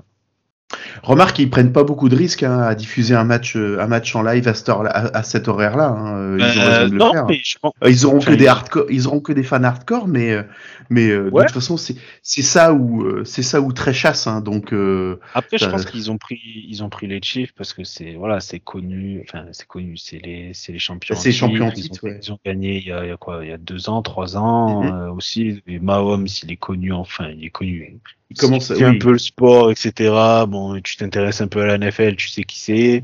[1.05, 4.15] Remarque, ils prennent pas beaucoup de risques hein, à diffuser un match, euh, un match
[4.15, 5.87] en live à, cette heure- à, à cet horaire-là.
[5.89, 6.37] hein.
[6.37, 7.73] Ils Euh, non, mais je pense.
[7.83, 10.43] Euh, Ils auront que des ils- hardcore, ils auront que des fans hardcore, mais euh,
[10.89, 14.27] mais euh, de toute façon c'est c'est ça où euh, c'est ça où très chasse,
[14.27, 17.53] hein, donc euh, Après, je Euh, pense qu'ils ont pris, ils ont pris les Chiefs
[17.55, 19.23] parce que c'est, voilà, c'est connu.
[19.27, 19.97] Enfin, c'est connu.
[19.97, 21.15] C'est les, c'est les champions.
[21.15, 22.19] C'est champions ils titre, ont, ouais.
[22.21, 24.01] ils ont gagné il y, a, il y a quoi, il y a deux ans,
[24.01, 24.91] trois ans Mhm.
[24.93, 25.61] euh, aussi.
[25.67, 26.91] Et Mahomes, il est connu.
[26.93, 27.97] Enfin, il est connu.
[28.35, 28.83] Tu fais oui.
[28.83, 30.13] un peu le sport, etc.
[30.47, 33.03] Bon, tu t'intéresses un peu à la NFL, tu sais qui c'est.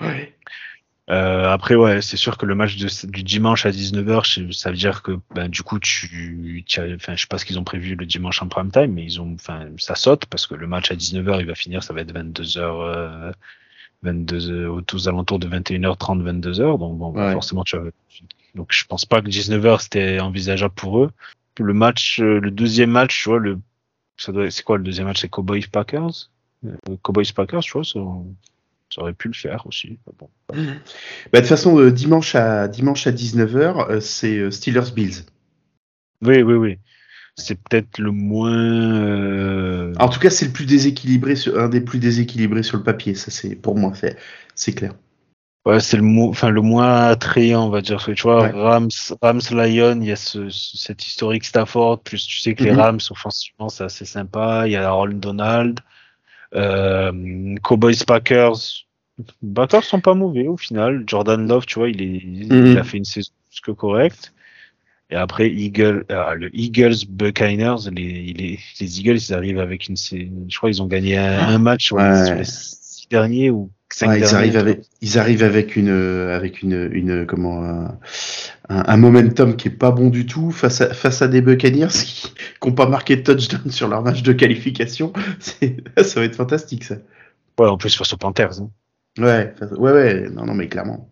[0.00, 0.34] Ouais.
[1.10, 4.70] Euh, après, ouais, c'est sûr que le match de, du dimanche à 19h, je- ça
[4.70, 7.58] veut dire que, ben, du coup, tu, tu as- enfin, je sais pas ce qu'ils
[7.58, 10.54] ont prévu le dimanche en prime time, mais ils ont, enfin, ça saute parce que
[10.54, 13.32] le match à 19h, il va finir, ça va être 22h, euh,
[14.02, 16.78] 22, aux, aux alentours de 21h30, 22h.
[16.78, 17.32] Donc, bon, Ouais.
[17.32, 17.80] forcément, tu as,
[18.54, 21.10] donc, je pense pas que 19h c'était envisageable pour eux.
[21.58, 23.58] Le match, euh, le deuxième match, tu vois, le,
[24.20, 25.20] ça doit, c'est quoi le deuxième match?
[25.20, 26.30] C'est Cowboys Packers?
[26.66, 28.00] Euh, Cowboys Packers, tu vois, ça,
[28.94, 29.98] ça aurait pu le faire aussi.
[30.18, 30.28] Bon.
[30.48, 35.24] Bah, de toute façon, euh, dimanche à dimanche à 19h, c'est euh, Steelers Bills.
[36.22, 36.78] Oui, oui, oui.
[37.36, 38.52] C'est peut-être le moins.
[38.52, 43.14] euh, En tout cas, c'est le plus déséquilibré, un des plus déséquilibrés sur le papier.
[43.14, 44.16] Ça, c'est pour moi, c'est
[44.54, 44.92] c'est clair.
[45.66, 47.96] Ouais, c'est le mot, enfin le moins attrayant, on va dire.
[47.96, 48.50] Parce que, tu vois, Ouais.
[48.50, 48.88] Rams,
[49.20, 52.00] Rams, Lion, il y a ce, ce- cet historique Stafford.
[52.00, 52.78] Plus tu sais que les Mhm.
[52.80, 54.62] Rams offensivement, c'est assez sympa.
[54.66, 55.80] Il y a Aaron Donald,
[56.54, 58.56] euh, Cowboys, Packers.
[59.54, 61.04] Packers sont pas mauvais au final.
[61.06, 64.32] Jordan Love, tu vois, il est, il a fait une saison plus que correcte.
[65.10, 69.96] Et après, Eagle, ah, le Eagles Buccaneers, les, les, les Eagles, ils arrivent avec une,
[69.96, 72.26] je crois, ils ont gagné un, un match sur, les, Ouais.
[72.26, 73.70] sur les six derniers ou
[74.02, 77.98] Ouais, ils arrivent avec ils arrivent avec une euh, avec une une comment un,
[78.68, 82.32] un, momentum qui est pas bon du tout face à face à des Buccaneers qui
[82.60, 85.12] qui ont pas marqué de touchdown sur leur match de qualification.
[86.02, 86.96] Ça va être fantastique ça.
[87.58, 88.60] Ouais, en plus face aux Panthers.
[88.60, 88.70] hein.
[89.18, 91.10] Ouais, ouais ouais, non non mais clairement.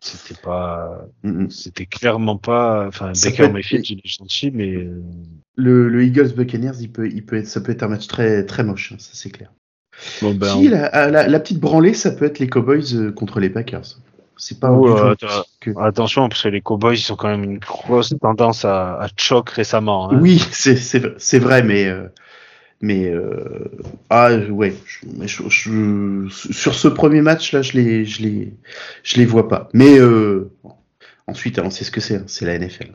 [0.00, 1.50] C'était pas, Mm, mm.
[1.50, 5.02] c'était clairement pas, enfin, Baker Mayfield, il est gentil, mais euh,
[5.56, 8.44] Le, le Eagles Buccaneers, il peut il peut être ça peut être un match très
[8.44, 9.52] très moche, hein, ça c'est clair.
[10.22, 13.40] Bon, ben, Si, la, la, la petite branlée, ça peut être les Cowboys euh, contre
[13.40, 13.98] les Packers.
[14.36, 15.14] C'est pas euh,
[15.60, 19.08] que- attention, parce que les Cowboys, ils ont quand même une grosse tendance à, à
[19.16, 20.10] choc récemment.
[20.10, 20.18] Hein.
[20.20, 22.08] Oui, c'est vrai, mais euh,
[22.80, 23.70] mais euh,
[24.10, 28.52] ah ouais, je- mais je- je- sur ce premier match là, je les je les
[29.04, 29.68] je les vois pas.
[29.72, 30.50] Mais euh,
[31.28, 32.90] ensuite, hein, on sait ce que c'est, hein, c'est la NFL.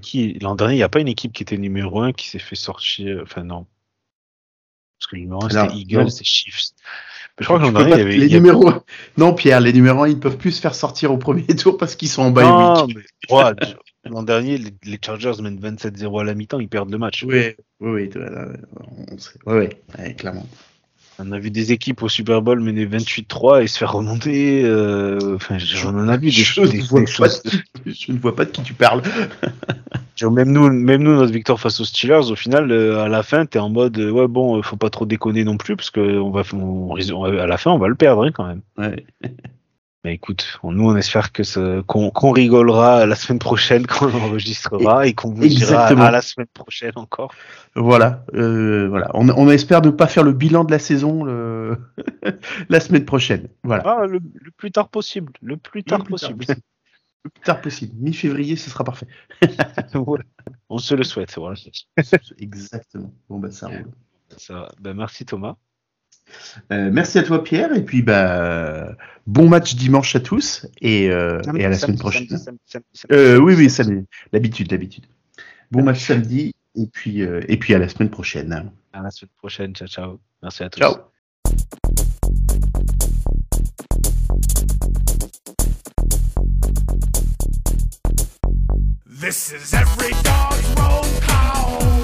[0.00, 0.38] Qui?
[0.40, 2.54] L'an dernier, il n'y a pas une équipe qui était numéro 1 qui s'est fait
[2.54, 3.18] sortir.
[3.24, 3.66] Enfin, non.
[5.00, 6.70] Parce que le numéro 1, Alors, c'était Eagles et Chiefs.
[7.38, 8.16] Mais je crois que peux dernier, il y avait.
[8.18, 8.70] les y numéros
[9.16, 11.96] non Pierre, les numéros 1, ils peuvent plus se faire sortir au premier tour parce
[11.96, 12.98] qu'ils sont en bye Non, week.
[13.30, 13.52] mais- ouais,
[14.04, 17.24] l'an dernier, les, Chargers mènent 27-0 à la mi-temps, ils perdent le match.
[17.26, 18.10] Oui, oui, oui,
[19.18, 19.38] sait.
[19.46, 20.46] Ouais, ouais, ouais, clairement.
[21.22, 24.62] On a vu des équipes au Super Bowl mener 28-3 et se faire remonter.
[24.64, 27.42] euh, Enfin, j'en en a vu des, Je, des- ne vois des pas choses.
[27.42, 27.50] de
[27.90, 29.02] je ne vois pas de qui tu parles.
[30.30, 33.46] Même nous, même nous, notre victoire face aux Steelers, au final, euh, à la fin,
[33.46, 36.00] t'es en mode, euh, ouais, bon, euh, faut pas trop déconner non plus, parce que
[36.18, 38.60] on va, on- on- à la fin, on va le perdre hein, quand même.
[38.76, 39.04] Ouais.
[40.02, 44.06] Mais écoute, on- nous, on espère que ce- qu'on qu'on rigolera la semaine prochaine quand
[44.06, 47.34] on enregistrera et qu'on vous dira à la semaine prochaine encore.
[47.76, 49.10] Voilà, euh, voilà.
[49.14, 51.76] On, on espère ne pas faire le bilan de la saison le...
[52.70, 53.48] la semaine prochaine.
[53.62, 53.82] Voilà.
[53.86, 56.62] Ah, le, le plus tard possible, le plus tard Le plus tard possible.
[57.22, 57.92] Le plus tard possible.
[57.98, 59.06] Mi-février, ce sera parfait.
[59.92, 60.24] Voilà.
[60.70, 61.34] On se le souhaite.
[61.36, 61.56] Voilà.
[62.38, 63.12] Exactement.
[63.28, 63.90] Bon, bah, ça roule.
[64.38, 64.72] Ça va.
[64.80, 65.56] Ben, merci Thomas.
[66.72, 67.74] Euh, merci à toi, Pierre.
[67.74, 68.96] Et puis, bah,
[69.26, 70.66] bon match dimanche à tous.
[70.80, 72.26] Et, euh, et à la semaine prochaine.
[73.12, 74.06] Euh, oui, oui, samedi.
[74.32, 75.06] L'habitude, l'habitude.
[75.70, 76.54] Bon match samedi.
[76.76, 78.70] Et puis, euh, et puis à la semaine prochaine.
[78.92, 79.74] À la semaine prochaine.
[79.74, 80.20] Ciao, ciao.
[80.42, 80.80] Merci à tous.
[80.80, 80.96] Ciao.
[89.06, 91.99] This is every dog's roll call.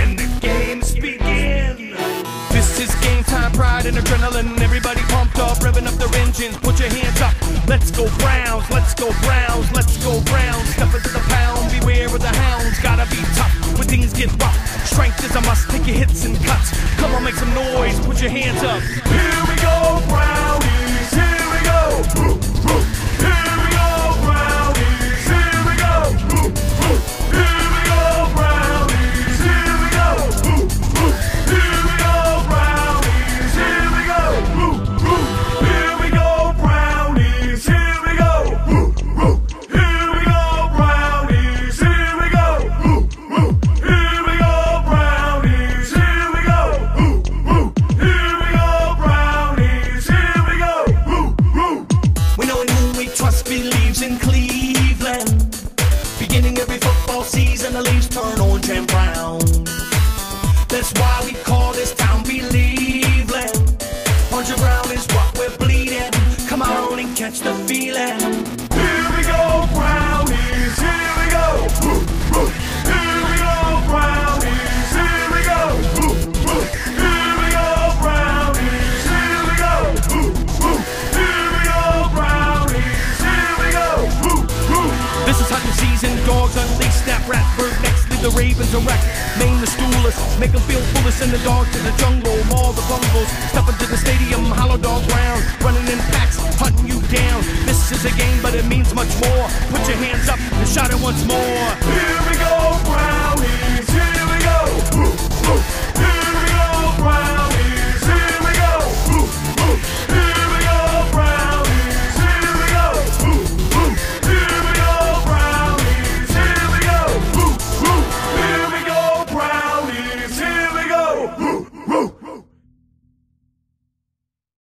[0.00, 1.94] And the games begin.
[2.50, 4.60] This is game time, pride and adrenaline.
[4.60, 6.56] Everybody pumped up, up their engines.
[6.58, 7.34] Put your hands up.
[7.66, 10.68] Let's go Browns, let's go Browns, let's go Browns.
[10.74, 12.78] Step into the pound, beware of the hounds.
[12.80, 14.86] Gotta be tough when things get rough.
[14.86, 15.68] Strength is a must.
[15.70, 16.70] Take your hits and cuts.
[16.96, 17.98] Come on, make some noise.
[18.06, 18.80] Put your hands up.
[18.82, 20.31] Here we go, Brownies.